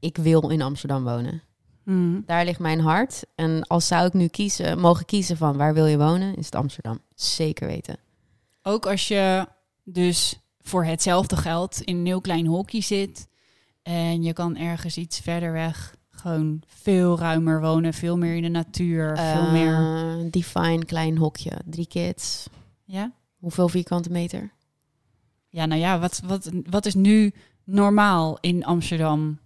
ik 0.00 0.16
wil 0.16 0.50
in 0.50 0.62
Amsterdam 0.62 1.04
wonen. 1.04 1.42
Mhm. 1.84 2.20
Daar 2.26 2.44
ligt 2.44 2.58
mijn 2.58 2.80
hart. 2.80 3.24
En 3.34 3.66
als 3.66 3.86
zou 3.86 4.06
ik 4.06 4.12
nu 4.12 4.26
kiezen, 4.26 4.78
mogen 4.80 5.04
kiezen 5.04 5.36
van 5.36 5.56
waar 5.56 5.74
wil 5.74 5.86
je 5.86 5.98
wonen, 5.98 6.34
is 6.34 6.44
het 6.44 6.54
Amsterdam. 6.54 6.98
Zeker 7.14 7.66
weten. 7.66 7.96
Ook 8.62 8.86
als 8.86 9.08
je 9.08 9.46
dus 9.84 10.38
voor 10.60 10.84
hetzelfde 10.84 11.36
geld 11.36 11.80
in 11.80 11.96
een 11.96 12.06
heel 12.06 12.20
klein 12.20 12.46
hokje 12.46 12.80
zit 12.80 13.27
en 13.88 14.22
je 14.22 14.32
kan 14.32 14.56
ergens 14.56 14.96
iets 14.96 15.20
verder 15.20 15.52
weg 15.52 15.96
gewoon 16.10 16.62
veel 16.66 17.18
ruimer 17.18 17.60
wonen, 17.60 17.94
veel 17.94 18.16
meer 18.16 18.34
in 18.34 18.42
de 18.42 18.48
natuur, 18.48 19.16
veel 19.16 19.50
meer. 19.50 19.74
Eh, 19.74 20.30
Define, 20.30 20.84
klein 20.84 21.16
hokje, 21.16 21.52
drie 21.64 21.86
kids. 21.86 22.46
Ja? 22.84 23.12
Hoeveel 23.38 23.68
vierkante 23.68 24.10
meter? 24.10 24.50
Ja, 25.48 25.66
nou 25.66 25.80
ja, 25.80 25.98
wat, 25.98 26.20
wat, 26.24 26.50
wat 26.70 26.86
is 26.86 26.94
nu 26.94 27.32
normaal 27.64 28.38
in 28.40 28.64
Amsterdam? 28.64 29.38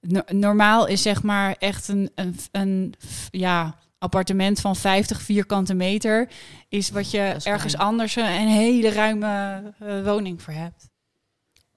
No- 0.00 0.24
normaal 0.26 0.86
is 0.86 1.02
zeg 1.02 1.22
maar 1.22 1.56
echt 1.58 1.88
een, 1.88 2.10
een, 2.14 2.36
een 2.52 2.94
ja, 3.30 3.78
appartement 3.98 4.60
van 4.60 4.76
50 4.76 5.22
vierkante 5.22 5.74
meter. 5.74 6.30
Is 6.68 6.90
wat 6.90 7.10
je 7.10 7.32
is 7.36 7.44
ergens 7.44 7.76
anders 7.76 8.16
een, 8.16 8.24
een 8.24 8.48
hele 8.48 8.90
ruime 8.90 9.62
eh, 9.78 10.04
woning 10.04 10.42
voor 10.42 10.52
hebt. 10.52 10.90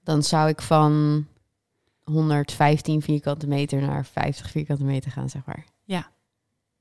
Dan 0.02 0.22
zou 0.22 0.48
ik 0.48 0.62
van 0.62 1.26
115 2.08 3.02
vierkante 3.02 3.46
meter 3.46 3.80
naar 3.80 4.04
50 4.06 4.50
vierkante 4.50 4.84
meter 4.84 5.10
gaan, 5.10 5.28
zeg 5.28 5.44
maar. 5.44 5.64
Ja. 5.84 6.10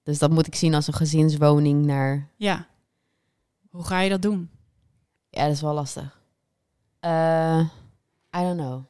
Dus 0.04 0.20
dat 0.20 0.30
moet 0.32 0.48
ik 0.48 0.56
zien 0.56 0.74
als 0.74 0.88
een 0.88 0.94
gezinswoning 0.94 1.86
naar... 1.86 2.30
Ja. 2.36 2.68
Hoe 3.70 3.84
ga 3.86 4.00
je 4.00 4.10
dat 4.10 4.22
doen? 4.22 4.50
Ja, 5.30 5.44
dat 5.44 5.52
is 5.54 5.62
wel 5.62 5.74
lastig. 5.74 6.22
Eh, 7.00 7.60
I 8.38 8.40
don't 8.42 8.58
know. 8.60 8.82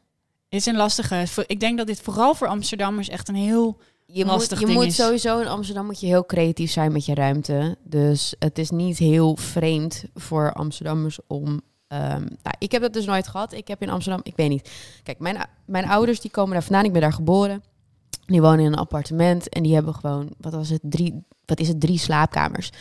Is 0.50 0.65
een 0.65 0.76
lastige. 0.76 1.26
Ik 1.47 1.60
denk 1.60 1.78
dat 1.78 1.88
dit 1.88 2.02
vooral 2.02 2.36
voor 2.36 2.47
Amsterdammers 2.47 3.10
echt 3.10 3.28
een 3.30 3.36
heel. 3.36 3.80
Je 4.06 4.26
Lastig 4.26 4.50
moet, 4.50 4.60
je 4.60 4.65
ding 4.65 4.78
moet 4.78 4.88
is- 4.88 4.95
sowieso 4.95 5.39
in 5.39 5.47
Amsterdam 5.47 5.86
moet 5.86 6.00
je 6.00 6.06
heel 6.08 6.26
creatief 6.26 6.71
zijn 6.71 6.91
met 6.91 7.06
je 7.06 7.13
ruimte. 7.15 7.78
Dus 7.84 8.36
het 8.39 8.58
is 8.58 8.69
niet 8.69 8.97
heel 8.97 9.36
vreemd 9.36 10.04
voor 10.13 10.54
Amsterdammers 10.54 11.19
om. 11.28 11.62
Ehm, 11.88 12.21
nou, 12.21 12.56
ik 12.58 12.71
heb 12.71 12.82
dat 12.82 12.93
dus 12.93 13.06
nooit 13.06 13.28
gehad. 13.28 13.54
Ik 13.54 13.67
heb 13.67 13.82
in 13.82 13.89
Amsterdam, 13.89 14.21
ik 14.23 14.36
weet 14.36 14.50
niet. 14.50 14.71
Kijk, 15.04 15.19
mijn, 15.19 15.38
mijn 15.65 15.88
ouders 15.88 16.19
die 16.19 16.32
komen 16.32 16.54
daar 16.54 16.63
vandaan. 16.63 16.86
Ik 16.86 16.91
ben 16.91 17.02
daar 17.02 17.13
geboren. 17.13 17.63
Die 18.26 18.41
wonen 18.41 18.60
in 18.60 18.65
een 18.65 18.78
appartement 18.78 19.50
en 19.50 19.63
die 19.63 19.73
hebben 19.73 19.93
gewoon, 19.93 20.30
wat 20.38 20.54
was 20.54 20.69
het, 20.69 20.82
drie, 20.84 21.23
wat 21.45 21.60
is 21.60 21.67
het, 21.67 21.80
drie 21.80 21.97
slaapkamers. 21.97 22.71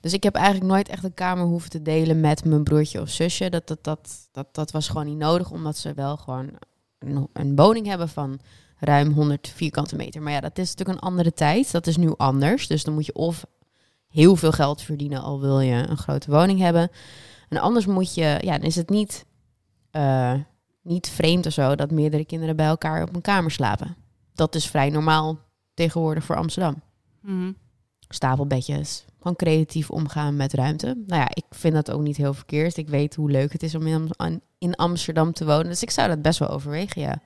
Dus 0.00 0.12
ik 0.12 0.22
heb 0.22 0.34
eigenlijk 0.34 0.66
nooit 0.66 0.88
echt 0.88 1.04
een 1.04 1.14
kamer 1.14 1.44
hoeven 1.44 1.70
te 1.70 1.82
delen 1.82 2.20
met 2.20 2.44
mijn 2.44 2.64
broertje 2.64 3.00
of 3.00 3.08
zusje. 3.08 3.50
Dat, 3.50 3.66
dat, 3.66 3.84
dat, 3.84 4.28
dat, 4.32 4.54
dat 4.54 4.70
was 4.70 4.88
gewoon 4.88 5.06
niet 5.06 5.18
nodig, 5.18 5.50
omdat 5.50 5.76
ze 5.76 5.94
wel 5.94 6.16
gewoon 6.16 6.50
een, 6.98 7.28
een 7.32 7.56
woning 7.56 7.86
hebben 7.86 8.08
van 8.08 8.40
ruim 8.78 9.12
100 9.12 9.48
vierkante 9.48 9.96
meter. 9.96 10.22
Maar 10.22 10.32
ja, 10.32 10.40
dat 10.40 10.58
is 10.58 10.70
natuurlijk 10.70 10.98
een 10.98 11.08
andere 11.08 11.32
tijd. 11.32 11.72
Dat 11.72 11.86
is 11.86 11.96
nu 11.96 12.14
anders. 12.16 12.66
Dus 12.66 12.84
dan 12.84 12.94
moet 12.94 13.06
je 13.06 13.14
of 13.14 13.46
heel 14.08 14.36
veel 14.36 14.52
geld 14.52 14.82
verdienen, 14.82 15.22
al 15.22 15.40
wil 15.40 15.60
je 15.60 15.88
een 15.88 15.96
grote 15.96 16.30
woning 16.30 16.58
hebben. 16.60 16.90
En 17.48 17.58
anders 17.58 17.86
moet 17.86 18.14
je, 18.14 18.38
ja, 18.40 18.52
dan 18.58 18.66
is 18.66 18.76
het 18.76 18.88
niet, 18.88 19.26
eh, 19.90 20.34
niet 20.82 21.08
vreemd 21.08 21.46
of 21.46 21.52
zo 21.52 21.74
dat 21.74 21.90
meerdere 21.90 22.24
kinderen 22.24 22.56
bij 22.56 22.66
elkaar 22.66 23.02
op 23.02 23.14
een 23.14 23.20
kamer 23.20 23.50
slapen. 23.50 23.96
Dat 24.34 24.54
is 24.54 24.66
vrij 24.66 24.90
normaal 24.90 25.38
tegenwoordig 25.74 26.24
voor 26.24 26.36
Amsterdam. 26.36 26.82
Mhm. 27.20 27.52
Stapelbedjes, 28.08 29.04
gewoon 29.18 29.36
creatief 29.36 29.90
omgaan 29.90 30.36
met 30.36 30.52
ruimte. 30.52 30.86
Nou 31.06 31.20
ja, 31.20 31.28
ik 31.34 31.44
vind 31.50 31.74
dat 31.74 31.90
ook 31.90 32.00
niet 32.00 32.16
heel 32.16 32.34
verkeerd. 32.34 32.76
Ik 32.76 32.88
weet 32.88 33.14
hoe 33.14 33.30
leuk 33.30 33.52
het 33.52 33.62
is 33.62 33.74
om 33.74 33.86
in, 33.86 34.10
Am- 34.16 34.40
in 34.58 34.74
Amsterdam 34.74 35.32
te 35.32 35.44
wonen. 35.44 35.66
Dus 35.66 35.82
ik 35.82 35.90
zou 35.90 36.08
dat 36.08 36.22
best 36.22 36.38
wel 36.38 36.48
overwegen, 36.48 37.02
ja. 37.02 37.22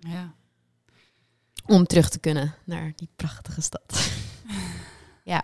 Ja. 0.00 0.34
Om 1.66 1.84
terug 1.84 2.08
te 2.08 2.18
kunnen 2.18 2.54
naar 2.64 2.92
die 2.96 3.08
prachtige 3.16 3.60
stad. 3.60 4.10
ja, 5.24 5.42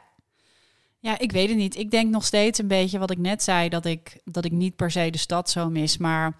ik 1.19 1.33
weet 1.33 1.49
het 1.49 1.57
niet. 1.57 1.77
Ik 1.77 1.91
denk 1.91 2.11
nog 2.11 2.25
steeds 2.25 2.59
een 2.59 2.67
beetje 2.67 2.99
wat 2.99 3.11
ik 3.11 3.19
net 3.19 3.43
zei: 3.43 3.69
dat 3.69 3.85
ik, 3.85 4.21
dat 4.25 4.45
ik 4.45 4.53
niet 4.53 4.77
per 4.77 4.91
se 4.91 5.11
de 5.11 5.19
stad 5.19 5.51
zo 5.51 5.71
mis, 5.71 5.97
maar 5.97 6.37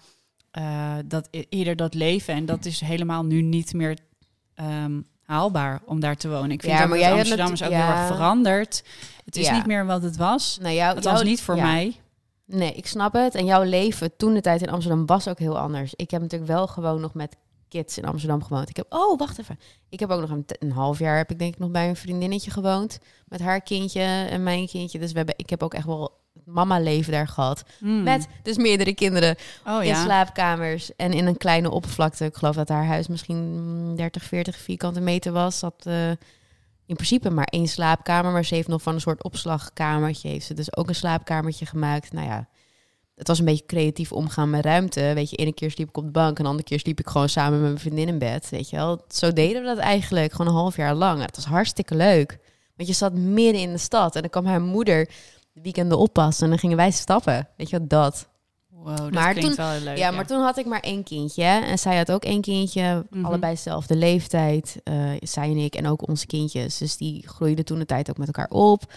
eh, 0.51 0.93
dat 1.05 1.27
e- 1.31 1.43
eerder 1.49 1.75
dat 1.75 1.93
leven. 1.93 2.33
En 2.33 2.45
dat 2.45 2.65
is 2.65 2.79
helemaal 2.79 3.25
nu 3.25 3.41
niet 3.41 3.73
meer 3.73 3.97
ehm, 4.55 5.01
haalbaar 5.23 5.81
om 5.85 5.99
daar 5.99 6.17
te 6.17 6.29
wonen. 6.29 6.51
Ik 6.51 6.61
vind 6.61 6.73
Ja, 6.73 6.79
maar 6.79 6.87
dat 6.87 6.99
jij 6.99 7.11
Amsterdam 7.13 7.51
is 7.51 7.63
ook 7.63 7.69
natu- 7.69 7.83
heel 7.83 7.93
ja. 7.93 7.99
erg 7.99 8.07
veranderd. 8.15 8.83
Het 9.25 9.35
is 9.35 9.45
Ja. 9.47 9.55
niet 9.55 9.65
meer 9.65 9.85
wat 9.85 10.03
het 10.03 10.17
was. 10.17 10.57
Nou, 10.61 10.73
jou, 10.75 10.95
Het 10.95 11.03
was 11.03 11.23
niet 11.23 11.41
voor 11.41 11.55
ja. 11.55 11.63
mij. 11.63 11.95
Nee, 12.45 12.73
ik 12.73 12.87
snap 12.87 13.13
het. 13.13 13.35
En 13.35 13.45
jouw 13.45 13.63
leven 13.63 14.15
toen 14.17 14.33
de 14.33 14.41
tijd 14.41 14.61
in 14.61 14.69
Amsterdam 14.69 15.05
was 15.05 15.27
ook 15.27 15.39
heel 15.39 15.57
anders. 15.59 15.93
Ik 15.95 16.11
heb 16.11 16.21
natuurlijk 16.21 16.51
wel 16.51 16.67
gewoon 16.67 17.01
nog 17.01 17.13
met 17.13 17.35
kids 17.69 17.97
in 17.97 18.05
Amsterdam 18.05 18.43
gewoond. 18.43 18.69
Ik 18.69 18.75
heb, 18.75 18.85
oh, 18.89 19.17
wacht 19.17 19.39
even. 19.39 19.59
Ik 19.89 19.99
heb 19.99 20.09
ook 20.09 20.21
nog 20.21 20.29
een, 20.29 20.45
een 20.59 20.71
half 20.71 20.99
jaar, 20.99 21.17
heb 21.17 21.31
ik 21.31 21.39
denk 21.39 21.53
ik 21.53 21.59
nog 21.59 21.71
bij 21.71 21.89
een 21.89 21.95
vriendinnetje 21.95 22.51
gewoond. 22.51 22.99
Met 23.27 23.39
haar 23.39 23.61
kindje 23.61 24.01
en 24.01 24.43
mijn 24.43 24.67
kindje. 24.67 24.99
Dus 24.99 25.11
we 25.11 25.17
hebben, 25.17 25.35
ik 25.37 25.49
heb 25.49 25.63
ook 25.63 25.73
echt 25.73 25.85
wel 25.85 26.19
het 26.33 26.45
mama-leven 26.45 27.11
daar 27.11 27.27
gehad. 27.27 27.63
Hmm. 27.79 28.03
Met 28.03 28.27
dus 28.43 28.57
meerdere 28.57 28.93
kinderen 28.93 29.35
oh 29.65 29.83
in 29.83 29.87
ja. 29.87 30.03
slaapkamers 30.03 30.95
en 30.95 31.13
in 31.13 31.25
een 31.25 31.37
kleine 31.37 31.71
oppervlakte. 31.71 32.25
Ik 32.25 32.35
geloof 32.35 32.55
dat 32.55 32.69
haar 32.69 32.85
huis 32.85 33.07
misschien 33.07 33.37
mm, 33.37 33.95
30, 33.95 34.23
40 34.23 34.57
vierkante 34.57 34.99
meter 34.99 35.31
was. 35.31 35.59
Dat 35.59 35.83
eh, 35.83 36.09
in 36.85 36.95
principe 36.95 37.29
maar 37.29 37.47
één 37.47 37.67
slaapkamer, 37.67 38.31
maar 38.31 38.45
ze 38.45 38.55
heeft 38.55 38.67
nog 38.67 38.81
van 38.81 38.93
een 38.93 39.01
soort 39.01 39.23
opslagkamertje. 39.23 40.29
Heeft 40.29 40.45
ze 40.45 40.53
dus 40.53 40.75
ook 40.75 40.87
een 40.87 40.95
slaapkamertje 40.95 41.65
gemaakt. 41.65 42.13
Nou 42.13 42.27
ja, 42.27 42.47
het 43.17 43.27
was 43.27 43.39
een 43.39 43.45
beetje 43.45 43.65
creatief 43.65 44.11
omgaan 44.11 44.49
met 44.49 44.65
ruimte. 44.65 45.11
Weet 45.13 45.29
je, 45.29 45.35
ene 45.35 45.53
keer 45.53 45.71
sliep 45.71 45.89
ik 45.89 45.97
op 45.97 46.03
de 46.03 46.09
bank 46.11 46.37
en 46.37 46.43
de 46.43 46.49
andere 46.49 46.67
keer 46.67 46.79
sliep 46.79 46.99
ik 46.99 47.07
gewoon 47.07 47.29
samen 47.29 47.51
met 47.59 47.61
mijn 47.69 47.79
vriendin 47.79 48.07
in 48.07 48.17
bed. 48.17 48.49
Weet 48.49 48.69
je 48.69 48.75
wel, 48.75 49.01
zo 49.09 49.33
deden 49.33 49.61
we 49.61 49.67
dat 49.67 49.77
eigenlijk 49.77 50.31
gewoon 50.31 50.47
een 50.47 50.57
half 50.59 50.75
jaar 50.75 50.95
lang. 50.95 51.21
Het 51.21 51.35
was 51.35 51.45
hartstikke 51.45 51.95
leuk. 51.95 52.39
Want 52.75 52.89
je 52.89 52.95
zat 52.95 53.13
midden 53.13 53.61
in 53.61 53.71
de 53.71 53.77
stad 53.77 54.15
en 54.15 54.21
dan 54.21 54.29
kwam 54.29 54.45
haar 54.45 54.61
moeder 54.61 55.09
de 55.53 55.61
weekenden 55.61 55.97
oppassen 55.97 56.43
en 56.43 56.49
dan 56.49 56.59
gingen 56.59 56.77
wij 56.77 56.91
stappen. 56.91 57.47
Weet 57.57 57.69
je 57.69 57.79
wat 57.79 57.89
dat? 57.89 58.27
Wow, 58.69 58.97
dat 58.97 59.11
Maar 59.11 59.35
toen- 59.35 59.55
wel 59.55 59.69
heel 59.69 59.81
leuk. 59.81 59.97
Ja, 59.97 60.11
maar 60.11 60.27
toen 60.27 60.41
had 60.41 60.57
ik 60.57 60.65
maar 60.65 60.79
één 60.79 61.03
kindje. 61.03 61.43
En 61.43 61.79
zij 61.79 61.97
had 61.97 62.11
ook 62.11 62.23
één 62.23 62.41
kindje. 62.41 63.05
Mhm. 63.09 63.25
Allebei 63.25 63.53
dezelfde 63.53 63.95
leeftijd. 63.95 64.79
eh, 64.83 64.95
zij 65.19 65.49
en 65.49 65.57
ik. 65.57 65.75
En 65.75 65.87
ook 65.87 66.07
onze 66.07 66.25
kindjes. 66.25 66.77
Dus 66.77 66.97
die 66.97 67.27
groeiden 67.27 67.65
toen 67.65 67.79
de 67.79 67.85
tijd 67.85 68.09
ook 68.09 68.17
met 68.17 68.27
elkaar 68.27 68.49
op. 68.49 68.93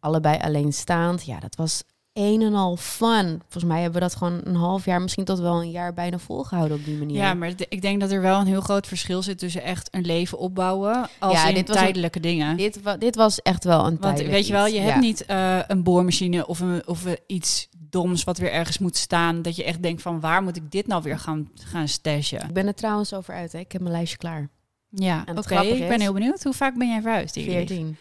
Allebei 0.00 0.38
alleenstaand. 0.38 1.24
Ja, 1.24 1.38
dat 1.40 1.56
was 1.56 1.82
een 2.14 2.42
en 2.42 2.54
al 2.54 2.76
fun. 2.76 3.40
Volgens 3.48 3.64
mij 3.64 3.82
hebben 3.82 4.00
we 4.00 4.06
dat 4.08 4.16
gewoon 4.16 4.40
een 4.44 4.54
half 4.54 4.84
jaar, 4.84 5.02
misschien 5.02 5.24
tot 5.24 5.38
wel 5.38 5.60
een 5.62 5.70
jaar 5.70 5.94
bijna 5.94 6.18
volgehouden 6.18 6.76
op 6.76 6.84
die 6.84 6.96
manier. 6.96 7.16
Ja, 7.16 7.34
maar 7.34 7.52
ik 7.68 7.82
denk 7.82 8.00
dat 8.00 8.10
er 8.10 8.20
wel 8.20 8.40
een 8.40 8.46
heel 8.46 8.60
groot 8.60 8.86
verschil 8.86 9.22
zit 9.22 9.38
tussen 9.38 9.62
echt 9.62 9.88
een 9.94 10.04
leven 10.04 10.38
opbouwen 10.38 11.08
als 11.18 11.32
Ja, 11.42 11.48
in 11.48 11.54
dit 11.54 11.68
was 11.68 11.76
een- 11.76 11.82
tijdelijke 11.82 12.20
dingen. 12.20 12.56
dit, 12.56 12.82
wa- 12.82 12.96
dit 12.96 13.16
was 13.16 13.42
echt 13.42 13.64
wel 13.64 13.86
een 13.86 13.96
Want 14.00 14.20
weet 14.22 14.46
je 14.46 14.52
wel, 14.52 14.66
iets. 14.66 14.74
je 14.74 14.80
Ja. 14.80 14.86
hebt 14.88 15.00
niet 15.00 15.24
eh, 15.24 15.58
een 15.66 15.82
boormachine 15.82 16.46
of, 16.46 16.60
een, 16.60 16.82
of 16.86 17.04
iets 17.26 17.68
doms 17.78 18.24
wat 18.24 18.38
weer 18.38 18.52
ergens 18.52 18.78
moet 18.78 18.96
staan. 18.96 19.42
Dat 19.42 19.56
je 19.56 19.64
echt 19.64 19.82
denkt 19.82 20.02
van 20.02 20.20
waar 20.20 20.42
moet 20.42 20.56
ik 20.56 20.70
dit 20.70 20.86
nou 20.86 21.02
weer 21.02 21.18
gaan, 21.18 21.50
gaan 21.54 21.88
stashen? 21.88 22.40
Ik 22.42 22.52
ben 22.52 22.66
er 22.66 22.74
trouwens 22.74 23.14
over 23.14 23.34
uit. 23.34 23.52
Hè. 23.52 23.58
Ik 23.58 23.72
heb 23.72 23.80
mijn 23.80 23.94
lijstje 23.94 24.16
klaar. 24.18 24.48
Ja, 24.96 25.24
oké. 25.34 25.60
Ik 25.60 25.88
ben 25.88 26.00
heel 26.00 26.12
benieuwd. 26.12 26.42
Hoe 26.42 26.52
vaak 26.52 26.74
ben 26.74 26.88
jij 26.88 27.00
verhuisd? 27.00 27.36
in 27.36 27.42
je 27.44 27.48
leven? 27.50 27.66
14. 27.66 27.96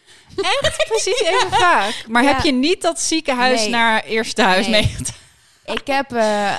Precies 0.88 1.22
even 1.22 1.50
vaak. 1.52 2.06
Maar 2.08 2.24
Ja. 2.24 2.34
heb 2.34 2.44
je 2.44 2.52
niet 2.52 2.82
dat 2.82 3.00
ziekenhuis 3.02 3.62
Nee. 3.62 3.70
naar 3.70 4.04
eerste 4.04 4.42
huis 4.42 4.68
Nee. 4.68 4.82
meegedaan? 4.82 5.14
Ik 5.76 5.88
heb, 5.88 6.12
eh, 6.12 6.54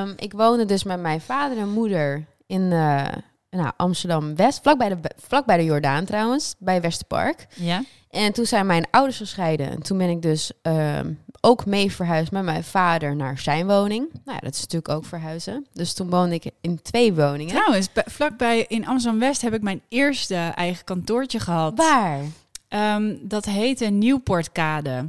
ehm, 0.00 0.12
ik 0.16 0.32
woonde 0.32 0.64
dus 0.64 0.84
met 0.84 1.00
mijn 1.00 1.20
vader 1.20 1.58
en 1.58 1.68
moeder 1.68 2.24
in 2.46 2.72
eh, 2.72 3.04
nou, 3.50 3.70
Amsterdam 3.76 4.36
West, 4.36 4.60
vlakbij 4.62 4.88
de, 4.88 4.98
vlakbij 5.26 5.56
de 5.56 5.64
Jordaan 5.64 6.04
trouwens, 6.04 6.54
bij 6.58 6.80
Westerpark. 6.80 7.46
Ja. 7.54 7.82
En 8.12 8.32
toen 8.32 8.46
zijn 8.46 8.66
mijn 8.66 8.86
ouders 8.90 9.16
gescheiden. 9.16 9.70
En 9.70 9.82
toen 9.82 9.98
ben 9.98 10.08
ik 10.08 10.22
dus 10.22 10.52
ehm, 10.62 11.12
ook 11.40 11.66
mee 11.66 11.92
verhuisd 11.92 12.32
met 12.32 12.42
mijn 12.42 12.64
vader 12.64 13.16
naar 13.16 13.38
zijn 13.38 13.66
woning. 13.66 14.08
Nou 14.12 14.36
ja, 14.36 14.38
dat 14.38 14.54
is 14.54 14.60
natuurlijk 14.60 14.88
ook 14.88 15.04
verhuizen. 15.04 15.66
Dus 15.72 15.92
toen 15.92 16.10
woonde 16.10 16.34
ik 16.34 16.50
in 16.60 16.82
twee 16.82 17.14
woningen. 17.14 17.54
Trouwens, 17.54 17.92
bij- 17.92 18.04
vlakbij 18.06 18.64
in 18.68 18.86
Amsterdam-West 18.86 19.42
heb 19.42 19.54
ik 19.54 19.62
mijn 19.62 19.82
eerste 19.88 20.34
eigen 20.34 20.84
kantoortje 20.84 21.40
gehad. 21.40 21.72
Waar? 21.76 22.20
Ehm, 22.68 23.16
dat 23.20 23.44
heette 23.44 23.84
Nieuwpoortkade. 23.84 25.08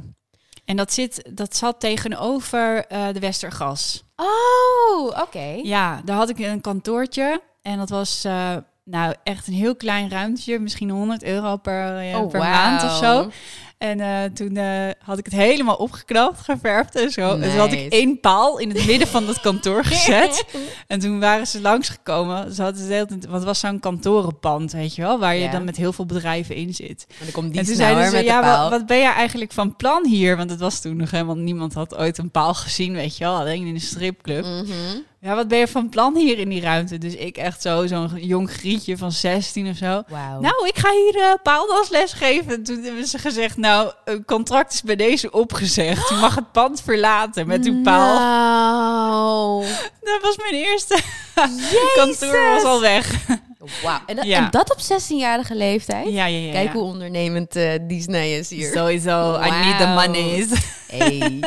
En 0.64 0.76
dat, 0.76 0.92
zit, 0.92 1.30
dat 1.36 1.56
zat 1.56 1.80
tegenover 1.80 2.86
eh, 2.86 3.06
de 3.12 3.20
Westergas. 3.20 4.04
Oh, 4.16 5.06
oké. 5.06 5.58
Ja, 5.62 6.00
daar 6.04 6.16
had 6.16 6.28
ik 6.28 6.38
een 6.38 6.60
kantoortje. 6.60 7.40
En 7.62 7.78
dat 7.78 7.88
was 7.88 8.24
eh, 8.24 8.56
nou 8.84 9.14
echt 9.22 9.46
een 9.46 9.52
heel 9.54 9.76
klein 9.76 10.10
ruimtje. 10.10 10.58
Misschien 10.58 10.90
100 10.90 11.22
euro 11.24 11.56
per, 11.56 11.96
eh, 11.98 12.18
Oh, 12.20 12.30
per 12.30 12.40
maand 12.40 12.82
of 12.82 12.96
zo. 12.96 13.30
En 13.78 14.00
eh, 14.00 14.24
toen 14.34 14.56
eh, 14.56 14.90
had 14.98 15.18
ik 15.18 15.24
het 15.24 15.34
helemaal 15.34 15.74
opgeknapt, 15.76 16.40
geverfd 16.40 16.94
en 16.96 17.10
zo. 17.10 17.30
En 17.34 17.40
toen 17.42 17.58
had 17.58 17.72
ik 17.72 17.92
één 17.92 18.20
paal 18.20 18.58
in 18.58 18.68
het 18.68 18.86
midden 18.86 19.08
van 19.08 19.26
dat 19.26 19.40
kantoor 19.40 19.84
gezet. 19.94 20.44
en 20.86 20.98
toen 20.98 21.20
waren 21.20 21.46
ze 21.46 21.60
langsgekomen. 21.60 22.54
Ze 22.54 22.62
hadden 22.62 22.86
de 22.88 22.92
hele 22.94 23.06
tijd, 23.06 23.26
wat 23.26 23.44
was 23.44 23.60
zo'n 23.60 23.80
kantorenpand, 23.80 24.72
weet 24.72 24.94
je 24.94 25.02
wel? 25.02 25.18
Waar 25.18 25.34
je 25.34 25.40
Ja. 25.40 25.50
dan 25.50 25.64
met 25.64 25.76
heel 25.76 25.92
veel 25.92 26.06
bedrijven 26.06 26.54
in 26.54 26.74
zit. 26.74 27.06
En 27.08 27.14
dan 27.24 27.32
komt 27.32 27.50
die 27.50 27.60
en 27.60 27.66
toen 27.66 27.74
zeiden 27.76 28.10
ze, 28.10 28.24
ja, 28.24 28.60
wat, 28.60 28.70
wat 28.70 28.86
ben 28.86 28.98
jij 28.98 29.12
eigenlijk 29.12 29.52
van 29.52 29.76
plan 29.76 30.06
hier? 30.06 30.36
Want 30.36 30.50
het 30.50 30.60
was 30.60 30.80
toen 30.80 30.96
nog 30.96 31.10
helemaal, 31.10 31.36
niemand 31.36 31.74
had 31.74 31.96
ooit 31.96 32.18
een 32.18 32.30
paal 32.30 32.54
gezien, 32.54 32.92
weet 32.92 33.16
je 33.16 33.24
wel. 33.24 33.36
Alleen 33.38 33.66
in 33.66 33.74
een 33.74 33.80
stripclub. 33.80 34.44
Mhm. 34.44 34.66
Ja, 35.24 35.34
wat 35.34 35.48
ben 35.48 35.58
je 35.58 35.68
van 35.68 35.88
plan 35.88 36.16
hier 36.16 36.38
in 36.38 36.48
die 36.48 36.60
ruimte? 36.60 36.98
Dus 36.98 37.14
ik 37.14 37.36
echt 37.36 37.62
zo, 37.62 37.86
zo'n 37.86 38.10
jong 38.16 38.50
grietje 38.50 38.96
van 38.96 39.12
16 39.12 39.68
of 39.68 39.76
zo. 39.76 40.02
Nou, 40.40 40.66
ik 40.66 40.78
ga 40.78 40.90
hier 40.90 41.16
uh, 41.16 41.32
paaldansles 41.42 42.12
geven. 42.12 42.52
En 42.52 42.62
toen 42.62 42.82
hebben 42.82 43.06
ze 43.06 43.18
gezegd, 43.18 43.56
nou, 43.56 43.92
een 44.04 44.24
contract 44.24 44.72
is 44.72 44.82
bij 44.82 44.96
deze 44.96 45.30
opgezegd. 45.30 46.08
Je 46.08 46.14
mag 46.14 46.34
het 46.34 46.52
pand 46.52 46.82
verlaten 46.82 47.46
met 47.46 47.64
uw 47.64 47.82
paal. 47.82 48.18
Nou. 48.18 49.64
Dat 50.10 50.22
was 50.22 50.36
mijn 50.36 50.54
eerste 50.54 50.98
kantoor, 51.94 52.48
was 52.54 52.64
al 52.64 52.80
weg. 52.80 53.26
Wauw. 53.82 54.00
En, 54.06 54.16
dat- 54.16 54.24
Ja. 54.24 54.44
en 54.44 54.50
dat 54.50 54.70
op 54.72 54.78
16-jarige 54.80 55.54
leeftijd? 55.54 56.06
Ja, 56.12 56.26
ja, 56.26 56.38
ja. 56.38 56.52
Kijk 56.52 56.72
hoe 56.72 56.82
ondernemend 56.82 57.56
eh 57.56 57.72
Disney 57.82 58.38
is 58.38 58.50
hier. 58.50 58.72
Sowieso, 58.72 59.34
I 59.40 59.50
need 59.50 59.78
the. 59.78 59.86
Hey. 60.98 61.42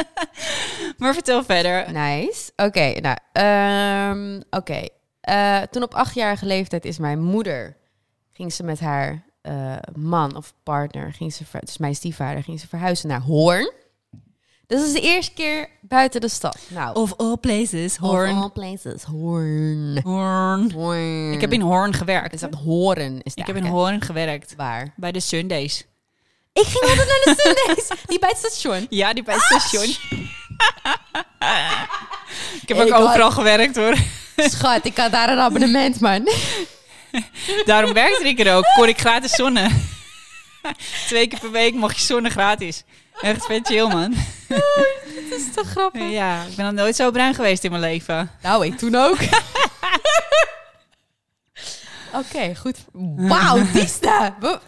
Maar 0.97 1.13
vertel 1.13 1.43
verder. 1.43 1.91
Nice. 1.91 2.52
Oké, 2.56 2.94
nou, 3.00 3.17
ehm, 3.31 4.42
oké. 4.50 4.85
Eh, 5.21 5.62
toen 5.62 5.83
op 5.83 5.94
achtjarige 5.94 6.46
leeftijd 6.46 6.85
is 6.85 6.98
mijn 6.98 7.21
moeder, 7.23 7.77
ging 8.33 8.54
ze 8.54 8.63
met 8.63 8.79
haar 8.79 9.25
eh, 9.42 9.75
man 9.96 10.35
of 10.35 10.54
partner, 10.63 11.13
ging 11.13 11.33
ze, 11.33 11.44
dus 11.60 11.77
mijn 11.77 11.96
stiefvader, 11.96 12.44
ging 12.44 12.60
ze 12.60 12.67
verhuizen 12.67 13.08
naar 13.10 13.21
Hoorn. 13.21 13.71
Dus 14.68 14.78
dat 14.80 14.88
is 14.88 14.94
de 14.94 15.02
eerste 15.02 15.34
keer 15.34 15.70
buiten 15.82 16.22
de 16.22 16.30
stad. 16.30 16.58
Nou, 16.68 16.96
Of 16.96 17.13
all 17.18 17.38
places, 17.38 17.94
of 17.94 18.10
Hoorn. 18.10 18.36
all 18.36 18.50
places, 18.50 19.04
Hoorn. 19.04 20.00
Hoorn. 20.04 20.72
Hoorn. 20.72 21.32
Ik 21.32 21.42
heb 21.42 21.54
in 21.54 21.62
Hoorn 21.62 21.94
gewerkt. 21.94 22.34
Is 22.34 22.40
dat 22.40 22.54
Hoorn? 22.54 23.20
Is 23.24 23.34
Ik 23.34 23.46
heb 23.48 23.56
in 23.56 23.65
Hoorn 23.65 24.02
gewerkt. 24.02 24.54
Waar? 24.58 24.94
Bij 24.96 25.12
de 25.12 25.20
Sundays. 25.20 25.86
Ik 26.54 26.63
ging 26.65 26.84
altijd 26.84 27.08
naar 27.08 27.36
de 27.36 27.42
Sundays. 27.42 27.88
Die 28.10 28.20
bij 28.20 28.30
het 28.30 28.38
station. 28.38 28.86
Ja, 28.90 29.13
die 29.13 29.24
bij 29.24 29.34
het 29.36 29.44
station. 29.44 29.84
ik 32.62 32.68
heb 32.68 32.78
ook 32.78 32.90
had- 32.90 33.02
overal 33.04 33.32
gewerkt 33.32 33.76
hoor. 33.76 33.96
Schat, 34.38 34.86
ik 34.86 34.98
had 34.98 35.12
daar 35.12 35.30
een 35.30 35.40
abonnement, 35.40 36.00
man. 36.00 36.28
Daarom 37.65 37.94
werkte 37.94 38.28
ik 38.28 38.40
er 38.40 38.56
ook. 38.56 38.65
Kon 38.76 38.88
ik 38.88 39.00
gratis 39.00 39.32
zonnen. 39.32 39.82
Twee 41.08 41.28
keer 41.28 41.40
per 41.40 41.52
week 41.52 41.74
mocht 41.74 41.96
je 41.98 42.02
zonnen 42.06 42.32
gratis. 42.32 42.84
Echt 43.22 43.46
vet 43.46 43.68
chill, 43.68 43.88
man. 43.88 44.13
Dat 44.48 45.40
is 45.40 45.54
toch 45.56 45.68
grappig? 45.70 46.10
Ja, 46.12 46.44
ik 46.44 46.56
ben 46.56 46.65
nog 46.65 46.74
nooit 46.74 46.96
zo 46.96 47.12
bruin 47.12 47.34
geweest 47.36 47.63
in 47.63 47.70
mijn 47.70 47.82
leven. 47.84 48.32
Nou, 48.42 48.65
ik 48.65 48.78
toen 48.78 48.96
ook. 48.96 49.18
Oké, 52.13 52.56
goed. 52.56 52.78
Wauw, 53.15 53.72
Disna. 53.74 54.36
We- 54.40 54.60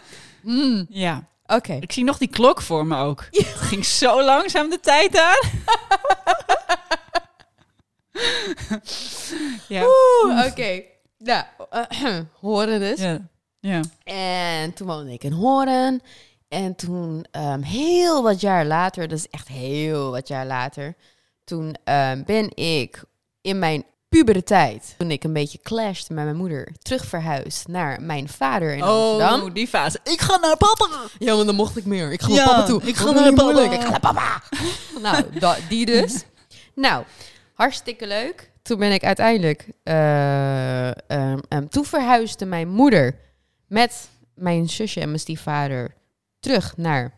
Mm, 0.42 0.86
Ja, 0.88 1.24
Oké. 1.46 1.72
ik 1.80 1.92
zie 1.92 2.04
nog 2.04 2.18
die 2.18 2.28
klok 2.28 2.62
voor 2.62 2.86
me 2.86 2.96
ook. 2.96 3.26
Het 3.30 3.46
ging 3.56 3.84
zo 3.86 4.22
langzaam 4.24 4.70
de 4.70 4.80
tijd 4.80 5.12
daar. 5.12 5.42
ja. 9.68 9.82
Oeh, 9.82 10.46
Oké. 10.46 10.82
Nou, 11.18 11.44
eh, 11.70 12.18
horen 12.40 12.80
dus. 12.80 12.98
Ja. 13.00 13.18
ja. 13.60 13.80
En 14.04 14.72
toen 14.72 14.86
woonde 14.86 15.12
ik 15.12 15.24
in 15.24 15.32
Horen. 15.32 16.02
En 16.50 16.74
toen, 16.74 17.24
ehm, 17.30 17.60
heel 17.62 18.22
wat 18.22 18.40
jaar 18.40 18.64
later, 18.66 19.08
dat 19.08 19.18
is 19.18 19.28
echt 19.28 19.48
heel 19.48 20.10
wat 20.10 20.28
jaar 20.28 20.46
later, 20.46 20.94
toen 21.44 21.74
ehm, 21.84 22.22
ben 22.24 22.56
ik 22.56 23.02
in 23.40 23.58
mijn 23.58 23.84
pubere 24.08 24.42
tijd, 24.42 24.94
toen 24.98 25.10
ik 25.10 25.24
een 25.24 25.32
beetje 25.32 25.58
clashte 25.62 26.12
met 26.12 26.24
mijn 26.24 26.36
moeder, 26.36 26.72
terug 26.82 27.04
verhuisd 27.06 27.68
naar 27.68 28.02
mijn 28.02 28.28
vader 28.28 28.74
in 28.74 28.82
Amsterdam. 28.82 29.40
Oh, 29.42 29.54
die 29.54 29.66
fase. 29.68 29.98
Ik 30.04 30.20
ga 30.20 30.36
naar 30.36 30.56
papa. 30.56 30.88
Ja, 31.18 31.34
want 31.34 31.46
dan 31.46 31.54
mocht 31.54 31.76
ik 31.76 31.84
meer. 31.84 32.12
Ik 32.12 32.22
ga 32.22 32.28
Ja, 32.32 32.34
naar 32.44 32.54
papa 32.54 32.66
toe. 32.66 32.82
ik 32.82 32.96
ga 32.96 33.10
naar 33.10 33.32
papa. 33.32 33.42
moeilijk. 33.42 33.72
Ik 33.72 33.80
ga 33.80 33.90
naar 33.90 34.00
papa. 34.00 34.42
nou, 35.02 35.38
da- 35.38 35.56
die 35.68 35.86
dus. 35.86 36.24
nou, 36.74 37.04
hartstikke 37.54 38.06
leuk. 38.06 38.50
Toen 38.62 38.78
ben 38.78 38.92
ik 38.92 39.04
uiteindelijk... 39.04 39.66
eh, 39.82 40.88
ehm, 40.88 41.38
ehm, 41.48 41.66
toen 41.68 41.84
verhuisde 41.84 42.44
mijn 42.44 42.68
moeder 42.68 43.18
met 43.66 44.08
mijn 44.34 44.68
zusje 44.68 45.00
en 45.00 45.06
mijn 45.08 45.20
stiefvader 45.20 45.94
terug 46.40 46.76
naar 46.76 47.14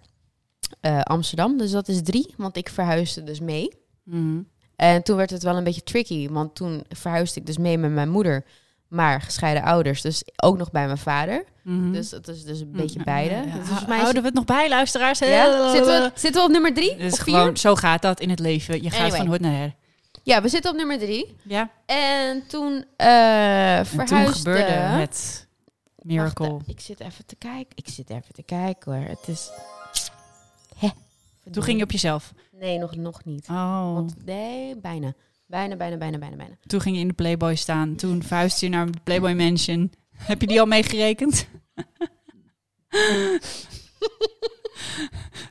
eh, 0.80 1.00
Amsterdam. 1.00 1.58
Dus 1.58 1.70
dat 1.70 1.88
is 1.88 2.02
drie, 2.02 2.34
want 2.36 2.56
ik 2.56 2.68
verhuisde 2.68 3.22
dus 3.24 3.40
mee. 3.40 3.68
Mhm. 4.04 4.40
En 4.76 5.02
toen 5.02 5.16
werd 5.16 5.30
het 5.30 5.42
wel 5.42 5.56
een 5.56 5.64
beetje 5.64 5.82
tricky, 5.82 6.28
want 6.28 6.54
toen 6.54 6.84
verhuisde 6.88 7.40
ik 7.40 7.46
dus 7.46 7.58
mee 7.58 7.78
met 7.78 7.90
mijn 7.90 8.08
moeder, 8.10 8.44
maar 8.88 9.20
gescheiden 9.20 9.62
ouders, 9.62 10.00
dus 10.00 10.22
ook 10.36 10.56
nog 10.58 10.70
bij 10.70 10.84
mijn 10.86 10.98
vader. 10.98 11.44
Mhm. 11.62 11.92
Dus 11.92 12.08
dat 12.10 12.28
is 12.28 12.44
dus 12.44 12.60
een 12.60 12.66
Mm, 12.68 12.76
beetje 12.76 12.98
ja, 12.98 13.04
beide. 13.04 13.34
ja, 13.34 13.42
ja. 13.42 13.56
Dus 13.58 13.86
mij 13.86 13.98
Houden 13.98 14.22
we 14.22 14.28
het 14.28 14.36
nog 14.36 14.44
bij, 14.44 14.68
luisteraars? 14.68 15.18
ja? 15.18 15.70
zitten, 15.72 16.02
we, 16.02 16.10
zitten 16.14 16.40
we 16.40 16.46
op 16.46 16.52
nummer 16.52 16.74
drie 16.74 16.96
Dus 16.96 17.12
of 17.12 17.18
vier? 17.18 17.34
gewoon, 17.34 17.56
zo 17.56 17.74
gaat 17.74 18.02
dat 18.02 18.20
in 18.20 18.30
het 18.30 18.38
leven. 18.38 18.82
Je 18.82 18.90
gaat 18.90 19.00
Anyway. 19.00 19.18
van 19.18 19.26
hoort 19.26 19.40
naar 19.40 19.52
her. 19.56 19.74
Ja, 20.22 20.42
we 20.42 20.48
zitten 20.48 20.70
op 20.70 20.76
nummer 20.76 20.98
drie. 20.98 21.36
Ja. 21.42 21.70
En 21.86 22.46
toen 22.46 22.84
eh 22.96 23.78
En 23.78 23.86
verhuisde... 23.86 24.24
toen 24.24 24.34
gebeurde 24.34 24.72
het 24.72 25.48
miracle. 26.02 26.50
Wacht, 26.50 26.68
ik 26.68 26.80
zit 26.80 27.00
even 27.00 27.26
te 27.26 27.36
kijken. 27.36 27.76
Ik 27.76 27.88
zit 27.88 28.10
even 28.10 28.34
te 28.34 28.42
kijken 28.42 28.92
hoor. 28.92 29.08
Het 29.08 29.28
is... 29.28 29.50
Hè. 30.76 30.88
Toen 31.50 31.62
ging 31.62 31.78
je 31.78 31.84
op 31.84 31.90
jezelf. 31.90 32.32
Nee, 32.50 32.78
nog, 32.78 32.96
nog 32.96 33.24
niet. 33.24 33.48
Oh. 33.48 33.94
Want, 33.94 34.24
nee, 34.24 34.76
bijna. 34.76 35.14
Bijna, 35.46 35.76
bijna, 35.76 35.96
bijna, 35.96 36.18
bijna, 36.18 36.36
bijna. 36.36 36.54
Toen 36.66 36.80
ging 36.80 36.94
je 36.96 37.02
in 37.02 37.08
de 37.08 37.14
Playboy 37.14 37.54
staan. 37.54 37.94
Toen 37.96 38.22
verhuisde 38.22 38.66
je 38.66 38.72
naar 38.72 38.90
de 38.90 38.98
Playboy 39.04 39.32
Mansion. 39.32 39.92
Heb 40.16 40.40
je 40.40 40.46
die 40.46 40.60
al 40.60 40.66
meegerekend? 40.66 41.46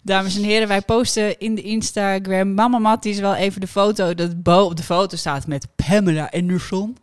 Dames 0.03 0.35
en 0.35 0.43
heren, 0.43 0.67
wij 0.67 0.81
posten 0.81 1.39
in 1.39 1.55
de 1.55 1.61
Instagram. 1.61 2.53
Mama 2.53 2.79
Matties 2.79 3.19
wel 3.19 3.35
even 3.35 3.61
de 3.61 3.67
foto 3.67 4.13
dat 4.13 4.43
Bo 4.43 4.63
op 4.63 4.75
de 4.75 4.83
foto 4.83 5.17
staat 5.17 5.47
met 5.47 5.67
Pamela 5.75 6.29
Anderson. 6.31 6.97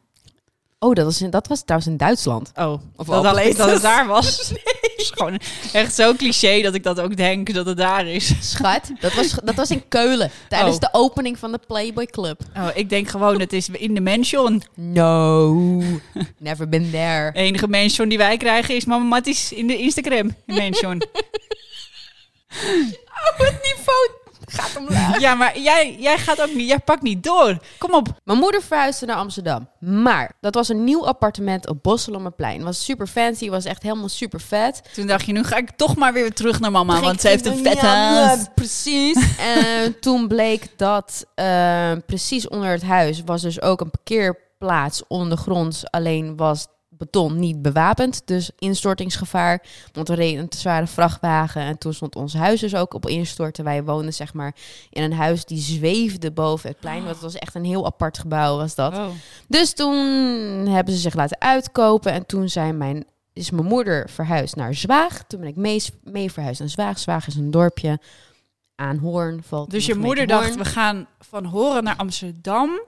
Oh, 0.81 0.95
dat 0.95 1.05
was, 1.05 1.23
in, 1.23 1.31
dat 1.31 1.47
was 1.47 1.63
trouwens 1.63 1.91
in 1.91 1.97
Duitsland. 1.97 2.53
Oh, 2.55 2.81
Of 2.97 3.07
dat, 3.07 3.39
ik 3.39 3.57
dat 3.57 3.71
het 3.71 3.83
daar 3.83 4.07
was. 4.07 4.37
Nee. 4.51 4.97
is 4.97 5.11
gewoon 5.15 5.41
echt 5.73 5.95
zo 5.95 6.15
cliché 6.15 6.63
dat 6.63 6.75
ik 6.75 6.83
dat 6.83 7.01
ook 7.01 7.17
denk 7.17 7.55
dat 7.55 7.67
het 7.67 7.77
daar 7.77 8.07
is. 8.07 8.33
Schat, 8.51 8.91
dat 9.01 9.15
was, 9.15 9.31
dat 9.45 9.55
was 9.55 9.71
in 9.71 9.89
Keulen. 9.89 10.31
Tijdens 10.49 10.75
Oh. 10.75 10.81
de 10.81 10.89
opening 10.93 11.39
van 11.39 11.53
de 11.53 11.61
Playboy 11.67 12.07
Club. 12.07 12.41
Oh, 12.57 12.69
ik 12.75 12.89
denk 12.89 13.09
gewoon, 13.09 13.41
het 13.41 13.53
is 13.53 13.69
in 13.69 13.95
de 13.95 14.01
mansion. 14.01 14.63
No, 14.75 15.53
never 16.39 16.69
been 16.69 16.91
there. 16.91 17.33
De 17.33 17.39
enige 17.39 17.69
mansion 17.69 18.09
die 18.09 18.19
wij 18.19 18.37
krijgen 18.37 18.75
is 18.77 18.85
Mama 18.85 19.05
Matties 19.05 19.53
in 19.53 19.67
de 19.67 19.77
Instagram 19.79 20.35
mansion. 20.47 21.03
Oh, 23.19 23.39
het 23.47 23.63
niveau 23.63 24.09
gaat 24.53 24.77
omlaag. 24.77 25.21
ja, 25.21 25.35
maar 25.35 25.59
jij, 25.59 25.97
jij 25.99 26.19
gaat 26.19 26.41
ook 26.43 26.55
niet, 26.55 26.69
jij 26.69 26.79
pakt 26.79 27.03
niet 27.03 27.23
door. 27.23 27.59
Kom 27.79 27.95
op. 27.95 28.09
Mijn 28.25 28.39
moeder 28.39 28.63
verhuisde 28.63 29.07
naar 29.07 29.17
Amsterdam. 29.17 29.69
Maar 29.81 30.33
dat 30.41 30.55
was 30.55 30.69
een 30.69 30.85
nieuw 30.85 31.07
appartement 31.07 31.69
op 31.69 31.83
Bosselommerplein. 31.83 32.55
Het 32.57 32.65
was 32.65 32.85
super 32.85 33.07
fancy, 33.07 33.51
was 33.51 33.65
echt 33.65 33.83
helemaal 33.83 34.09
super 34.09 34.41
vet. 34.41 34.83
Toen 34.95 35.07
dacht 35.07 35.27
je, 35.27 35.33
nu 35.33 35.45
ga 35.45 35.57
ik 35.57 35.71
toch 35.77 35.97
maar 35.97 36.13
weer 36.13 36.33
terug 36.33 36.61
naar 36.61 36.71
mama, 36.71 37.01
want 37.01 37.21
ze 37.21 37.29
heeft 37.29 37.47
een 37.47 37.63
vette 37.63 37.87
Ja, 37.87 38.25
huis. 38.25 38.47
precies. 38.55 39.37
en 39.57 40.01
toen 40.01 40.29
bleek 40.29 40.79
dat 40.79 41.27
eh, 41.35 41.93
precies 42.07 42.49
onder 42.49 42.71
het 42.71 42.83
huis 42.83 43.23
was 43.25 43.43
dus 43.43 43.61
ook 43.63 43.81
een 43.81 43.91
parkeerplaats 43.91 45.03
ondergronds. 45.09 45.91
Alleen 45.91 46.37
was 46.37 46.67
beton 46.99 47.39
niet 47.39 47.63
bewapend, 47.63 48.23
dus 48.25 48.51
instortingsgevaar. 48.59 49.63
Want 49.93 50.09
er 50.09 50.17
reed 50.17 50.39
een 50.39 50.47
zware 50.49 50.87
vrachtwagen 50.87 51.63
en 51.63 51.79
toen 51.79 51.95
stond 51.95 52.17
ons 52.17 52.35
huis 52.35 52.61
dus 52.61 52.75
ook 52.75 52.95
op 52.95 53.07
instorten. 53.09 53.65
Wij 53.65 53.85
woonden 53.85 54.15
zeg 54.15 54.35
maar 54.35 54.55
in 54.91 55.03
een 55.03 55.13
huis 55.13 55.45
die 55.45 55.61
zweefde 55.61 56.31
boven 56.31 56.69
het 56.69 56.81
plein. 56.81 56.99
Want 57.03 57.11
het 57.15 57.21
was 57.21 57.35
echt 57.35 57.55
een 57.55 57.65
heel 57.65 57.87
apart 57.87 58.19
gebouw 58.19 58.57
was 58.57 58.75
dat. 58.75 58.95
Oh. 58.95 59.07
Dus 59.49 59.75
toen 59.75 59.97
hebben 60.67 60.95
ze 60.95 61.01
zich 61.01 61.15
laten 61.15 61.41
uitkopen. 61.41 62.13
En 62.13 62.27
toen 62.27 62.49
zijn 62.49 62.77
mijn, 62.77 63.05
is 63.33 63.51
mijn 63.51 63.67
moeder 63.67 64.11
verhuisd 64.11 64.57
naar 64.57 64.75
Zwaag. 64.75 65.23
Toen 65.27 65.41
ben 65.41 65.49
ik 65.49 65.57
mee, 65.57 65.83
mee 66.05 66.33
verhuisd 66.33 66.61
naar 66.61 66.69
Zwaag. 66.69 66.99
Zwaag 66.99 67.27
is 67.27 67.35
een 67.35 67.51
dorpje 67.51 67.99
aan 68.75 68.99
Hoorn. 68.99 69.43
Valt 69.43 69.71
Dus 69.71 69.87
je 69.87 69.93
de 69.93 69.99
moeder 69.99 70.27
dacht, 70.27 70.47
Hoorn. 70.47 70.59
we 70.59 70.65
gaan 70.65 71.07
van 71.21 71.45
Horen 71.45 71.85
naar 71.85 71.97
Amsterdam. 71.97 72.81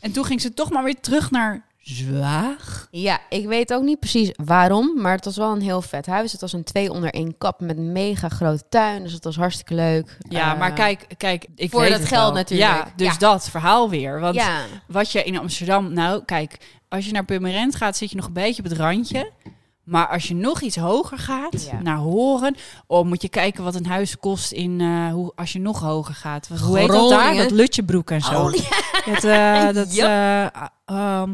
En 0.00 0.12
toen 0.12 0.24
ging 0.24 0.40
ze 0.40 0.54
toch 0.54 0.70
maar 0.70 0.84
weer 0.84 1.00
terug 1.00 1.30
naar 1.30 1.66
Zwaag. 1.84 2.88
Ja, 2.90 3.18
ik 3.28 3.46
weet 3.46 3.72
ook 3.72 3.82
niet 3.82 3.98
precies 3.98 4.30
waarom. 4.44 5.00
Maar 5.00 5.12
het 5.14 5.24
was 5.24 5.36
wel 5.36 5.52
een 5.52 5.60
heel 5.62 5.82
vet 5.82 6.06
huis. 6.06 6.32
Het 6.32 6.40
was 6.40 6.52
een 6.52 6.64
twee 6.64 6.90
onder 6.90 7.10
één 7.10 7.38
kap 7.38 7.60
met 7.60 7.76
een 7.76 7.92
mega 7.92 8.28
grote 8.28 8.64
tuin. 8.68 9.02
Dus 9.02 9.12
het 9.12 9.24
was 9.24 9.36
hartstikke 9.36 9.74
leuk. 9.74 10.18
Ja, 10.28 10.52
Eh, 10.52 10.58
maar 10.58 10.72
kijk, 10.72 11.06
kijk 11.16 11.46
ik 11.54 11.70
voor 11.70 11.80
weet 11.80 11.90
dat 11.90 11.98
het 11.98 12.08
geld 12.08 12.22
wel. 12.24 12.32
natuurlijk. 12.32 12.70
Ja, 12.70 12.92
dus 12.96 13.06
Ja. 13.12 13.18
dat 13.18 13.50
verhaal 13.50 13.90
weer. 13.90 14.20
Want 14.20 14.34
Ja, 14.34 14.60
wat 14.86 15.12
je 15.12 15.22
in 15.24 15.38
Amsterdam... 15.38 15.92
Nou, 15.92 16.24
kijk, 16.24 16.58
als 16.88 17.06
je 17.06 17.12
naar 17.12 17.24
Purmerend 17.24 17.76
gaat, 17.76 17.96
zit 17.96 18.10
je 18.10 18.16
nog 18.16 18.26
een 18.26 18.32
beetje 18.32 18.62
op 18.62 18.68
het 18.68 18.78
randje. 18.78 19.30
Maar 19.84 20.08
als 20.08 20.28
je 20.28 20.34
nog 20.34 20.60
iets 20.60 20.76
hoger 20.76 21.18
gaat, 21.18 21.64
Ja. 21.72 21.82
naar 21.82 21.96
Horen... 21.96 22.56
Oh, 22.86 23.04
moet 23.06 23.22
je 23.22 23.28
kijken 23.28 23.64
wat 23.64 23.74
een 23.74 23.86
huis 23.86 24.16
kost 24.18 24.52
in, 24.52 24.80
eh, 24.80 25.12
hoe, 25.12 25.32
als 25.34 25.52
je 25.52 25.58
nog 25.60 25.80
hoger 25.80 26.14
gaat. 26.14 26.48
Wat- 26.48 26.58
Hoe 26.58 26.78
heet 26.78 26.88
dat 26.88 27.08
daar? 27.10 27.34
Dat 27.34 27.50
Lutjebroek 27.50 28.10
en 28.10 28.20
zo. 28.20 28.42
Oh, 28.44 28.52
ja. 28.54 29.12
Dat, 29.12 29.24
eh, 29.24 29.72
dat, 29.82 29.96
eh, 29.96 30.44
ehm, 30.84 31.30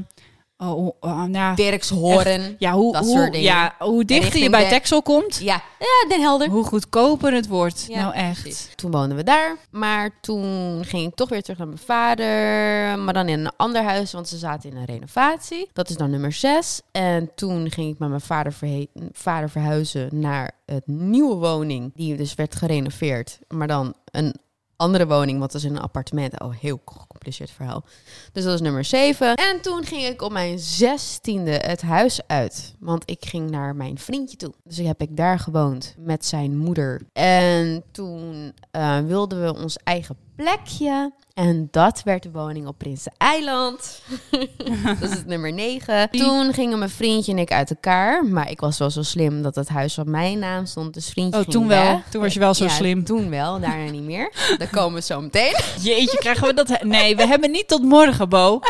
oh, 0.61 0.91
oh, 1.01 1.23
nou, 1.25 1.55
Dirkshoorn. 1.57 2.57
ja, 2.59 2.73
hoe, 2.73 2.93
dat 2.93 3.05
hoe, 3.05 3.17
soort 3.17 3.33
dingen. 3.33 3.47
ja, 3.47 3.75
hoe 3.79 4.05
dichter 4.05 4.41
je 4.41 4.51
bij 4.51 4.63
de- 4.63 4.69
Texel 4.69 5.03
komt, 5.03 5.37
Ja, 5.37 5.63
ja 5.79 6.09
Den 6.09 6.21
Helder. 6.21 6.49
hoe 6.49 6.65
goedkoper 6.65 7.33
het 7.35 7.47
wordt. 7.49 7.85
Ja, 7.89 8.01
nou 8.01 8.15
echt. 8.15 8.41
precies. 8.43 8.69
Toen 8.75 8.91
woonden 8.91 9.17
we 9.17 9.23
daar. 9.25 9.57
Maar 9.71 10.11
toen 10.21 10.79
ging 10.85 11.07
ik 11.09 11.15
toch 11.15 11.29
weer 11.29 11.43
terug 11.43 11.59
naar 11.59 11.67
mijn 11.67 11.79
vader. 11.79 12.27
Maar 12.99 13.15
dan 13.15 13.29
in 13.29 13.39
een 13.39 13.53
ander 13.57 13.83
huis, 13.83 14.13
want 14.13 14.29
ze 14.29 14.37
zaten 14.39 14.71
in 14.71 14.77
een 14.77 14.85
renovatie. 14.85 15.69
Dat 15.73 15.91
is 15.91 15.97
dan 15.97 16.11
nummer 16.11 16.33
6. 16.33 16.81
En 16.93 17.31
toen 17.35 17.71
ging 17.71 17.93
ik 17.93 17.99
met 17.99 18.09
mijn 18.09 18.21
vader, 18.21 18.55
vader 19.13 19.51
verhuizen 19.51 20.09
naar 20.21 20.51
het 20.67 20.87
nieuwe 20.87 21.35
woning. 21.35 21.93
Die 21.95 22.17
dus 22.17 22.35
werd 22.35 22.55
gerenoveerd. 22.57 23.39
Maar 23.49 23.67
dan 23.69 23.95
een 24.05 24.35
andere 24.81 25.07
woning, 25.07 25.39
want 25.39 25.53
dat 25.53 25.62
is 25.62 25.70
een 25.70 25.81
appartement. 25.81 26.41
Oh, 26.41 26.55
heel 26.61 26.81
gecompliceerd 26.85 27.51
verhaal. 27.51 27.85
Dus 28.33 28.45
dat 28.45 28.55
is 28.55 28.61
nummer 28.61 28.85
7. 28.85 29.35
En 29.35 29.61
toen 29.61 29.85
ging 29.85 30.03
ik 30.03 30.22
op 30.22 30.33
mijn 30.33 30.59
zestiende 30.59 31.51
het 31.51 31.83
huis 31.83 32.20
uit. 32.26 32.74
Want 32.78 33.11
ik 33.11 33.24
ging 33.24 33.51
naar 33.51 33.76
mijn 33.76 33.99
vriendje 33.99 34.37
toe. 34.37 34.53
Dus 34.64 34.76
heb 34.76 35.01
ik 35.01 35.16
daar 35.16 35.39
gewoond 35.39 35.95
met 35.99 36.26
zijn 36.26 36.57
moeder. 36.57 37.01
En 37.12 37.83
toen 37.93 38.53
eh, 38.70 38.99
wilden 38.99 39.43
we 39.43 39.55
ons 39.55 39.76
eigen 39.85 40.16
plekje. 40.41 41.12
En 41.34 41.68
dat 41.70 42.03
werd 42.05 42.22
de 42.22 42.30
woning 42.30 42.66
op 42.66 42.78
Prinseneiland. 42.78 44.03
dat 45.01 45.11
is 45.11 45.11
het 45.11 45.26
nummer 45.26 45.53
9. 45.53 46.11
Toen 46.11 46.53
gingen 46.53 46.78
mijn 46.78 46.91
vriendje 46.91 47.32
en 47.32 47.38
ik 47.38 47.53
uit 47.53 47.70
elkaar. 47.70 48.24
Maar 48.24 48.51
ik 48.51 48.61
was 48.61 48.78
wel 48.78 48.91
zo 48.91 49.03
slim 49.03 49.43
dat 49.43 49.55
het 49.55 49.68
huis 49.68 49.99
op 49.99 50.07
mijn 50.07 50.38
naam 50.38 50.66
stond. 50.66 50.95
Dus 50.95 51.09
vriendje 51.09 51.38
Oh, 51.38 51.43
ging 51.43 51.55
toen 51.55 51.68
wel. 51.68 52.03
Toen 52.11 52.20
was 52.20 52.34
je 52.34 52.41
wel 52.41 52.55
zo 52.55 52.64
Ja, 52.64 52.70
slim. 52.70 53.05
Toen 53.05 53.30
wel, 53.30 53.61
daarna 53.61 53.91
niet 53.91 54.03
meer. 54.03 54.32
Daar 54.59 54.70
komen 54.70 54.95
we 54.95 55.01
zo 55.01 55.20
meteen. 55.20 55.57
Jeetje, 55.80 56.18
krijgen 56.18 56.47
we 56.47 56.55
dat... 56.55 56.82
Nee, 56.82 57.16
we 57.16 57.26
hebben 57.26 57.51
niet 57.51 57.68
tot 57.68 57.82
morgen, 57.82 58.28
Bo. 58.28 58.61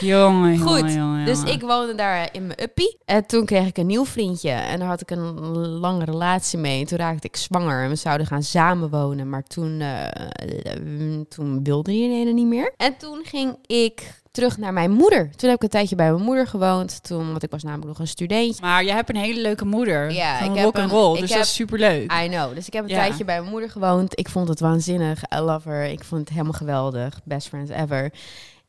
Jongen, 0.00 0.58
Goed, 0.58 0.78
jongen, 0.78 0.92
jongen, 0.92 1.24
Dus 1.24 1.42
ik 1.42 1.60
woonde 1.62 1.94
daar 1.94 2.28
in 2.32 2.46
mijn 2.46 2.62
uppie. 2.62 2.98
En 3.04 3.26
toen 3.26 3.44
kreeg 3.44 3.66
ik 3.66 3.76
een 3.78 3.86
nieuw 3.86 4.04
vriendje. 4.04 4.50
En 4.50 4.78
daar 4.78 4.88
had 4.88 5.00
ik 5.00 5.10
een 5.10 5.40
lange 5.58 6.04
relatie 6.04 6.58
mee. 6.58 6.80
En 6.80 6.86
toen 6.86 6.98
raakte 6.98 7.26
ik 7.26 7.36
zwanger. 7.36 7.82
En 7.82 7.88
we 7.88 7.96
zouden 7.96 8.26
gaan 8.26 8.42
samenwonen. 8.42 9.28
Maar 9.28 9.42
toen, 9.42 9.80
eh, 9.80 11.20
toen 11.28 11.60
wilde 11.64 11.90
diegene 11.90 12.32
niet 12.32 12.46
meer. 12.46 12.72
En 12.76 12.96
toen 12.96 13.20
ging 13.24 13.56
ik 13.66 14.14
terug 14.30 14.58
naar 14.58 14.72
mijn 14.72 14.90
moeder. 14.90 15.30
Toen 15.36 15.48
heb 15.48 15.58
ik 15.58 15.62
een 15.62 15.68
tijdje 15.68 15.96
bij 15.96 16.10
mijn 16.10 16.22
moeder 16.24 16.46
gewoond. 16.46 17.02
Toen, 17.02 17.30
want 17.30 17.42
ik 17.42 17.50
was 17.50 17.62
namelijk 17.62 17.88
nog 17.88 17.98
een 17.98 18.08
studentje. 18.08 18.60
Maar 18.62 18.84
jij 18.84 18.94
hebt 18.94 19.08
een 19.08 19.16
hele 19.16 19.40
leuke 19.40 19.64
moeder. 19.64 20.10
Ja, 20.12 20.38
van 20.38 20.48
ik 20.50 20.54
heb 20.54 20.64
rock 20.64 20.76
and 20.78 20.90
een- 20.90 20.96
roll, 20.98 21.14
ik 21.14 21.20
dus 21.20 21.28
heb- 21.30 21.38
dat 21.38 21.46
is 21.48 21.54
superleuk. 21.54 22.12
I 22.24 22.28
know. 22.28 22.54
Dus 22.54 22.66
ik 22.66 22.72
heb 22.72 22.82
een 22.84 22.90
Ja. 22.90 22.96
tijdje 22.96 23.24
bij 23.24 23.38
mijn 23.38 23.50
moeder 23.50 23.70
gewoond. 23.70 24.18
Ik 24.18 24.28
vond 24.28 24.48
het 24.48 24.60
waanzinnig. 24.60 25.22
I 25.36 25.38
love 25.40 25.68
her. 25.68 25.84
Ik 25.84 26.04
vond 26.04 26.20
het 26.20 26.30
helemaal 26.30 26.52
geweldig. 26.52 27.20
Best 27.24 27.48
friends 27.48 27.70
ever. 27.70 28.12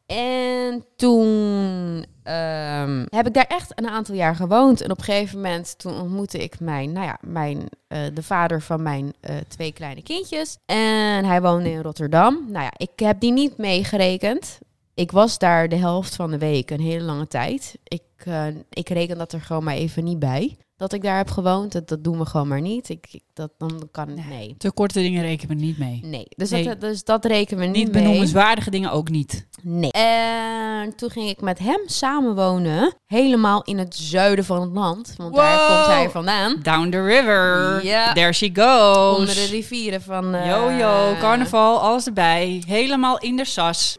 En 0.07 0.85
toen 0.95 2.05
ehm, 2.23 3.05
heb 3.09 3.27
ik 3.27 3.33
daar 3.33 3.47
echt 3.47 3.71
een 3.75 3.87
aantal 3.87 4.15
jaar 4.15 4.35
gewoond. 4.35 4.81
En 4.81 4.91
op 4.91 4.97
een 4.97 5.03
gegeven 5.03 5.35
moment 5.35 5.77
toen 5.77 5.99
ontmoette 5.99 6.37
ik 6.37 6.59
mijn, 6.59 6.91
nou 6.91 7.05
ja, 7.05 7.17
mijn, 7.21 7.69
eh, 7.87 7.99
de 8.13 8.23
vader 8.23 8.61
van 8.61 8.81
mijn 8.81 9.13
eh, 9.19 9.35
twee 9.47 9.73
kleine 9.73 10.03
kindjes. 10.03 10.57
En 10.65 11.25
hij 11.25 11.41
woonde 11.41 11.69
in 11.69 11.81
Rotterdam. 11.81 12.45
Nou 12.47 12.63
ja, 12.63 12.71
ik 12.77 12.99
heb 12.99 13.19
die 13.19 13.31
niet 13.31 13.57
meegerekend. 13.57 14.59
Ik 14.93 15.11
was 15.11 15.37
daar 15.37 15.69
de 15.69 15.75
helft 15.75 16.15
van 16.15 16.31
de 16.31 16.37
week, 16.37 16.71
een 16.71 16.81
hele 16.81 17.03
lange 17.03 17.27
tijd. 17.27 17.77
Ik, 17.83 18.01
eh, 18.17 18.45
ik 18.69 18.89
reken 18.89 19.17
dat 19.17 19.33
er 19.33 19.41
gewoon 19.41 19.63
maar 19.63 19.75
even 19.75 20.03
niet 20.03 20.19
bij. 20.19 20.57
Dat 20.77 20.93
ik 20.93 21.01
daar 21.03 21.17
heb 21.17 21.29
gewoond, 21.29 21.71
dat, 21.71 21.87
dat 21.87 22.03
doen 22.03 22.17
we 22.17 22.25
gewoon 22.25 22.47
maar 22.47 22.61
niet. 22.61 22.89
Ik, 22.89 23.07
ik- 23.11 23.23
dat, 23.33 23.51
dan 23.57 23.87
kan 23.91 24.13
Nee. 24.13 24.25
nee. 24.29 24.55
Te 24.57 24.71
korte 24.71 24.99
dingen 24.99 25.21
rekenen 25.21 25.57
we 25.57 25.63
niet 25.63 25.77
mee. 25.77 25.99
Nee, 26.03 26.25
dus, 26.29 26.49
Nee. 26.49 26.63
Dat, 26.63 26.81
dus 26.81 27.03
dat 27.03 27.25
rekenen 27.25 27.59
we 27.59 27.65
niet, 27.69 27.75
Niet 27.83 27.91
mee. 27.93 28.03
benoemenswaardige 28.03 28.69
dingen 28.69 28.91
ook 28.91 29.09
niet. 29.09 29.47
Nee. 29.63 29.91
En 29.91 30.95
toen 30.95 31.09
ging 31.09 31.29
ik 31.29 31.41
met 31.41 31.59
hem 31.59 31.79
samenwonen, 31.85 32.95
helemaal 33.05 33.63
in 33.63 33.77
het 33.77 33.95
zuiden 33.95 34.45
van 34.45 34.61
het 34.61 34.71
land. 34.73 35.13
Want 35.17 35.35
daar 35.35 35.67
komt 35.67 35.85
hij 35.95 36.09
vandaan. 36.09 36.59
Down 36.61 36.89
the 36.89 37.03
river. 37.03 37.85
Ja. 37.85 38.13
There 38.13 38.33
she 38.33 38.49
goes. 38.53 39.17
Onder 39.17 39.35
de 39.35 39.45
rivieren 39.49 40.01
van... 40.01 40.33
eh 40.35 40.47
Yo, 40.49 40.71
yo, 40.71 41.13
carnaval, 41.19 41.79
alles 41.79 42.05
erbij. 42.05 42.63
Helemaal 42.67 43.17
in 43.19 43.35
de 43.35 43.45
sas. 43.45 43.97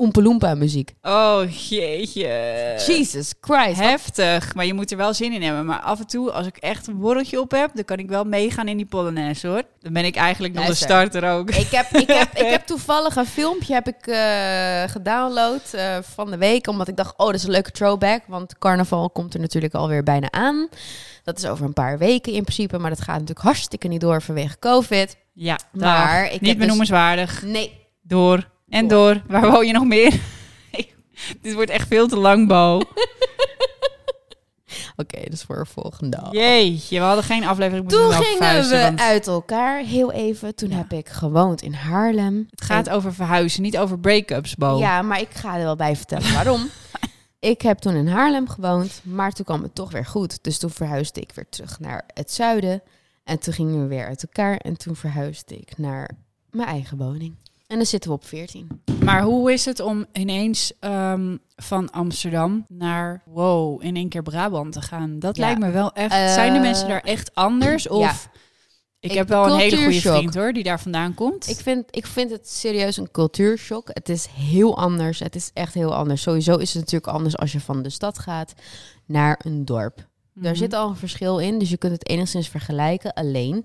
Oompa 0.00 0.54
muziek. 0.54 0.94
Oh, 1.02 1.40
jeetje. 1.68 2.74
Jesus 2.86 3.34
Christ. 3.40 3.80
Heftig, 3.80 4.54
maar 4.54 4.66
je 4.66 4.74
moet 4.74 4.90
er 4.90 4.96
wel 4.96 5.14
zin 5.14 5.32
in 5.32 5.42
hebben. 5.42 5.66
Maar 5.66 5.80
af 5.80 5.98
en 5.98 6.06
toe, 6.06 6.32
als 6.32 6.46
ik 6.46 6.56
echt 6.56 6.86
een 6.86 6.98
borreltje 6.98 7.40
op 7.40 7.50
heb, 7.50 7.70
dan 7.74 7.84
kan 7.84 7.98
ik 7.98 8.08
wel 8.08 8.24
meegaan 8.24 8.68
in 8.68 8.76
die 8.76 8.86
Polonaise, 8.86 9.46
hoor. 9.46 9.62
Dan 9.80 9.92
ben 9.92 10.04
ik 10.04 10.16
eigenlijk 10.16 10.54
nog 10.54 10.62
de 10.62 10.68
Luister. 10.68 10.88
starter 10.88 11.30
ook. 11.30 11.50
Ik 11.50 11.68
heb, 11.70 11.86
ik, 11.86 12.06
heb, 12.08 12.28
ik 12.34 12.46
heb 12.46 12.66
toevallig 12.72 13.16
een 13.16 13.26
filmpje 13.26 13.74
heb 13.74 13.88
ik, 13.88 14.06
eh, 14.06 14.82
gedownload 14.92 15.60
eh, 15.72 15.96
van 16.02 16.30
de 16.30 16.38
week. 16.38 16.66
Omdat 16.66 16.88
ik 16.88 16.96
dacht, 16.96 17.14
oh, 17.16 17.26
dat 17.26 17.34
is 17.34 17.44
een 17.44 17.50
leuke 17.50 17.70
throwback. 17.70 18.22
Want 18.26 18.58
carnaval 18.58 19.10
komt 19.10 19.34
er 19.34 19.40
natuurlijk 19.40 19.74
alweer 19.74 20.02
bijna 20.02 20.30
aan. 20.30 20.68
Dat 21.22 21.38
is 21.38 21.46
over 21.46 21.64
een 21.64 21.72
paar 21.72 21.98
weken 21.98 22.32
in 22.32 22.42
principe. 22.42 22.78
Maar 22.78 22.90
dat 22.90 23.00
gaat 23.00 23.18
natuurlijk 23.18 23.46
hartstikke 23.46 23.88
niet 23.88 24.00
door 24.00 24.22
vanwege 24.22 24.58
COVID. 24.58 25.16
Ja, 25.32 25.58
Maar 25.72 26.24
ik 26.24 26.40
niet 26.40 26.50
dus- 26.50 26.56
benoemenswaardig. 26.56 27.42
Nee, 27.42 27.86
Door 28.02 28.48
en 28.68 28.88
Door. 28.88 29.12
door. 29.14 29.22
Waar 29.26 29.50
woon 29.50 29.66
je 29.66 29.72
nog 29.72 29.84
meer? 29.84 30.20
Dit 31.42 31.54
wordt 31.54 31.70
echt 31.70 31.88
veel 31.88 32.08
te 32.08 32.16
lang, 32.16 32.48
Bo. 32.48 32.76
oké, 34.96 35.20
dat 35.22 35.32
is 35.32 35.42
voor 35.42 35.58
een 35.58 35.66
volgende 35.66 36.16
dag. 36.16 36.32
Jeetje, 36.32 36.98
we 36.98 37.04
hadden 37.04 37.24
geen 37.24 37.44
aflevering 37.44 37.82
moeten 37.82 38.00
Toen 38.02 38.12
gingen 38.12 38.36
verhuizen, 38.36 38.76
we 38.78 38.82
want 38.82 39.00
uit 39.00 39.26
elkaar, 39.26 39.80
heel 39.82 40.12
even. 40.12 40.54
Toen 40.54 40.68
Ja. 40.70 40.76
heb 40.76 40.92
ik 40.92 41.08
gewoond 41.08 41.62
in 41.62 41.72
Haarlem. 41.72 42.46
Het 42.50 42.64
gaat 42.64 42.88
over 42.90 43.14
verhuizen, 43.14 43.62
niet 43.62 43.78
over 43.78 43.98
break-ups, 43.98 44.54
Bo. 44.56 44.78
Ja, 44.78 45.02
maar 45.02 45.20
ik 45.20 45.30
ga 45.30 45.56
er 45.56 45.62
wel 45.62 45.76
bij 45.76 45.96
vertellen 45.96 46.32
waarom. 46.32 46.68
ik 47.38 47.62
heb 47.62 47.78
toen 47.78 47.94
in 47.94 48.08
Haarlem 48.08 48.48
gewoond, 48.48 49.00
maar 49.04 49.32
toen 49.32 49.44
kwam 49.44 49.62
het 49.62 49.74
toch 49.74 49.92
weer 49.92 50.06
goed. 50.06 50.38
Dus 50.42 50.58
toen 50.58 50.70
verhuisde 50.70 51.20
ik 51.20 51.32
weer 51.34 51.48
terug 51.48 51.80
naar 51.80 52.04
het 52.14 52.32
zuiden. 52.32 52.82
En 53.24 53.38
toen 53.38 53.52
gingen 53.54 53.82
we 53.82 53.86
weer 53.86 54.06
uit 54.06 54.22
elkaar. 54.22 54.56
En 54.56 54.76
toen 54.76 54.96
verhuisde 54.96 55.56
ik 55.56 55.78
naar 55.78 56.10
mijn 56.50 56.68
eigen 56.68 56.96
woning. 56.96 57.34
En 57.68 57.76
dan 57.76 57.86
zitten 57.86 58.10
we 58.10 58.16
op 58.16 58.24
14. 58.26 58.82
Maar 59.04 59.22
hoe 59.22 59.52
is 59.52 59.64
het 59.64 59.80
om 59.80 60.06
ineens 60.12 60.72
ehm, 60.80 61.36
van 61.56 61.90
Amsterdam 61.90 62.64
naar, 62.68 63.22
wow, 63.26 63.82
in 63.84 63.96
één 63.96 64.08
keer 64.08 64.22
Brabant 64.22 64.72
te 64.72 64.80
gaan? 64.82 65.18
Dat 65.18 65.36
Ja. 65.36 65.44
lijkt 65.44 65.60
me 65.60 65.70
wel 65.70 65.92
echt... 65.92 66.12
Eh, 66.12 66.32
zijn 66.32 66.52
de 66.52 66.58
mensen 66.60 66.88
daar 66.88 67.00
echt 67.00 67.34
anders? 67.34 67.88
Of... 67.88 68.28
Ik, 69.00 69.10
Ik- 69.10 69.16
heb 69.16 69.28
wel 69.28 69.44
een 69.46 69.58
hele 69.58 69.76
goede 69.76 70.00
vriend 70.00 70.34
hoor, 70.34 70.52
die 70.52 70.62
daar 70.62 70.80
vandaan 70.80 71.14
komt. 71.14 71.48
Ik 71.48 71.56
vind, 71.56 71.84
ik 71.90 72.06
vind 72.06 72.30
het 72.30 72.48
serieus 72.50 72.96
een 72.96 73.10
cultuurshock. 73.10 73.88
Het 73.92 74.08
is 74.08 74.26
heel 74.26 74.78
anders. 74.78 75.18
Het 75.18 75.34
is 75.34 75.50
echt 75.54 75.74
heel 75.74 75.94
anders. 75.94 76.22
Sowieso 76.22 76.56
is 76.56 76.68
het 76.74 76.78
natuurlijk 76.84 77.12
anders 77.12 77.36
als 77.36 77.52
je 77.52 77.60
van 77.60 77.82
de 77.82 77.90
stad 77.90 78.18
gaat 78.18 78.52
naar 79.06 79.40
een 79.44 79.64
dorp. 79.64 79.96
Daar 80.34 80.52
Mhm. 80.52 80.60
zit 80.60 80.72
al 80.72 80.88
een 80.88 80.96
verschil 80.96 81.38
in, 81.38 81.58
dus 81.58 81.70
je 81.70 81.76
kunt 81.76 81.92
het 81.92 82.08
enigszins 82.08 82.48
vergelijken. 82.48 83.12
Alleen 83.14 83.64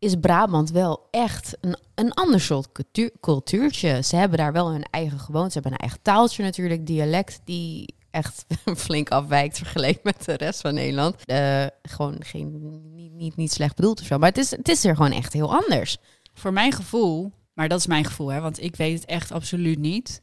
is 0.00 0.14
Brabant 0.20 0.70
wel 0.70 1.08
echt 1.10 1.56
een, 1.60 1.76
een 1.94 2.12
ander 2.12 2.40
soort 2.40 2.72
cultuur, 2.72 3.10
cultuurtje. 3.20 4.02
Ze 4.02 4.16
hebben 4.16 4.38
daar 4.38 4.52
wel 4.52 4.70
hun 4.70 4.84
eigen 4.90 5.18
gewoonte. 5.18 5.50
Ze 5.50 5.54
hebben 5.54 5.72
een 5.72 5.78
eigen 5.78 6.02
taaltje 6.02 6.42
natuurlijk, 6.42 6.86
dialect 6.86 7.40
die 7.44 7.94
echt 8.10 8.44
flink 8.76 9.08
afwijkt 9.08 9.58
vergeleken 9.58 10.00
met 10.02 10.24
de 10.24 10.36
rest 10.36 10.60
van 10.60 10.74
Nederland. 10.74 11.24
Eh, 11.24 11.66
gewoon 11.82 12.16
geen, 12.18 12.58
niet, 12.94 13.12
niet, 13.12 13.36
niet 13.36 13.52
slecht 13.52 13.76
bedoeld 13.76 14.00
of 14.00 14.06
zo, 14.06 14.18
maar 14.18 14.28
het 14.28 14.38
is, 14.38 14.50
het 14.50 14.68
is 14.68 14.84
er 14.84 14.96
gewoon 14.96 15.12
echt 15.12 15.32
heel 15.32 15.54
anders. 15.54 15.96
Voor 16.34 16.52
mijn 16.52 16.72
gevoel, 16.72 17.32
maar 17.54 17.68
dat 17.68 17.78
is 17.78 17.86
mijn 17.86 18.04
gevoel, 18.04 18.28
hè, 18.32 18.40
want 18.40 18.62
ik 18.62 18.76
weet 18.76 18.94
het 18.94 19.08
echt 19.08 19.32
absoluut 19.32 19.78
niet. 19.78 20.20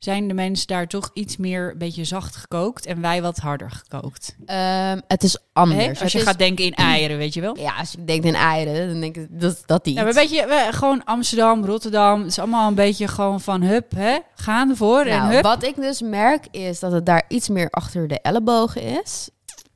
Zijn 0.00 0.28
de 0.28 0.34
mensen 0.34 0.66
daar 0.66 0.86
toch 0.86 1.10
iets 1.12 1.36
meer 1.36 1.70
een 1.70 1.78
beetje 1.78 2.04
zacht 2.04 2.36
gekookt 2.36 2.86
en 2.86 3.00
wij 3.00 3.22
wat 3.22 3.36
harder 3.38 3.70
gekookt? 3.70 4.36
Ehm, 4.46 5.00
het 5.06 5.22
is 5.22 5.36
anders. 5.52 5.88
Als 5.88 5.98
Het 5.98 6.12
je 6.12 6.18
is- 6.18 6.24
gaat 6.24 6.38
denken 6.38 6.64
in 6.64 6.74
eieren, 6.74 7.16
weet 7.18 7.34
je 7.34 7.40
wel? 7.40 7.58
Ja, 7.58 7.74
als 7.78 7.90
je 7.92 8.04
denkt 8.04 8.24
in 8.26 8.34
eieren, 8.34 8.88
dan 8.88 9.00
denk 9.00 9.16
ik 9.16 9.26
dat, 9.40 9.62
dat 9.66 9.84
die 9.84 9.94
Ja, 9.94 10.00
maar 10.00 10.08
een 10.08 10.14
beetje 10.16 10.46
we- 10.46 10.68
gewoon 10.70 11.04
Amsterdam, 11.04 11.64
Rotterdam. 11.64 12.18
Het 12.20 12.30
is 12.30 12.38
allemaal 12.38 12.68
een 12.68 12.74
beetje 12.74 13.08
gewoon 13.08 13.40
van 13.40 13.62
hup, 13.62 13.90
hè? 13.96 14.18
Gaan 14.34 14.70
ervoor 14.70 15.00
en 15.00 15.18
Nou, 15.18 15.32
hup. 15.32 15.42
wat 15.42 15.62
ik 15.62 15.76
dus 15.76 16.00
merk 16.00 16.46
is 16.50 16.78
dat 16.80 16.92
het 16.92 17.06
daar 17.06 17.24
iets 17.28 17.48
meer 17.48 17.70
achter 17.70 18.08
de 18.08 18.20
ellebogen 18.20 18.82
is. 18.82 19.28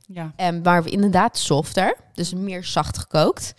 Ja. 0.07 0.33
En 0.37 0.63
waar 0.63 0.83
we 0.83 0.91
inderdaad 0.91 1.39
softer, 1.39 1.97
dus 2.15 2.35
meer 2.35 2.65
zacht 2.65 2.99
gekookt. 2.99 3.55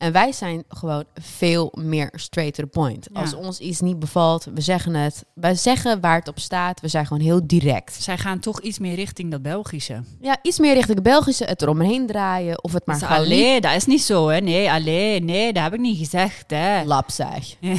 En 0.00 0.12
wij 0.12 0.32
zijn 0.32 0.64
gewoon 0.68 1.04
veel 1.14 1.72
meer 1.78 2.12
straight 2.14 2.54
to 2.54 2.62
the 2.62 2.68
point. 2.68 3.08
Ja. 3.12 3.20
Als 3.20 3.34
ons 3.34 3.58
iets 3.58 3.80
niet 3.80 3.98
bevalt, 3.98 4.46
we 4.54 4.60
zeggen 4.60 4.94
het. 4.94 5.24
Wij 5.34 5.54
zeggen 5.54 6.00
waar 6.00 6.18
het 6.18 6.28
op 6.28 6.38
staat. 6.38 6.80
We 6.80 6.88
zijn 6.88 7.06
gewoon 7.06 7.22
heel 7.22 7.46
direct. 7.46 8.02
Zij 8.02 8.18
gaan 8.18 8.38
toch 8.38 8.60
iets 8.60 8.78
meer 8.78 8.94
richting 8.94 9.30
dat 9.30 9.42
Belgische. 9.42 10.02
Ja, 10.20 10.36
iets 10.42 10.58
meer 10.58 10.74
richting 10.74 10.94
het 10.94 11.02
Belgische, 11.02 11.44
het 11.44 11.62
eromheen 11.62 12.06
draaien. 12.06 12.64
Of 12.64 12.72
het 12.72 12.86
maar 12.86 12.98
Maar 12.98 13.08
gewoon 13.08 13.28
niet 13.28 13.38
allee, 13.38 13.60
dat 13.60 13.74
is 13.74 13.86
niet 13.86 14.02
zo, 14.02 14.28
hè? 14.28 14.38
Nee, 14.40 14.70
alleen, 14.70 15.24
nee, 15.24 15.52
dat 15.52 15.62
heb 15.62 15.74
ik 15.74 15.80
niet 15.80 15.98
gezegd, 15.98 16.50
hè? 16.50 16.84
lap 16.84 17.10
zeg. 17.10 17.54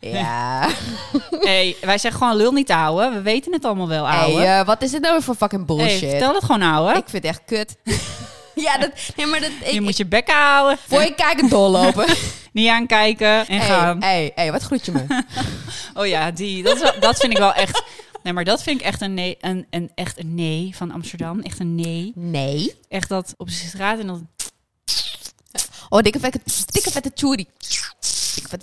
Ja. 0.00 0.18
ja. 0.18 0.68
hey, 1.48 1.76
wij 1.80 1.98
zeggen 1.98 2.20
gewoon 2.20 2.36
lul 2.36 2.52
niet 2.52 2.70
ouwe. 2.70 3.10
We 3.10 3.22
weten 3.22 3.52
het 3.52 3.64
allemaal 3.64 3.88
wel, 3.88 4.08
ouwe. 4.08 4.40
Hey, 4.40 4.58
eh, 4.60 4.66
wat 4.66 4.82
is 4.82 4.90
dit 4.90 5.00
nou 5.00 5.12
weer 5.12 5.22
voor 5.22 5.34
fucking 5.34 5.66
Hey, 5.66 5.76
bullshit? 5.76 6.10
vertel 6.10 6.34
het 6.34 6.44
gewoon, 6.44 6.62
ouwe. 6.62 6.90
Ik 6.90 7.08
vind 7.08 7.12
het 7.12 7.24
echt 7.24 7.42
kut. 7.44 7.76
ja, 8.66 8.78
dat, 8.78 8.90
nee, 9.16 9.26
maar 9.26 9.40
dat, 9.40 9.50
ik, 9.60 9.72
je 9.72 9.80
moet 9.80 9.96
je 9.96 10.06
bek 10.06 10.30
houden, 10.30 10.78
voor 10.86 11.02
je 11.02 11.14
kijken 11.14 11.48
doorlopen. 11.48 12.06
niet 12.52 12.68
aankijken 12.68 13.46
en 13.46 13.58
hey, 13.58 13.68
gaan. 13.68 14.02
hey, 14.02 14.32
hey, 14.34 14.52
wat 14.52 14.62
groet 14.62 14.86
je 14.86 14.92
me? 14.92 15.04
Oh 15.94 16.06
ja, 16.06 16.30
die. 16.30 16.62
Dat, 16.62 16.76
is 16.76 16.82
wel- 16.82 17.00
dat 17.00 17.16
vind 17.16 17.32
ik 17.32 17.38
wel 17.38 17.52
echt... 17.52 17.82
Nee, 18.22 18.32
maar 18.32 18.44
dat 18.44 18.62
vind 18.62 18.80
ik 18.80 18.86
echt 18.86 19.00
een 19.00 19.14
nee, 19.14 19.36
een, 19.40 19.66
een, 19.70 19.90
echt 19.94 20.18
een 20.18 20.34
nee 20.34 20.70
van 20.76 20.90
Amsterdam. 20.90 21.40
Echt 21.40 21.58
een 21.58 21.74
nee. 21.74 22.12
Nee. 22.14 22.74
Echt 22.88 23.08
dat 23.08 23.34
op 23.36 23.46
de 23.46 23.52
straat 23.52 23.98
en 23.98 24.06
dan... 24.06 24.28
Oh, 25.88 26.00
dikke 26.00 26.20
vette, 26.20 26.40
dikke 26.66 26.90
vette. 26.90 27.10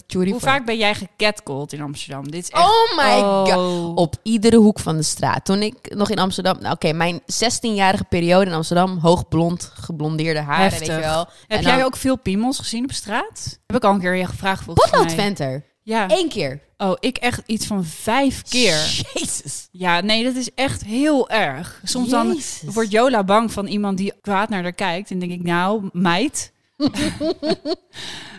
Hoe 0.08 0.28
voor 0.30 0.40
vaak 0.40 0.66
ben 0.66 0.78
jij 0.78 0.96
gecatcalled 0.96 1.74
in 1.74 1.82
Amsterdam? 1.82 2.32
Dit 2.32 2.44
is 2.44 2.50
echt... 2.50 2.64
Oh 2.64 2.98
my 2.98 3.20
god. 3.22 3.56
Oh. 3.58 3.96
Op 3.96 4.16
iedere 4.24 4.56
hoek 4.58 4.80
van 4.80 4.98
de 4.98 5.04
straat. 5.04 5.46
Toen 5.46 5.62
ik 5.62 5.96
nog 5.96 6.10
in 6.10 6.20
Amsterdam... 6.20 6.58
Nou, 6.62 6.74
oké, 6.74 6.94
mijn 6.94 7.22
16-jarige 7.22 8.04
periode 8.04 8.46
in 8.46 8.56
Amsterdam. 8.56 8.98
Hoog 8.98 9.28
blond, 9.28 9.72
geblondeerde 9.74 10.40
haren, 10.40 10.64
Heftig. 10.64 10.88
weet 10.88 10.96
je 10.96 11.02
wel. 11.02 11.20
Heb 11.48 11.60
En 11.60 11.62
jij 11.62 11.76
dan- 11.76 11.86
ook 11.86 11.96
veel 11.96 12.18
piemels 12.18 12.58
gezien 12.58 12.84
op 12.84 12.92
straat? 12.92 13.60
Heb 13.68 13.76
ik 13.76 13.84
al 13.84 13.94
een 13.94 14.00
keer 14.00 14.16
je 14.16 14.26
gevraagd 14.26 14.64
volgens 14.64 14.90
Potlood 14.90 15.06
mij. 15.06 15.16
Venter. 15.16 15.66
Ja. 15.84 16.06
Eén 16.10 16.30
keer. 16.30 16.62
Oh, 16.78 16.94
ik 17.00 17.18
echt 17.18 17.42
iets 17.46 17.66
van 17.66 17.86
vijf 17.86 18.42
keer. 18.50 19.04
Jezus. 19.14 19.68
Ja, 19.72 20.00
nee, 20.02 20.24
dat 20.24 20.36
is 20.36 20.50
echt 20.56 20.84
heel 20.84 21.30
erg. 21.30 21.82
Soms 21.84 22.10
dan 22.10 22.40
wordt 22.66 22.92
Jola 22.92 23.24
bang 23.24 23.52
van 23.52 23.68
iemand 23.68 23.98
die 23.98 24.14
kwaad 24.22 24.50
naar 24.50 24.62
haar 24.64 24.74
kijkt. 24.74 25.12
En 25.12 25.20
denk 25.20 25.32
ik, 25.32 25.44
nou, 25.44 25.90
meid. 25.92 26.52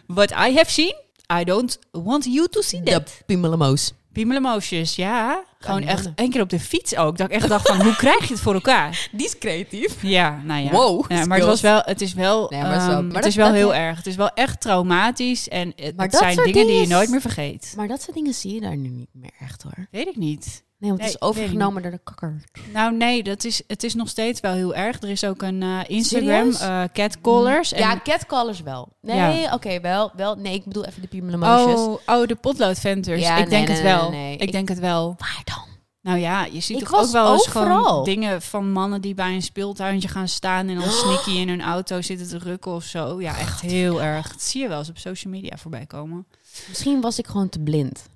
What 0.06 0.30
I 0.30 0.54
have 0.56 0.70
seen, 0.70 0.94
I 1.40 1.44
don't 1.44 1.78
want 1.90 2.24
you 2.24 2.48
to 2.48 2.60
see 2.60 2.82
De 2.82 2.90
that. 2.90 3.22
piemelemoos. 3.26 3.92
Piemelemosjes, 4.12 4.96
ja. 4.96 5.44
Gewoon 5.58 5.82
echt 5.82 6.08
één 6.14 6.30
keer 6.30 6.40
op 6.40 6.48
de 6.50 6.60
fiets 6.60 6.96
ook. 6.96 7.16
Dat 7.16 7.26
ik 7.30 7.32
echt 7.36 7.48
dacht 7.48 7.68
van, 7.68 7.82
hoe 7.82 7.96
krijg 7.96 8.18
je 8.26 8.32
het 8.32 8.42
voor 8.42 8.54
elkaar? 8.54 9.08
Die 9.12 9.26
is 9.26 9.38
creatief. 9.38 10.02
Ja, 10.02 10.40
nou 10.44 10.62
ja. 10.64 10.70
Wow, 10.70 11.04
Ja, 11.12 11.24
maar 11.24 11.38
het, 11.38 11.46
was 11.46 11.60
wel, 11.60 11.80
het 11.84 12.00
is 12.00 12.14
wel, 12.14 12.46
Nee, 12.50 12.60
maar 12.62 12.70
het 12.72 12.80
is 12.80 12.86
wel- 12.86 12.96
ehm, 12.96 13.04
maar 13.06 13.14
het 13.14 13.22
dat- 13.22 13.30
is 13.30 13.36
wel 13.36 13.46
dat- 13.46 13.56
heel 13.56 13.74
erg. 13.74 13.96
Het 13.96 14.06
is 14.06 14.16
wel 14.16 14.28
echt 14.34 14.60
traumatisch. 14.60 15.48
En 15.48 15.72
het, 15.76 15.96
Maar 15.96 16.06
het 16.06 16.16
zijn 16.16 16.36
dingen 16.36 16.66
die 16.66 16.80
je 16.80 16.86
nooit 16.86 17.10
meer 17.10 17.20
vergeet. 17.20 17.72
Maar 17.76 17.88
dat 17.88 18.02
soort 18.02 18.16
dingen 18.16 18.34
zie 18.34 18.54
je 18.54 18.60
daar 18.60 18.76
nu 18.76 18.88
niet 18.88 19.08
meer 19.12 19.32
echt 19.40 19.62
hoor. 19.62 19.86
Weet 19.90 20.06
ik 20.06 20.16
niet. 20.16 20.64
Nee, 20.82 20.90
want 20.90 21.02
het 21.02 21.20
Nee, 21.20 21.30
is 21.30 21.38
overgenomen 21.38 21.82
door 21.82 21.90
de 21.90 22.00
kakker. 22.04 22.40
Nou 22.72 22.96
nee, 22.96 23.22
dat 23.22 23.44
is, 23.44 23.62
het 23.66 23.82
is 23.82 23.94
nog 23.94 24.08
steeds 24.08 24.40
wel 24.40 24.52
heel 24.52 24.74
erg. 24.74 25.02
Er 25.02 25.08
is 25.08 25.24
ook 25.24 25.42
een 25.42 25.62
eh, 25.62 25.78
Instagram, 25.86 26.50
eh 26.50 26.82
catcallers. 26.92 27.72
En, 27.72 27.78
Ja, 27.80 28.00
catcallers 28.04 28.60
wel. 28.62 28.88
Nee, 29.00 29.52
oké, 29.52 29.80
wel, 29.80 30.10
wel. 30.16 30.34
Nee, 30.34 30.54
ik 30.54 30.64
bedoel 30.64 30.84
even 30.84 31.02
de 31.02 31.08
piemelemosjes. 31.08 31.80
oh, 31.80 31.98
oh, 32.06 32.26
de 32.26 32.34
potloodventers. 32.34 33.20
Ja, 33.20 33.36
ik 33.36 33.50
denk 33.50 33.66
nee, 33.68 33.76
het 33.76 33.84
wel. 33.84 34.12
Ik, 34.12 34.40
Ik- 34.42 34.52
denk 34.52 34.68
het 34.68 34.78
wel. 34.78 35.14
Waar 35.18 35.40
dan? 35.44 35.62
Nou 36.00 36.18
ja, 36.18 36.44
je 36.44 36.60
ziet 36.60 36.80
Ik 36.80 36.88
toch 36.88 37.00
ook 37.04 37.10
wel 37.10 37.32
eens 37.32 37.48
overal. 37.48 37.82
gewoon 37.84 38.04
dingen 38.04 38.42
van 38.42 38.70
mannen 38.72 39.00
die 39.00 39.14
bij 39.14 39.34
een 39.34 39.42
speeltuintje 39.42 40.08
gaan 40.08 40.28
staan 40.28 40.68
en 40.68 40.74
dan 40.78 40.90
sneaky 41.02 41.30
in 41.30 41.48
hun 41.48 41.62
auto 41.62 42.00
zitten 42.00 42.28
te 42.28 42.38
rukken 42.38 42.72
of 42.72 42.84
zo. 42.84 43.20
Ja, 43.20 43.38
echt 43.38 43.60
heel 43.60 44.02
erg. 44.02 44.28
Dat 44.32 44.42
zie 44.42 44.62
je 44.62 44.68
wel 44.68 44.78
eens 44.78 44.88
op 44.88 44.98
social 44.98 45.32
media 45.32 45.56
voorbij 45.56 45.86
komen. 45.86 46.26
Misschien 46.68 47.00
was 47.00 47.18
ik 47.18 47.26
gewoon 47.26 47.48
te 47.48 47.58
blind. 47.58 48.10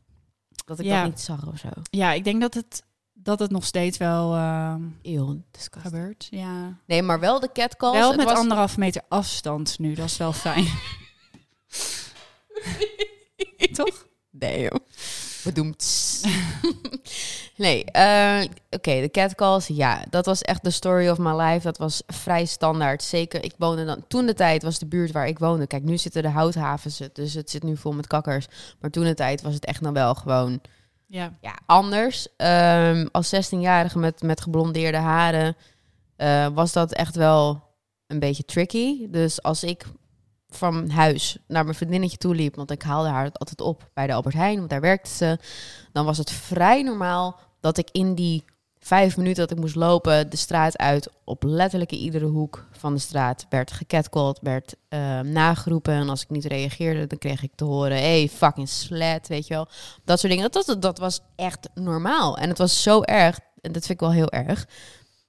Dat 0.67 0.79
ik 0.79 0.85
Ja. 0.87 1.01
dat 1.03 1.11
niet 1.11 1.21
zag 1.21 1.47
of 1.47 1.59
zo. 1.59 1.69
Ja, 1.91 2.13
ik 2.13 2.25
denk 2.25 2.41
dat 2.41 2.55
het, 2.55 2.83
dat 3.13 3.39
het 3.39 3.51
nog 3.51 3.65
steeds 3.65 3.99
wel 3.99 4.35
Eeuw, 5.03 5.43
disgusting. 5.51 5.83
gebeurt. 5.83 6.27
Ja. 6.31 6.79
Nee, 6.87 7.03
maar 7.03 7.21
wel 7.21 7.41
de 7.41 7.53
catcalls. 7.53 7.97
Wel 7.97 8.09
het 8.09 8.17
met 8.17 8.27
was- 8.27 8.39
anderhalf 8.39 8.77
meter 8.77 9.03
afstand 9.09 9.79
nu, 9.79 9.95
dat 9.95 10.05
is 10.07 10.17
wel 10.17 10.33
fijn. 10.33 10.67
Toch? 13.73 14.07
Nee, 14.31 14.61
joh. 14.63 14.81
Bedoemd. 15.45 16.21
nee, 17.57 17.85
eh, 17.85 18.45
oké, 18.71 19.01
de 19.01 19.09
catcalls, 19.11 19.67
ja. 19.67 20.05
Dat 20.11 20.27
was 20.27 20.43
echt 20.43 20.65
de 20.65 20.71
story 20.71 21.09
of 21.09 21.19
my 21.19 21.41
life. 21.41 21.63
Dat 21.63 21.79
was 21.79 22.03
vrij 22.07 22.45
standaard. 22.45 23.03
Zeker, 23.03 23.45
ik 23.45 23.55
woonde 23.59 23.85
dan... 23.85 24.05
Toen 24.09 24.27
de 24.27 24.35
tijd 24.35 24.63
was 24.63 24.79
de 24.79 24.87
buurt 24.87 25.13
waar 25.13 25.27
ik 25.27 25.39
woonde... 25.39 25.67
Kijk, 25.67 25.83
nu 25.83 25.99
zitten 25.99 26.23
de 26.23 26.29
houthavens, 26.29 27.01
dus 27.13 27.35
het 27.35 27.51
zit 27.51 27.63
nu 27.63 27.77
vol 27.77 27.93
met 27.93 28.07
kakkers. 28.07 28.47
Maar 28.81 28.91
toen 28.91 29.05
de 29.05 29.15
tijd 29.15 29.43
was 29.43 29.55
het 29.55 29.65
echt 29.65 29.81
nog 29.81 29.93
wel 29.93 30.15
gewoon... 30.15 30.61
Ja. 31.09 31.33
ja, 31.41 31.55
anders. 31.67 32.29
Ehm, 32.37 33.07
als 33.13 33.35
16-jarige 33.35 33.99
met, 33.99 34.23
met 34.23 34.41
geblondeerde 34.41 34.99
haren 34.99 35.57
eh, 36.17 36.47
was 36.55 36.73
dat 36.73 36.93
echt 36.93 37.17
wel 37.17 37.63
een 38.07 38.19
beetje 38.19 38.45
tricky. 38.45 39.11
Dus 39.11 39.43
als 39.43 39.65
ik 39.65 39.87
van 40.49 40.91
huis 40.91 41.39
naar 41.47 41.65
mijn 41.65 41.77
vriendinnetje 41.77 42.17
toe 42.17 42.35
liep, 42.35 42.55
want 42.55 42.71
ik 42.71 42.83
haalde 42.83 43.09
haar 43.09 43.31
altijd 43.33 43.61
op 43.61 43.91
bij 43.95 44.07
de 44.07 44.13
Albert 44.13 44.35
Heijn, 44.35 44.59
want 44.59 44.71
daar 44.71 44.81
werkte 44.81 45.11
ze, 45.11 45.39
dan 45.93 46.05
was 46.05 46.19
het 46.19 46.31
vrij 46.31 46.83
normaal 46.83 47.41
dat 47.67 47.79
ik 47.79 47.89
in 47.93 48.15
die 48.15 48.45
vijf 48.79 49.17
minuten 49.17 49.49
dat 49.49 49.57
ik 49.57 49.63
moest 49.63 49.75
lopen 49.75 50.31
de 50.31 50.37
straat 50.37 50.79
uit 50.79 51.09
op 51.25 51.43
letterlijk 51.43 51.91
iedere 51.91 52.25
hoek 52.25 52.67
van 52.71 52.95
de 52.95 53.01
straat 53.01 53.47
werd 53.49 53.73
gecatcalled, 53.73 54.39
werd 54.43 54.75
eh, 54.89 55.21
nageroepen 55.21 55.95
en 55.95 56.09
als 56.09 56.23
ik 56.23 56.31
niet 56.31 56.45
reageerde, 56.45 57.07
dan 57.07 57.19
kreeg 57.19 57.43
ik 57.43 57.53
te 57.55 57.65
horen, 57.65 57.97
hey 57.97 58.29
fucking 58.29 58.69
slet, 58.69 59.29
weet 59.29 59.47
je 59.47 59.55
wel. 59.55 59.69
Dat 60.05 60.21
soort 60.21 60.33
dingen. 60.33 60.51
Dat, 60.51 60.67
dat, 60.67 60.83
dat 60.83 60.99
was 60.99 61.21
echt 61.37 61.69
normaal. 61.75 62.39
En 62.39 62.49
het 62.49 62.59
was 62.59 62.83
zo 62.83 63.03
erg. 63.03 63.39
En 63.61 63.73
dat 63.73 63.87
vind 63.87 64.01
ik 64.01 64.07
wel 64.07 64.13
heel 64.13 64.31
erg. 64.31 64.67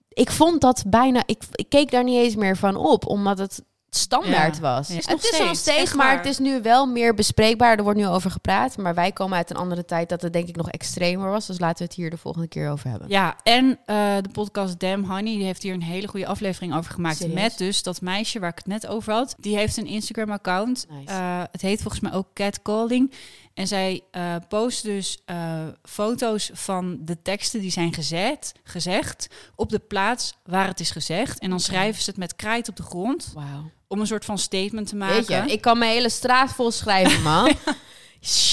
Ik 0.10 0.32
vond 0.32 0.62
dat 0.62 0.84
bijna. 0.88 1.24
Ik, 1.26 1.44
ik 1.52 1.70
keek 1.70 1.92
daar 1.92 2.04
niet 2.04 2.24
eens 2.24 2.36
meer 2.36 2.58
van 2.58 2.76
op, 2.76 3.06
omdat 3.06 3.38
het 3.38 3.64
standaard 3.90 4.56
Ja. 4.56 4.62
was. 4.62 4.88
Ja, 4.88 4.98
is 4.98 5.06
het 5.06 5.22
nog 5.22 5.32
is 5.32 5.40
nog 5.40 5.56
steeds, 5.56 5.94
maar 5.94 6.08
waar. 6.08 6.18
het 6.18 6.26
is 6.26 6.38
nu 6.38 6.62
wel 6.62 6.86
meer 6.86 7.14
bespreekbaar. 7.14 7.78
Er 7.78 7.84
wordt 7.84 8.00
nu 8.00 8.08
over 8.08 8.32
gepraat. 8.32 8.78
Maar 8.78 8.96
wij 8.96 9.12
komen 9.12 9.38
uit 9.38 9.50
een 9.50 9.56
andere 9.56 9.86
tijd 9.86 10.10
dat 10.10 10.22
het 10.22 10.34
denk 10.34 10.48
ik 10.48 10.56
nog 10.56 10.70
extremer 10.70 11.30
was. 11.30 11.48
Dus 11.48 11.60
laten 11.60 11.78
we 11.78 11.84
het 11.84 11.94
hier 11.94 12.10
de 12.10 12.18
volgende 12.18 12.48
keer 12.48 12.70
over 12.70 12.90
hebben. 12.90 13.10
Ja, 13.10 13.36
en 13.44 13.80
eh, 13.86 13.96
de 14.22 14.30
podcast 14.32 14.80
Damn 14.80 15.04
Honey, 15.06 15.36
die 15.36 15.44
heeft 15.44 15.64
hier 15.64 15.74
een 15.74 15.84
hele 15.84 16.08
goede 16.08 16.28
aflevering 16.28 16.76
over 16.76 16.92
gemaakt. 16.94 17.18
Serieus? 17.18 17.42
Met 17.42 17.58
dus 17.58 17.84
dat 17.84 18.02
meisje 18.02 18.40
waar 18.40 18.50
ik 18.50 18.58
het 18.58 18.68
net 18.68 18.88
over 18.88 19.14
had. 19.14 19.36
Die 19.40 19.58
heeft 19.58 19.78
een 19.78 19.88
Instagram-account. 19.88 20.86
Nice. 20.90 21.12
Eh, 21.14 21.42
het 21.52 21.62
heet 21.62 21.82
volgens 21.82 22.02
mij 22.02 22.14
ook 22.14 22.28
Catcalling. 22.34 23.14
En 23.54 23.68
zij 23.68 24.02
eh, 24.12 24.36
post 24.48 24.84
dus 24.84 25.18
eh, 25.26 25.68
foto's 25.84 26.50
van 26.54 26.98
de 27.02 27.22
teksten 27.22 27.62
die 27.62 27.72
zijn 27.72 27.94
gezet, 27.94 28.54
gezegd 28.64 29.28
op 29.56 29.70
de 29.70 29.80
plaats 29.80 30.38
waar 30.44 30.68
het 30.68 30.80
is 30.80 30.92
gezegd. 30.92 31.40
En 31.40 31.50
dan 31.50 31.60
schrijven 31.60 32.02
ze 32.04 32.10
het 32.10 32.20
met 32.20 32.36
krijt 32.36 32.70
op 32.70 32.76
de 32.76 32.84
grond 32.84 33.32
Wauw. 33.34 33.72
Om 33.88 34.00
een 34.00 34.08
soort 34.08 34.26
van 34.26 34.38
statement 34.38 34.88
te 34.88 34.96
maken. 34.96 35.16
Weet 35.16 35.28
je, 35.28 35.52
ik 35.54 35.62
kan 35.62 35.78
mijn 35.78 35.92
hele 35.92 36.10
straat 36.10 36.52
vol 36.52 36.72
schrijven, 36.72 37.22
man. 37.22 37.52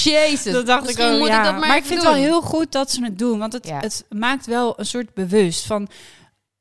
Jezus. 0.03 0.53
Dat 0.53 0.65
dacht 0.65 0.81
ik 0.81 0.85
Misschien 0.85 1.13
ook, 1.13 1.19
moet 1.19 1.27
ja. 1.27 1.37
ik 1.37 1.43
dat 1.43 1.51
maar, 1.59 1.67
maar 1.67 1.77
ik 1.77 1.85
vind 1.85 1.99
het 2.01 2.09
wel 2.09 2.17
heel 2.21 2.41
goed 2.41 2.71
dat 2.71 2.91
ze 2.91 3.03
het 3.03 3.19
doen. 3.19 3.39
Want 3.39 3.53
het, 3.53 3.67
Ja. 3.67 3.79
het 3.79 4.05
maakt 4.09 4.45
wel 4.45 4.79
een 4.79 4.85
soort 4.85 5.13
bewust 5.13 5.65
van... 5.65 5.87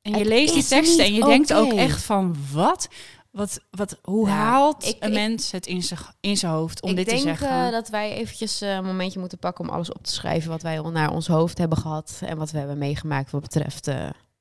En 0.03 0.13
je 0.13 0.19
Het 0.19 0.27
leest 0.27 0.55
die 0.55 0.65
teksten 0.65 1.05
en 1.05 1.15
je 1.15 1.25
denkt 1.25 1.53
ook 1.53 1.73
echt 1.73 2.03
van... 2.03 2.37
Wat? 2.53 2.89
Wat, 3.31 3.61
wat, 3.71 3.99
hoe 4.03 4.27
Ja, 4.29 4.35
haalt 4.35 4.87
ik- 4.87 4.97
een 5.01 5.09
ik- 5.09 5.15
mens 5.15 5.51
het 5.51 5.67
in 5.67 5.83
zijn, 5.83 6.01
in 6.21 6.37
zijn 6.37 6.53
hoofd 6.53 6.83
om 6.83 6.91
ik 6.91 6.97
dit 6.97 7.07
denk 7.07 7.19
te 7.19 7.25
zeggen? 7.27 7.49
eh, 7.67 7.71
dat 7.71 7.89
wij 7.89 8.13
eventjes 8.15 8.61
eh, 8.61 8.75
een 8.75 8.85
momentje 8.85 9.19
moeten 9.19 9.39
pakken 9.39 9.65
om 9.69 9.71
alles 9.75 9.93
op 9.93 10.05
te 10.05 10.13
schrijven 10.13 10.51
wat 10.51 10.63
wij 10.63 10.79
naar 10.81 11.13
ons 11.13 11.27
hoofd 11.27 11.59
hebben 11.59 11.79
gehad 11.79 12.21
en 12.25 12.37
wat 12.39 12.51
we 12.51 12.59
hebben 12.59 12.79
meegemaakt 12.79 13.31
wat 13.31 13.41
betreft 13.43 13.87
eh, 13.87 13.97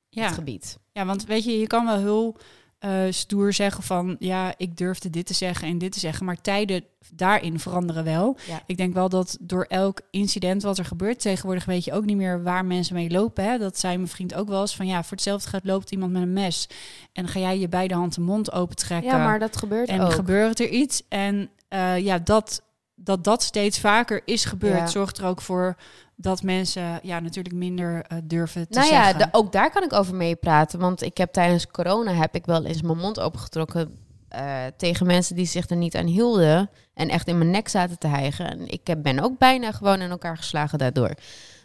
ja. 0.10 0.24
het 0.26 0.34
gebied. 0.34 0.78
ja, 0.92 1.06
want 1.06 1.26
weet 1.26 1.44
je, 1.44 1.60
je 1.60 1.68
kan 1.68 1.86
wel 1.86 1.98
heel 1.98 2.38
eh, 2.84 3.02
stoer 3.10 3.54
zeggen 3.54 3.84
van... 3.84 4.16
Ja, 4.20 4.54
ik 4.58 4.78
durfde 4.78 5.10
dit 5.10 5.26
te 5.26 5.34
zeggen 5.34 5.68
en 5.68 5.78
dit 5.78 5.92
te 5.92 6.00
zeggen. 6.00 6.26
Maar 6.26 6.42
tijden 6.42 6.84
daarin 7.14 7.60
veranderen 7.60 8.04
wel. 8.04 8.38
Ja. 8.48 8.62
Ik 8.66 8.78
denk 8.78 8.94
wel 8.94 9.10
dat 9.10 9.38
door 9.40 9.64
elk 9.64 10.02
incident 10.12 10.64
wat 10.64 10.78
er 10.78 10.86
gebeurt... 10.86 11.20
tegenwoordig 11.20 11.66
weet 11.66 11.84
je 11.84 11.94
ook 11.94 12.06
niet 12.06 12.18
meer 12.18 12.44
waar 12.44 12.66
mensen 12.66 12.96
mee 12.96 13.10
lopen. 13.10 13.44
Hè? 13.44 13.58
Dat 13.58 13.80
zei 13.80 13.98
mijn 13.98 14.10
vriend 14.10 14.34
ook 14.34 14.48
wel 14.48 14.62
eens 14.62 14.76
van... 14.76 14.88
Ja, 14.88 15.04
voor 15.04 15.12
hetzelfde 15.12 15.50
gaat 15.50 15.64
loopt 15.66 15.92
iemand 15.92 16.12
met 16.12 16.22
een 16.22 16.34
mes. 16.34 16.68
En 17.14 17.28
ga 17.28 17.40
jij 17.40 17.60
je 17.60 17.70
beide 17.70 17.94
hand 17.94 18.16
de 18.16 18.22
mond 18.22 18.52
open 18.52 18.76
trekken. 18.76 19.12
Ja, 19.12 19.24
maar 19.24 19.40
dat 19.40 19.58
gebeurt 19.58 19.90
en 19.90 20.02
ook. 20.02 20.14
gebeurt 20.14 20.60
er 20.60 20.70
iets. 20.70 21.02
En 21.10 21.50
eh, 21.68 21.98
ja, 21.98 22.20
dat, 22.20 22.62
dat 22.96 23.24
dat 23.24 23.44
steeds 23.44 23.80
vaker 23.80 24.22
is 24.26 24.46
gebeurd... 24.46 24.78
Ja. 24.78 24.88
zorgt 24.88 25.18
er 25.18 25.26
ook 25.26 25.42
voor 25.42 25.76
dat 26.24 26.44
mensen 26.44 27.00
ja, 27.04 27.20
natuurlijk 27.20 27.56
minder 27.56 28.06
eh, 28.08 28.18
durven 28.24 28.68
te 28.70 28.80
nou 28.80 28.92
ja, 28.92 29.04
zeggen. 29.04 29.18
de- 29.20 29.38
ook 29.38 29.52
daar 29.52 29.72
kan 29.72 29.84
ik 29.84 29.94
over 29.94 30.16
meepraten. 30.16 30.80
Want 30.80 31.02
ik 31.02 31.18
heb 31.18 31.34
tijdens 31.34 31.68
corona 31.68 32.12
heb 32.14 32.36
ik 32.36 32.46
wel 32.46 32.66
eens 32.66 32.82
mijn 32.82 32.98
mond 32.98 33.20
opengetrokken 33.20 33.98
eh, 34.30 34.56
tegen 34.78 35.06
mensen 35.06 35.36
die 35.36 35.46
zich 35.46 35.70
er 35.70 35.76
niet 35.78 35.96
aan 35.96 36.06
hielden. 36.06 36.70
En 36.94 37.10
echt 37.10 37.28
in 37.28 37.38
mijn 37.38 37.50
nek 37.52 37.68
zaten 37.68 38.00
te 38.00 38.08
hijgen. 38.08 38.50
En 38.50 38.68
ik 38.68 38.88
heb, 38.88 39.04
ben 39.04 39.20
ook 39.20 39.38
bijna 39.38 39.72
gewoon 39.72 40.02
in 40.02 40.10
elkaar 40.10 40.38
geslagen 40.38 40.78
daardoor. 40.78 41.12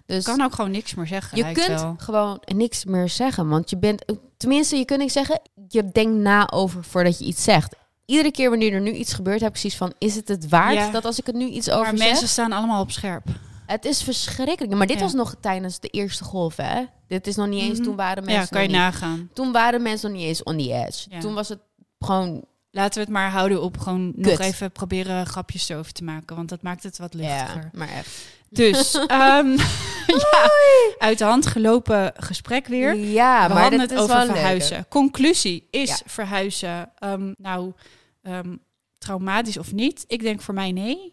Dus 0.07 0.25
kan 0.25 0.43
ook 0.43 0.55
gewoon 0.55 0.71
niks 0.71 0.95
meer 0.95 1.07
zeggen. 1.07 1.39
je 1.39 1.53
kunt 1.53 1.81
wel. 1.81 1.95
gewoon 1.99 2.41
niks 2.45 2.85
meer 2.85 3.09
zeggen. 3.09 3.49
Want 3.49 3.71
je 3.71 3.77
bent, 3.79 4.05
tenminste, 4.37 4.77
je 4.77 4.85
kunt 4.85 4.99
niks 5.01 5.13
zeggen. 5.13 5.41
Je 5.69 5.89
denkt 5.93 6.19
na 6.19 6.51
over 6.51 6.85
voordat 6.85 7.19
je 7.19 7.25
iets 7.25 7.43
zegt. 7.43 7.77
Iedere 8.05 8.31
keer 8.31 8.51
wanneer 8.51 8.73
er 8.73 8.81
nu 8.81 8.91
iets 8.93 9.13
gebeurt, 9.13 9.41
heb 9.41 9.51
ik 9.51 9.57
zoiets 9.57 9.79
van: 9.79 9.93
is 9.99 10.15
het 10.15 10.29
het 10.29 10.49
waard 10.49 10.75
Ja. 10.75 10.91
dat 10.91 11.05
als 11.05 11.19
ik 11.19 11.27
het 11.27 11.35
nu 11.35 11.47
iets 11.47 11.71
over 11.71 11.83
Maar 11.87 11.97
zeg? 11.97 12.09
mensen 12.09 12.29
staan 12.29 12.53
allemaal 12.53 12.81
op 12.83 12.91
scherp. 12.91 13.25
Het 13.69 13.85
is 13.85 14.03
verschrikkelijk. 14.03 14.75
Maar 14.75 14.87
dit 14.87 14.97
Ja. 14.97 15.03
was 15.03 15.13
nog 15.13 15.35
tijdens 15.41 15.81
de 15.81 15.89
eerste 15.89 16.25
golf, 16.25 16.57
hè? 16.57 16.85
Dit 17.07 17.27
is 17.27 17.37
nog 17.37 17.47
niet 17.47 17.63
eens. 17.63 17.75
Mhm. 17.79 17.83
Toen 17.87 17.97
waren 17.97 18.25
mensen. 18.25 18.43
Ja, 18.43 18.49
kan 18.49 18.63
je 18.63 18.69
niet, 18.69 18.77
nagaan. 18.77 19.31
Toen 19.33 19.53
waren 19.53 19.83
mensen 19.83 20.11
nog 20.11 20.19
niet 20.19 20.29
eens 20.29 20.43
on 20.43 20.57
the 20.59 20.73
edge. 20.73 21.07
Ja. 21.11 21.21
Toen 21.21 21.35
was 21.35 21.49
het 21.49 21.59
gewoon. 21.99 22.45
Laten 22.71 22.95
we 22.95 23.01
het 23.01 23.09
maar 23.09 23.31
houden 23.31 23.63
op 23.63 23.79
gewoon 23.79 24.13
nog 24.17 24.39
even 24.39 24.73
proberen 24.73 25.27
grapjes 25.27 25.69
erover 25.69 25.93
te 25.93 26.05
maken. 26.05 26.37
Want 26.37 26.49
dat 26.49 26.63
maakt 26.63 26.83
het 26.83 26.99
wat 26.99 27.13
Ja, 27.13 27.19
luchtiger. 27.19 27.71
maar 27.73 27.89
echt. 27.89 28.27
Dus, 28.51 28.95
ehm, 29.07 29.49
ja, 30.25 30.51
uit 30.99 31.19
de 31.19 31.25
hand 31.25 31.47
gelopen 31.47 32.13
gesprek 32.17 32.67
weer. 32.67 32.95
Ja, 32.97 33.47
we 33.49 33.53
maar 33.53 33.63
hadden 33.63 33.81
het 33.81 33.91
is 33.91 33.99
over 33.99 34.27
verhuizen. 34.27 34.87
Conclusie 34.89 35.69
is 35.71 35.89
Ja. 35.89 35.97
verhuizen. 36.07 36.91
ehm, 36.99 37.33
nou, 37.39 37.73
ehm, 38.23 38.57
traumatisch 38.99 39.57
of 39.59 39.73
niet? 39.73 40.05
Ik 40.07 40.23
denk 40.23 40.41
voor 40.41 40.55
mij 40.55 40.73
nee. 40.73 41.13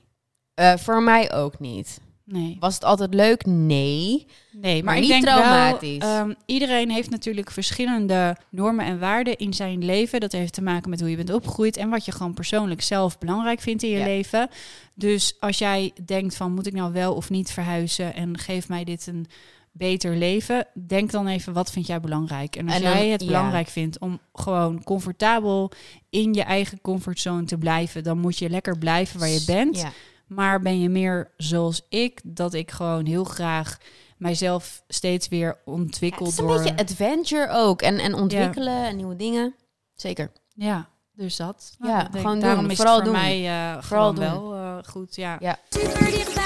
Eh, 0.53 0.73
voor 0.77 1.03
mij 1.03 1.33
ook 1.33 1.59
niet. 1.59 1.99
Nee. 2.27 2.57
Was 2.59 2.73
het 2.73 2.83
altijd 2.83 3.13
leuk? 3.13 3.45
Nee. 3.45 4.25
Nee, 4.51 4.75
maar, 4.75 4.83
Maar 4.83 4.95
ik 4.95 5.01
niet 5.01 5.09
denk 5.09 5.23
traumatisch. 5.23 5.97
wel, 5.97 6.09
ehm, 6.19 6.33
iedereen 6.45 6.89
heeft 6.91 7.09
natuurlijk 7.09 7.51
verschillende 7.51 8.37
normen 8.49 8.85
en 8.85 8.99
waarden 8.99 9.37
in 9.37 9.53
zijn 9.53 9.85
leven. 9.85 10.19
Dat 10.19 10.31
heeft 10.31 10.53
te 10.53 10.61
maken 10.61 10.89
met 10.89 10.99
hoe 10.99 11.09
je 11.09 11.15
bent 11.15 11.33
opgegroeid 11.33 11.77
en 11.77 11.89
wat 11.89 12.05
je 12.05 12.11
gewoon 12.11 12.33
persoonlijk 12.33 12.81
zelf 12.81 13.17
belangrijk 13.17 13.59
vindt 13.59 13.83
in 13.83 13.89
je 13.89 13.97
Ja. 13.97 14.05
leven. 14.05 14.49
Dus 14.93 15.35
als 15.39 15.57
jij 15.57 15.91
denkt 16.05 16.35
van 16.35 16.53
moet 16.53 16.67
ik 16.67 16.73
nou 16.73 16.93
wel 16.93 17.13
of 17.13 17.29
niet 17.29 17.51
verhuizen 17.51 18.13
en 18.15 18.37
geef 18.37 18.67
mij 18.69 18.83
dit 18.83 19.07
een 19.07 19.25
beter 19.71 20.15
leven, 20.15 20.67
denk 20.87 21.11
dan 21.11 21.27
even 21.27 21.53
wat 21.53 21.71
vind 21.71 21.87
jij 21.87 21.99
belangrijk. 21.99 22.55
En 22.55 22.65
als 22.65 22.75
En 22.75 22.81
dan- 22.81 22.91
jij 22.91 23.07
het 23.07 23.21
ja. 23.21 23.27
belangrijk 23.27 23.67
vindt 23.67 23.99
om 23.99 24.19
gewoon 24.33 24.83
comfortabel 24.83 25.71
in 26.09 26.33
je 26.33 26.41
eigen 26.43 26.81
comfortzone 26.81 27.43
te 27.45 27.57
blijven, 27.57 28.03
dan 28.03 28.17
moet 28.19 28.37
je 28.37 28.49
lekker 28.49 28.77
blijven 28.77 29.19
waar 29.19 29.29
je 29.29 29.43
bent. 29.45 29.77
Ja. 29.79 29.91
Maar 30.27 30.59
ben 30.61 30.79
je 30.79 30.89
meer 30.89 31.31
zoals 31.37 31.81
ik, 31.89 32.19
dat 32.23 32.53
ik 32.53 32.71
gewoon 32.71 33.05
heel 33.05 33.23
graag 33.23 33.77
mijzelf 34.17 34.83
steeds 34.87 35.27
weer 35.27 35.57
ontwikkel 35.65 36.25
Het 36.25 36.33
is 36.33 36.39
een 36.39 36.47
door... 36.47 36.57
beetje 36.63 36.77
adventure 36.77 37.49
ook. 37.49 37.81
En, 37.81 37.99
en 37.99 38.13
ontwikkelen 38.13 38.85
en 38.85 38.95
nieuwe 38.95 39.15
dingen. 39.15 39.55
Zeker. 39.95 40.31
Ja, 40.53 40.89
dus 41.13 41.35
dat. 41.35 41.75
Ja, 41.79 41.97
denk, 42.03 42.15
gewoon 42.15 42.39
daarom 42.39 42.61
doen. 42.61 42.71
is 42.71 42.77
Vooral 42.77 42.95
het 42.95 43.03
voor 43.05 43.13
doen. 43.13 43.21
mij 43.23 43.45
eh 43.47 43.81
Vooral 43.83 44.13
gewoon 44.13 44.15
doen. 44.15 44.49
wel 44.49 44.53
eh, 44.55 44.77
goed. 44.89 45.15
Ja. 45.15 45.37
Ja. 45.39 45.57
Super 45.69 46.05
dichtbij. 46.05 46.43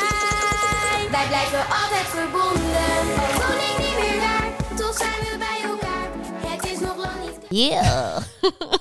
Wij 1.12 1.28
blijven 1.28 1.60
altijd 1.60 2.06
verbonden. 2.06 3.18
Voel 3.32 3.58
ik 3.58 3.78
niet 3.78 4.10
meer 4.10 4.20
daar, 4.20 4.76
toch 4.78 4.98
zijn 4.98 5.12
we 5.12 5.36
bij 5.38 5.70
elkaar. 5.70 6.10
Het 6.52 6.66
is 6.72 6.80
nog 6.80 6.98
lang 6.98 7.20
niet 7.22 7.38
Yeah. 7.50 8.22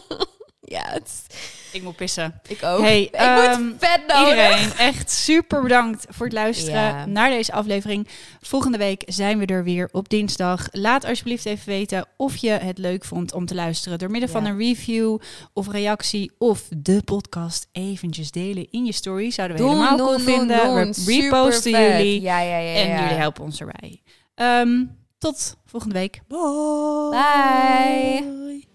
ja, 0.76 0.82
het 0.84 1.06
is- 1.06 1.36
Ik 1.78 1.84
moet 1.84 1.96
pissen. 1.96 2.40
ik 2.48 2.62
ook. 2.62 2.80
Hey, 2.80 3.02
ik 3.02 3.10
ehm, 3.14 3.62
moet 3.62 3.74
vet 3.78 4.00
nodig. 4.06 4.28
Iedereen, 4.28 4.72
echt 4.78 5.10
super 5.10 5.62
bedankt 5.62 6.06
voor 6.08 6.26
het 6.26 6.34
luisteren 6.34 6.80
Ja. 6.80 7.06
naar 7.06 7.30
deze 7.30 7.52
aflevering. 7.52 8.08
Volgende 8.40 8.78
week 8.78 9.02
zijn 9.06 9.38
we 9.38 9.46
er 9.46 9.64
weer 9.64 9.88
op 9.92 10.08
dinsdag. 10.08 10.68
Laat 10.70 11.04
alsjeblieft 11.04 11.46
even 11.46 11.68
weten 11.68 12.06
of 12.16 12.36
je 12.36 12.50
het 12.50 12.78
leuk 12.78 13.04
vond 13.04 13.32
om 13.32 13.46
te 13.46 13.54
luisteren 13.54 13.98
door 13.98 14.10
middel 14.10 14.28
van 14.30 14.44
een 14.44 14.58
review 14.58 15.18
of 15.52 15.68
reactie 15.68 16.32
of 16.38 16.62
de 16.76 17.02
podcast 17.04 17.68
eventjes 17.72 18.30
delen 18.30 18.66
in 18.70 18.84
je 18.84 18.92
story. 18.92 19.30
Zouden 19.30 19.56
we 19.56 19.62
helemaal 19.62 19.96
cool 19.96 20.18
vinden. 20.18 20.74
We 20.74 21.20
reposten 21.20 21.70
jullie 21.70 22.20
Ja, 22.20 22.40
ja, 22.40 22.58
ja. 22.58 22.74
en 22.74 22.88
jullie 23.02 23.16
helpen 23.18 23.44
ons 23.44 23.60
erbij. 23.60 24.02
Ehm, 24.34 24.84
tot 25.18 25.56
volgende 25.64 25.94
week. 25.94 26.20
Bye. 26.28 27.10
Bye. 27.10 28.66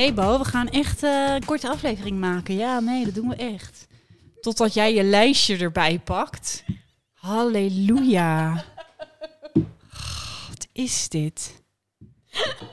Nee, 0.00 0.12
Bo, 0.12 0.38
we 0.38 0.44
gaan 0.44 0.68
echt 0.68 1.02
eh, 1.02 1.34
een 1.34 1.44
korte 1.44 1.68
aflevering 1.68 2.18
maken. 2.18 2.56
Ja, 2.56 2.80
nee, 2.80 3.04
dat 3.04 3.14
doen 3.14 3.28
we 3.28 3.34
echt. 3.34 3.86
Totdat 4.40 4.74
jij 4.74 4.94
je 4.94 5.02
lijstje 5.02 5.56
erbij 5.56 5.98
pakt. 5.98 6.64
Halleluja. 7.12 8.64
Wat 10.48 10.66
is 10.72 11.08
dit? 11.08 11.62